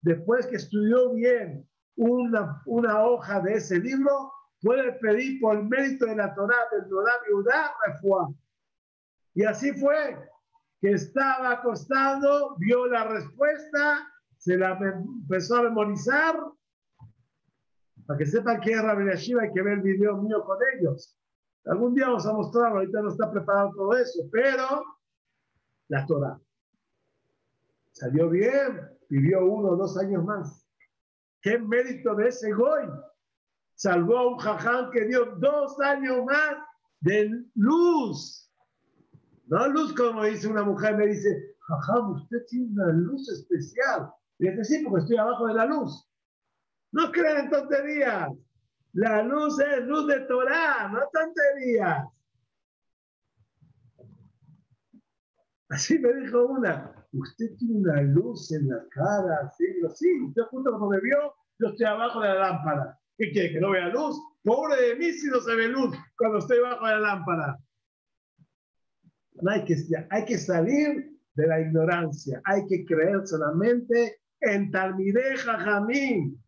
después 0.00 0.46
que 0.46 0.56
estudió 0.56 1.12
bien 1.12 1.68
una, 1.96 2.62
una 2.66 3.04
hoja 3.04 3.40
de 3.40 3.54
ese 3.54 3.78
libro, 3.78 4.32
puede 4.60 4.92
pedir 4.94 5.40
por 5.40 5.56
el 5.56 5.64
mérito 5.64 6.06
de 6.06 6.16
la 6.16 6.34
Torah 6.34 6.56
del 6.72 6.88
da 6.88 7.12
viuda, 7.26 8.34
Y 9.34 9.44
así 9.44 9.72
fue 9.72 10.31
que 10.82 10.90
estaba 10.90 11.52
acostado, 11.52 12.56
vio 12.58 12.88
la 12.88 13.04
respuesta, 13.04 14.12
se 14.36 14.56
la 14.56 14.76
empezó 14.76 15.58
a 15.58 15.62
memorizar. 15.62 16.36
Para 18.04 18.18
que 18.18 18.26
sepan 18.26 18.60
que 18.60 18.72
es 18.72 18.82
Rabbi 18.82 19.06
Yashiva, 19.06 19.42
hay 19.42 19.52
que 19.52 19.62
ver 19.62 19.74
el 19.74 19.82
video 19.82 20.16
mío 20.16 20.44
con 20.44 20.58
ellos. 20.74 21.16
Algún 21.66 21.94
día 21.94 22.08
vamos 22.08 22.26
a 22.26 22.32
mostrar, 22.32 22.72
ahorita 22.72 23.00
no 23.00 23.10
está 23.10 23.30
preparado 23.30 23.70
todo 23.76 23.96
eso, 23.96 24.24
pero 24.32 24.84
la 25.86 26.04
Torah. 26.04 26.40
Salió 27.92 28.28
bien, 28.28 28.80
vivió 29.08 29.46
uno 29.46 29.68
o 29.68 29.76
dos 29.76 29.96
años 29.96 30.24
más. 30.24 30.66
¿Qué 31.42 31.60
mérito 31.60 32.16
de 32.16 32.26
ese 32.26 32.50
Goy? 32.52 32.88
Salvó 33.76 34.18
a 34.18 34.28
un 34.30 34.38
jaján 34.38 34.90
que 34.90 35.04
dio 35.04 35.26
dos 35.36 35.78
años 35.78 36.24
más 36.24 36.56
de 36.98 37.30
luz 37.54 38.51
no 39.52 39.68
luz 39.68 39.92
como 39.92 40.24
dice 40.24 40.48
una 40.48 40.62
mujer, 40.62 40.96
me 40.96 41.08
dice, 41.08 41.56
jajam, 41.60 42.12
usted 42.12 42.38
tiene 42.48 42.68
una 42.72 42.90
luz 42.92 43.28
especial. 43.28 44.10
Y 44.38 44.48
dice, 44.48 44.64
sí, 44.64 44.82
porque 44.82 45.02
estoy 45.02 45.18
abajo 45.18 45.46
de 45.48 45.54
la 45.54 45.66
luz. 45.66 46.08
No 46.90 47.12
crean 47.12 47.50
tonterías. 47.50 48.30
La 48.94 49.22
luz 49.22 49.60
es 49.60 49.84
luz 49.84 50.06
de 50.06 50.20
Torah, 50.20 50.88
no 50.88 51.00
tonterías. 51.12 52.08
Así 55.68 55.98
me 55.98 56.14
dijo 56.14 56.46
una, 56.46 57.06
usted 57.12 57.54
tiene 57.58 57.80
una 57.80 58.00
luz 58.00 58.50
en 58.52 58.70
la 58.70 58.82
cara, 58.88 59.50
sí, 59.58 59.66
sí, 59.94 60.22
usted 60.22 60.42
justo 60.44 60.70
cuando 60.70 60.88
me 60.88 61.00
vio, 61.00 61.34
yo 61.58 61.68
estoy 61.68 61.86
abajo 61.86 62.20
de 62.20 62.28
la 62.28 62.34
lámpara. 62.34 62.98
¿Qué 63.18 63.30
quiere? 63.30 63.52
¿Que 63.52 63.60
no 63.60 63.70
vea 63.70 63.88
luz? 63.88 64.18
Pobre 64.44 64.80
de 64.80 64.96
mí 64.96 65.12
si 65.12 65.28
no 65.28 65.40
se 65.40 65.54
ve 65.54 65.68
luz 65.68 65.94
cuando 66.16 66.38
estoy 66.38 66.60
bajo 66.60 66.86
de 66.86 66.92
la 66.92 67.00
lámpara. 67.00 67.58
No 69.42 69.50
hay 69.50 69.64
que, 69.64 69.76
hay 70.10 70.24
que 70.24 70.38
salir 70.38 71.18
de 71.34 71.46
la 71.48 71.60
ignorancia, 71.60 72.40
hay 72.44 72.64
que 72.66 72.84
creer 72.84 73.26
solamente 73.26 74.20
en 74.40 74.70
Talmideh 74.70 75.36
Jajamín, 75.36 76.40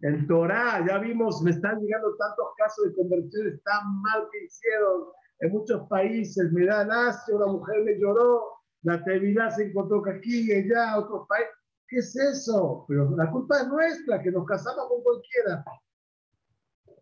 en 0.00 0.26
Torah. 0.26 0.82
Ya 0.86 0.98
vimos, 0.98 1.42
me 1.42 1.50
están 1.50 1.78
llegando 1.78 2.16
tantos 2.16 2.46
casos 2.56 2.86
de 2.86 2.94
conversiones 2.94 3.62
tan 3.64 4.00
mal 4.00 4.28
que 4.32 4.44
hicieron 4.44 5.08
en 5.40 5.52
muchos 5.52 5.86
países. 5.88 6.50
Da 6.54 7.08
Asia, 7.08 7.36
una 7.36 7.46
mujer 7.46 7.84
me 7.84 7.98
lloró, 7.98 8.44
la 8.82 9.04
Tevilá 9.04 9.50
se 9.50 9.64
encontró 9.64 10.02
aquí 10.08 10.50
y 10.50 10.52
allá, 10.52 10.98
otros 10.98 11.26
países. 11.28 11.52
¿Qué 11.86 11.98
es 11.98 12.16
eso? 12.16 12.86
Pero 12.88 13.14
la 13.14 13.30
culpa 13.30 13.60
es 13.60 13.68
nuestra, 13.68 14.22
que 14.22 14.32
nos 14.32 14.46
casamos 14.46 14.88
con 14.88 15.02
cualquiera. 15.02 15.62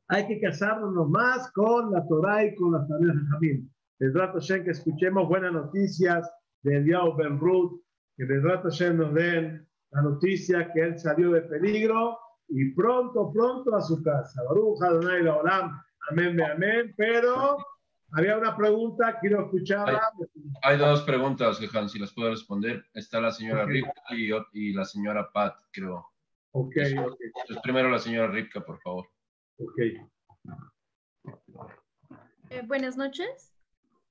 Hay 0.08 0.26
que 0.26 0.40
casarnos 0.40 1.08
más 1.08 1.52
con 1.52 1.92
la 1.92 2.04
Torah 2.08 2.44
y 2.44 2.56
con 2.56 2.72
las 2.72 2.88
tareas 2.88 3.14
de 3.14 3.22
Jamín. 3.30 3.72
El 4.00 4.14
rato 4.14 4.40
Shen 4.40 4.64
que 4.64 4.70
escuchemos 4.70 5.28
buenas 5.28 5.52
noticias 5.52 6.28
de 6.62 6.78
Eliyahu 6.78 7.16
Ben 7.16 7.38
Ruth, 7.38 7.82
que 8.16 8.24
el 8.24 8.42
rato 8.42 8.70
Shen 8.70 8.96
nos 8.96 9.12
den 9.12 9.68
la 9.90 10.02
noticia 10.02 10.72
que 10.72 10.80
él 10.80 10.98
salió 10.98 11.32
de 11.32 11.42
peligro 11.42 12.18
y 12.48 12.72
pronto, 12.72 13.30
pronto 13.30 13.76
a 13.76 13.82
su 13.82 14.02
casa. 14.02 14.42
Baruch 14.44 14.82
Adonai 14.82 15.26
Olam. 15.26 15.82
Amén, 16.10 16.40
amén. 16.40 16.94
Pero 16.96 17.58
había 18.12 18.38
una 18.38 18.56
pregunta, 18.56 19.18
quiero 19.20 19.44
escucharla. 19.44 20.00
Hay, 20.62 20.78
dos 20.78 21.02
preguntas, 21.02 21.58
Jehan, 21.58 21.90
si 21.90 21.98
las 21.98 22.14
puedo 22.14 22.30
responder. 22.30 22.82
Está 22.94 23.20
la 23.20 23.32
señora 23.32 23.66
Ripka 23.66 23.92
y, 24.52 24.72
la 24.72 24.86
señora 24.86 25.30
Pat, 25.30 25.56
creo. 25.72 26.06
Ok, 26.52 26.74
ok. 26.98 27.18
Entonces, 27.20 27.58
primero 27.62 27.90
la 27.90 27.98
señora 27.98 28.28
Ripka, 28.28 28.64
por 28.64 28.80
favor. 28.80 29.06
Ok. 29.58 29.78
Eh, 32.48 32.62
buenas 32.66 32.96
noches. 32.96 33.59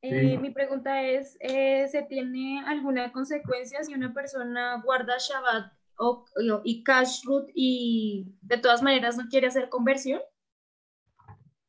Eh, 0.02 0.38
mi 0.38 0.52
pregunta 0.52 1.02
es, 1.04 1.38
eh, 1.42 1.88
¿se 1.90 2.04
tiene 2.04 2.64
alguna 2.66 3.12
consecuencia 3.12 3.84
si 3.84 3.94
una 3.94 4.14
persona 4.14 4.82
guarda 4.84 5.18
Shabbat 5.18 5.74
o, 5.98 6.26
y 6.64 6.84
Kashrut 6.84 7.50
y 7.54 8.34
de 8.42 8.58
todas 8.58 8.82
maneras 8.82 9.18
no 9.18 9.28
quiere 9.30 9.48
hacer 9.48 9.70
conversión? 9.70 10.22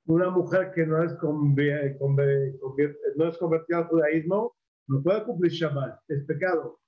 una 0.07 0.29
mujer 0.29 0.73
que 0.75 0.85
no 0.85 1.03
es, 1.05 1.13
no 3.17 3.29
es 3.29 3.39
convertida 3.39 3.79
al 3.79 3.87
judaísmo 3.87 4.57
no 4.89 5.03
puede 5.05 5.23
cumplir 5.23 5.53
Shabbat, 5.53 6.01
es 6.09 6.25
pecado. 6.25 6.81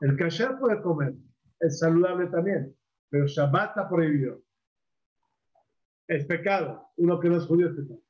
El 0.00 0.16
kasher 0.16 0.58
puede 0.58 0.82
comer, 0.82 1.14
es 1.60 1.78
saludable 1.78 2.26
también, 2.26 2.76
pero 3.08 3.26
Shabbat 3.26 3.70
está 3.70 3.88
prohibido. 3.88 4.42
Es 6.08 6.26
pecado, 6.26 6.90
uno 6.96 7.20
que 7.20 7.28
no 7.28 7.36
es 7.36 7.46
judío 7.46 7.68
es 7.68 7.76
pecado. 7.76 8.00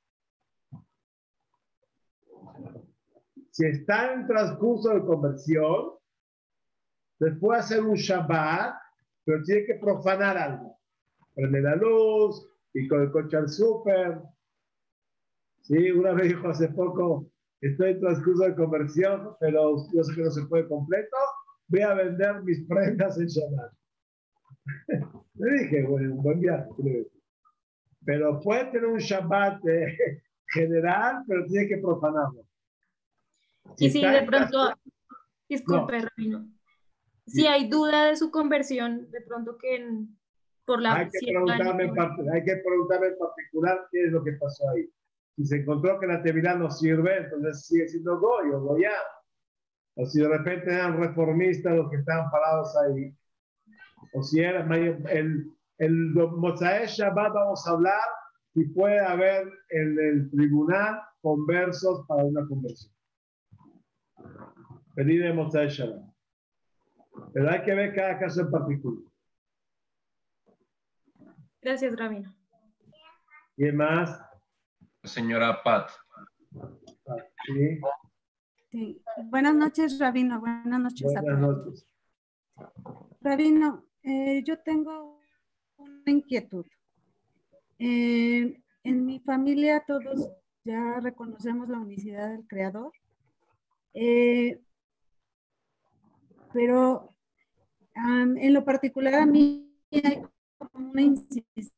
Si 3.56 3.64
está 3.64 4.12
en 4.12 4.26
transcurso 4.26 4.90
de 4.90 5.06
conversión, 5.06 5.92
después 7.18 7.60
hacer 7.60 7.82
un 7.82 7.94
Shabbat, 7.94 8.76
pero 9.24 9.42
tiene 9.44 9.64
que 9.64 9.76
profanar 9.76 10.36
algo. 10.36 10.78
Prende 11.34 11.62
la 11.62 11.74
luz, 11.74 12.46
y 12.74 12.86
con 12.86 13.00
el 13.00 13.10
coche 13.10 13.38
al 13.38 13.48
súper. 13.48 14.20
Sí, 15.62 15.90
una 15.90 16.12
vez 16.12 16.28
dijo 16.28 16.48
hace 16.48 16.68
poco, 16.68 17.30
estoy 17.62 17.92
en 17.92 18.00
transcurso 18.00 18.44
de 18.44 18.56
conversión, 18.56 19.34
pero 19.40 19.74
yo 19.90 20.04
sé 20.04 20.14
que 20.14 20.24
no 20.24 20.30
se 20.30 20.44
puede 20.44 20.68
completo, 20.68 21.16
voy 21.68 21.80
a 21.80 21.94
vender 21.94 22.42
mis 22.42 22.62
prendas 22.66 23.18
en 23.18 23.26
Shabbat. 23.26 23.72
Le 25.32 25.62
dije, 25.62 25.82
bueno, 25.84 26.14
un 26.14 26.22
buen 26.22 26.40
viaje. 26.40 26.68
Pero 28.04 28.38
puede 28.40 28.66
tener 28.66 28.84
un 28.84 28.98
Shabbat 28.98 29.66
eh, 29.66 29.96
general, 30.52 31.24
pero 31.26 31.46
tiene 31.46 31.68
que 31.68 31.78
profanarlo. 31.78 32.45
Y 33.78 33.90
si 33.90 34.00
de 34.00 34.22
pronto, 34.22 34.74
disculpe, 35.48 36.02
no. 36.18 36.48
si 37.26 37.46
hay 37.46 37.68
duda 37.68 38.06
de 38.06 38.16
su 38.16 38.30
conversión, 38.30 39.10
de 39.10 39.20
pronto 39.22 39.56
que 39.58 39.84
por 40.64 40.82
la 40.82 40.96
hay, 40.96 41.08
que 41.08 41.18
preguntarme 41.26 41.84
en 41.84 42.32
hay 42.32 42.44
que 42.44 42.56
preguntarme 42.56 43.06
en 43.06 43.18
particular 43.18 43.86
qué 43.90 44.04
es 44.04 44.12
lo 44.12 44.24
que 44.24 44.32
pasó 44.32 44.68
ahí. 44.70 44.88
Si 45.36 45.44
se 45.44 45.56
encontró 45.58 46.00
que 46.00 46.06
la 46.06 46.22
Tevilá 46.22 46.54
no 46.54 46.70
sirve, 46.70 47.18
entonces 47.18 47.66
sigue 47.66 47.88
siendo 47.88 48.18
Goy 48.18 48.50
o 48.50 48.60
Goya. 48.60 48.92
O 49.94 50.06
si 50.06 50.20
de 50.20 50.28
repente 50.28 50.72
eran 50.72 50.98
reformistas 50.98 51.76
los 51.76 51.90
que 51.90 51.96
estaban 51.96 52.30
parados 52.30 52.74
ahí. 52.78 53.14
O 54.14 54.22
si 54.22 54.40
era 54.40 54.62
el, 54.74 55.04
el, 55.08 55.52
el 55.78 56.14
Shabbat, 56.14 57.32
vamos 57.32 57.66
a 57.66 57.70
hablar 57.70 58.00
si 58.52 58.64
puede 58.64 58.98
haber 58.98 59.46
en 59.68 59.98
el 59.98 60.30
tribunal 60.30 61.00
conversos 61.20 62.06
para 62.08 62.24
una 62.24 62.46
conversión. 62.48 62.95
Pedir 64.96 65.22
de 65.22 65.32
Mozae 65.34 65.68
Shabbat. 65.68 66.02
Pero 67.34 67.50
hay 67.50 67.62
que 67.62 67.74
ver 67.74 67.94
cada 67.94 68.18
caso 68.18 68.40
en 68.40 68.50
particular. 68.50 69.04
Gracias, 71.60 71.94
Rabino. 71.96 72.34
¿Quién 73.56 73.76
más? 73.76 74.18
señora 75.04 75.62
Pat. 75.62 75.90
Sí. 78.70 79.02
Buenas 79.26 79.54
noches, 79.54 79.98
Rabino. 79.98 80.40
Buenas 80.40 80.80
noches 80.80 81.12
Buenas 81.12 81.22
a 81.22 81.40
todos. 81.40 81.66
Noches. 81.66 81.86
Rabino, 83.20 83.84
eh, 84.02 84.42
yo 84.44 84.58
tengo 84.60 85.20
una 85.76 86.10
inquietud. 86.10 86.64
Eh, 87.78 88.62
en 88.82 89.04
mi 89.04 89.20
familia 89.20 89.84
todos 89.86 90.30
ya 90.64 91.00
reconocemos 91.00 91.68
la 91.68 91.78
unicidad 91.80 92.30
del 92.30 92.46
Creador, 92.46 92.92
eh, 93.92 94.62
pero 96.52 97.14
en 97.94 98.52
lo 98.52 98.64
particular 98.64 99.14
a 99.14 99.26
mí 99.26 99.72
hay 99.90 100.22
una 100.72 101.02
insistencia 101.02 101.72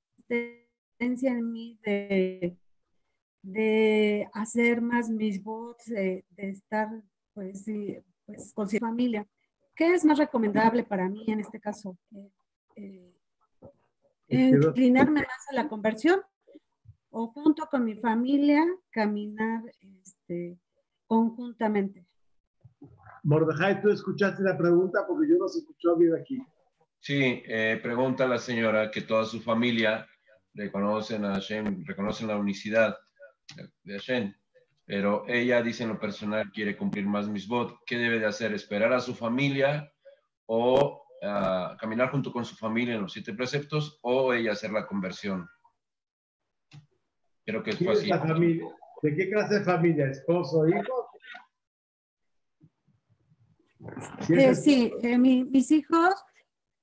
en 0.99 1.53
mí 1.53 1.78
de, 1.85 2.57
de 3.43 4.28
hacer 4.32 4.81
más 4.81 5.09
mis 5.09 5.43
votos, 5.43 5.86
de, 5.86 6.24
estar 6.36 6.89
pues, 7.35 7.65
pues, 8.27 8.53
con 8.53 8.69
su 8.69 8.78
familia. 8.78 9.27
¿Qué 9.74 9.95
es 9.95 10.05
más 10.05 10.19
recomendable 10.19 10.82
para 10.82 11.09
mí 11.09 11.24
en 11.28 11.40
este 11.40 11.61
caso? 11.61 11.97
Eh, 12.74 13.15
eh, 14.28 14.51
inclinarme 14.51 15.20
más 15.20 15.49
a 15.51 15.55
la 15.55 15.69
conversión 15.69 16.20
o 17.11 17.28
junto 17.28 17.66
con 17.70 17.85
mi 17.85 17.95
familia 17.95 18.66
caminar 18.90 19.62
este, 19.81 20.59
conjuntamente. 21.07 22.07
Mordejai, 23.29 23.83
tú 23.83 23.91
escuchaste 23.91 24.43
la 24.43 24.57
pregunta 24.57 25.05
porque 25.07 25.29
yo 25.29 25.37
no 25.37 25.49
se 25.49 25.59
escuchó 25.59 25.97
bien 25.97 26.15
aquí. 26.15 26.43
Sí, 26.99 27.43
eh, 27.47 27.79
pregunta 27.83 28.27
la 28.27 28.39
señora 28.39 28.91
que 28.91 29.03
toda 29.03 29.27
su 29.27 29.43
familia 29.43 30.09
reconocen 30.55 31.27
a 31.27 31.35
Hashem, 31.35 31.85
reconocen 31.85 32.29
la 32.29 32.39
unicidad 32.39 32.97
de 33.85 33.93
Hashem, 33.93 34.35
pero 34.87 35.25
ella 35.29 35.61
dice 35.61 35.83
en 35.83 35.91
lo 35.91 36.01
personal 36.01 36.51
quiere 36.53 36.75
cumplir 36.75 37.05
más 37.05 37.29
misbot. 37.29 37.77
¿Qué 37.85 37.99
debe 37.99 38.19
de 38.19 38.25
hacer? 38.25 38.55
¿Esperar 38.55 38.95
a 38.95 39.01
su 39.01 39.15
familia 39.15 39.93
o 40.47 41.05
ah, 41.23 41.77
caminar 41.79 42.11
junto 42.11 42.33
con 42.33 42.47
su 42.47 42.57
familia 42.57 42.95
en 42.95 43.03
los 43.03 43.13
siete 43.13 43.35
preceptos 43.35 43.99
o 44.01 44.33
ella 44.33 44.53
hacer 44.53 44.71
la 44.71 44.87
conversión? 44.87 45.47
Creo 47.45 47.63
que 47.63 47.73
es 47.73 47.85
fácil. 47.85 48.11
¿De 49.03 49.15
qué 49.15 49.29
clase 49.29 49.59
de 49.59 49.65
familia? 49.65 50.07
¿Esposo, 50.07 50.67
hijo? 50.67 51.07
Eh, 54.29 54.55
sí, 54.55 54.93
eh, 55.03 55.19
mis 55.19 55.71
hijos 55.71 56.15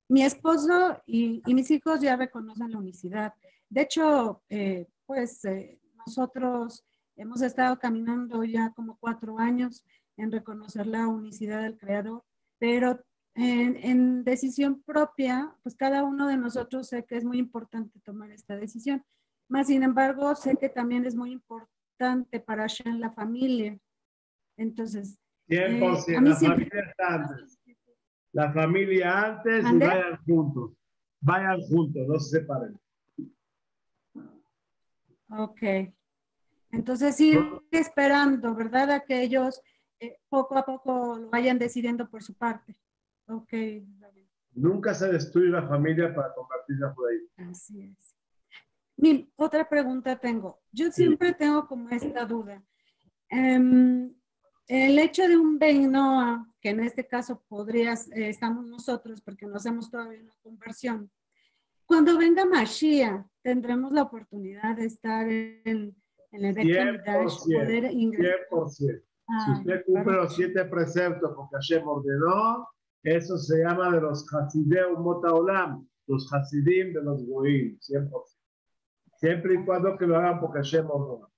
mi 0.08 0.24
esposo 0.24 1.02
y, 1.06 1.42
mis 1.48 1.72
hijos 1.72 2.00
ya 2.02 2.16
reconocen 2.16 2.72
la 2.72 2.78
unicidad. 2.78 3.34
De 3.70 3.82
hecho, 3.82 4.44
eh, 4.50 4.88
pues 5.06 5.44
eh, 5.46 5.80
nosotros 6.06 6.86
hemos 7.16 7.42
estado 7.42 7.80
caminando 7.80 8.44
ya 8.44 8.72
como 8.76 8.98
cuatro 9.00 9.40
años 9.40 9.84
en 10.18 10.32
reconocer 10.32 10.88
la 10.88 11.08
unicidad 11.08 11.64
del 11.64 11.78
Creador, 11.78 12.24
pero 12.60 13.04
en, 13.34 13.76
en, 13.78 14.24
decisión 14.24 14.82
propia, 14.84 15.56
pues 15.64 15.76
cada 15.76 16.04
uno 16.04 16.28
de 16.28 16.38
nosotros 16.38 16.88
sé 16.88 17.04
que 17.04 17.18
es 17.18 17.26
muy 17.26 17.38
importante 17.38 18.00
tomar 18.02 18.32
esta 18.32 18.56
decisión. 18.56 19.04
Más 19.50 19.68
sin 19.68 19.84
embargo, 19.84 20.34
sé 20.36 20.56
que 20.56 20.70
también 20.70 21.06
es 21.06 21.16
muy 21.16 21.32
importante 21.32 22.40
para 22.40 22.68
Shen 22.68 23.02
la 23.02 23.12
familia. 23.12 23.78
Entonces, 24.58 25.18
100%, 25.48 26.08
eh, 26.08 26.22
la 26.22 26.36
familia 26.36 26.96
la 28.34 28.52
familia 28.52 29.26
antes 29.26 29.64
y 29.64 29.68
¿Ande? 29.68 29.88
vayan 29.88 30.18
juntos. 30.26 30.72
Vayan 31.22 31.62
juntos, 31.62 32.08
no 32.08 32.20
se 32.20 32.40
separen. 32.40 32.80
Ok. 35.30 35.62
Entonces 36.72 37.20
ir 37.22 37.40
esperando, 37.72 38.54
¿verdad? 38.54 38.92
A 38.92 39.00
que 39.06 39.22
ellos 39.22 39.62
eh, 40.00 40.18
poco 40.30 40.58
a 40.58 40.66
poco 40.66 41.18
lo 41.18 41.30
vayan 41.30 41.58
decidiendo 41.58 42.10
por 42.10 42.22
su 42.22 42.34
parte. 42.34 42.76
Ok, 43.28 43.54
Nunca 44.52 44.94
se 44.94 45.12
destruye 45.12 45.50
la 45.50 45.68
familia 45.68 46.14
para 46.14 46.34
convertirse 46.34 46.86
por 46.96 47.10
ahí. 47.10 47.50
así 47.50 47.82
es. 47.82 48.16
Mi 48.98 49.30
otra 49.36 49.68
pregunta 49.68 50.18
tengo. 50.18 50.62
Yo 50.72 50.92
siempre 50.92 51.34
tengo 51.34 51.68
como 51.68 51.90
esta 51.90 52.26
duda. 52.26 52.64
Em, 53.30 54.14
el 54.68 54.98
hecho 55.00 55.28
de 55.28 55.38
un 55.38 55.60
Beinoa, 55.60 56.48
que 56.60 56.70
en 56.70 56.80
este 56.80 57.06
caso 57.08 57.44
podrías, 57.48 58.10
eh, 58.12 58.30
estamos 58.30 58.66
nosotros 58.66 59.22
porque 59.22 59.46
no 59.46 59.56
hacemos 59.56 59.90
todavía 59.90 60.22
una 60.22 60.36
conversión. 60.42 61.12
Cuando 61.86 62.18
venga 62.18 62.46
Mashiach, 62.46 63.26
tendremos 63.44 63.92
la 63.92 64.04
oportunidad 64.04 64.76
de 64.76 64.86
estar 64.86 65.30
en, 65.30 65.96
en 66.32 66.46
el 66.46 66.56
100%, 66.56 67.44
poder 67.44 67.92
ingresar. 67.92 68.40
100%. 68.50 68.70
Si 68.70 68.86
Ah, 69.28 69.58
usted 69.58 69.84
cumple 69.86 70.14
los 70.14 70.36
siete 70.36 70.66
preceptos 70.66 71.32
porque 71.36 71.56
Hashem 71.56 71.88
ordenó, 71.88 72.68
eso 73.02 73.38
se 73.38 73.64
llama 73.64 73.92
de 73.92 74.02
los 74.02 74.26
Hasideu 74.32 75.00
Motaolam, 75.00 75.88
los 76.08 76.32
Hasidim 76.32 76.94
de 76.94 77.02
los 77.02 77.26
Goim, 77.26 77.78
100%. 77.80 78.12
Siempre 79.18 79.56
y 79.56 79.66
cuando 79.66 79.98
que 79.98 80.06
lo 80.06 80.18
hagan 80.18 80.40
porque 80.40 80.60
Hashem 80.60 80.86
ordenó. 80.90 81.32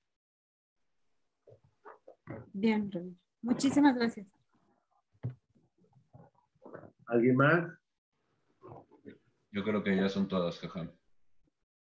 Bien. 2.54 2.90
Muchísimas 3.41 3.95
gracias. 3.95 4.28
¿Alguien 7.08 7.36
más? 7.38 7.70
Yo 9.52 9.64
creo 9.64 9.84
que 9.84 9.95
ya 9.95 10.10
son 10.10 10.28
todas, 10.28 10.60
Jajam. 10.60 10.91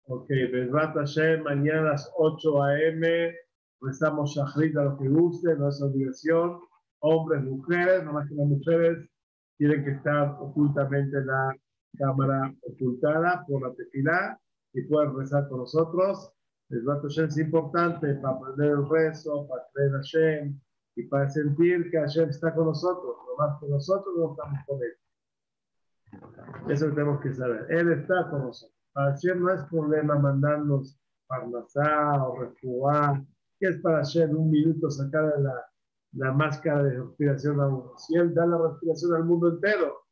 Ok, 0.04 0.28
Bezrat 0.28 0.94
Hashem, 0.94 1.42
mañana 1.42 1.80
a 1.80 1.92
las 1.92 2.10
8 2.16 2.62
a.m. 2.62 3.34
Rezamos 3.80 4.34
Shahrit 4.34 4.76
a 4.76 4.84
los 4.84 4.98
que 4.98 5.08
guste, 5.08 5.54
no 5.56 5.68
es 5.68 5.82
obligación. 5.82 6.60
Hombres, 7.00 7.44
mujeres, 7.44 8.04
nomás 8.04 8.28
que 8.28 8.34
las 8.34 8.46
mujeres 8.46 9.08
tienen 9.56 9.84
que 9.84 9.90
estar 9.90 10.36
ocultamente 10.40 11.18
en 11.18 11.26
la 11.26 11.54
cámara 11.96 12.54
ocultada 12.62 13.44
por 13.46 13.62
la 13.62 13.74
tefilá 13.74 14.40
y 14.72 14.82
pueden 14.82 15.16
rezar 15.16 15.48
con 15.48 15.58
nosotros. 15.58 16.32
Es 16.70 17.38
importante 17.38 18.14
para 18.16 18.34
aprender 18.34 18.72
el 18.72 18.88
rezo, 18.88 19.48
para 19.48 19.66
creer 19.72 19.94
a 19.94 19.98
Hashem 19.98 20.60
y 20.96 21.02
para 21.04 21.28
sentir 21.30 21.90
que 21.90 21.98
Hashem 21.98 22.28
está 22.28 22.54
con 22.54 22.66
nosotros, 22.66 23.16
nomás 23.26 23.58
que 23.58 23.68
nosotros 23.68 24.14
no 24.18 24.32
estamos 24.32 24.60
con 24.66 24.82
él. 24.82 26.70
Eso 26.70 26.90
tenemos 26.90 27.22
que 27.22 27.32
saber. 27.32 27.66
Él 27.70 27.92
está 27.92 28.28
con 28.28 28.42
nosotros. 28.42 28.76
Para 28.92 29.12
Hashem 29.12 29.40
no 29.40 29.50
es 29.54 29.62
problema 29.64 30.18
mandarnos 30.18 31.00
parnasá 31.26 32.22
o 32.22 32.38
refuá, 32.40 33.24
que 33.58 33.68
es 33.68 33.80
para 33.80 33.98
Hashem 33.98 34.36
un 34.36 34.50
minuto 34.50 34.90
sacar 34.90 35.24
la, 35.38 35.64
la 36.12 36.32
máscara 36.32 36.82
de 36.82 36.98
respiración 36.98 37.60
a 37.60 37.66
uno. 37.66 37.94
Si 37.96 38.14
Él 38.14 38.34
da 38.34 38.44
la 38.44 38.58
respiración 38.58 39.14
al 39.14 39.24
mundo 39.24 39.48
entero, 39.48 40.02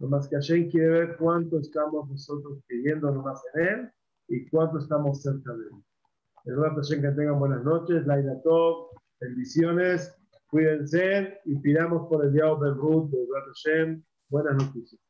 nomás 0.00 0.26
que 0.26 0.34
Hashem 0.34 0.68
quiere 0.68 0.88
ver 0.88 1.16
cuánto 1.16 1.60
estamos 1.60 2.08
nosotros 2.08 2.58
creyendo 2.66 3.12
nomás 3.12 3.40
en 3.54 3.62
Él 3.62 3.92
y 4.30 4.48
cuánto 4.48 4.78
estamos 4.78 5.20
cerca 5.22 5.52
de 5.52 5.64
Él. 5.64 5.84
El 6.46 7.02
que 7.02 7.08
tengan 7.10 7.38
buenas 7.38 7.62
noches, 7.64 8.06
Laila 8.06 8.40
Tov, 8.42 8.88
bendiciones, 9.20 10.14
cuídense 10.48 11.38
y 11.44 11.56
pidamos 11.56 12.08
por 12.08 12.24
el 12.24 12.32
diablo 12.32 12.64
del 12.64 12.74
Ruth, 12.76 13.10
del 13.10 13.26
Rato 13.34 13.50
Hashem, 13.52 14.02
buenas 14.28 14.54
noticias. 14.54 15.00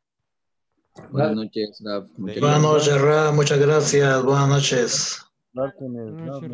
Buenas 1.13 1.37
noches, 1.37 1.83
Buenas 2.17 2.63
noches, 2.63 3.01
Ra. 3.01 3.31
Muchas 3.31 3.61
gracias. 3.61 4.25
Buenas 4.25 4.49
noches. 4.49 5.25
Buenas 5.53 5.75
noches. 5.81 6.49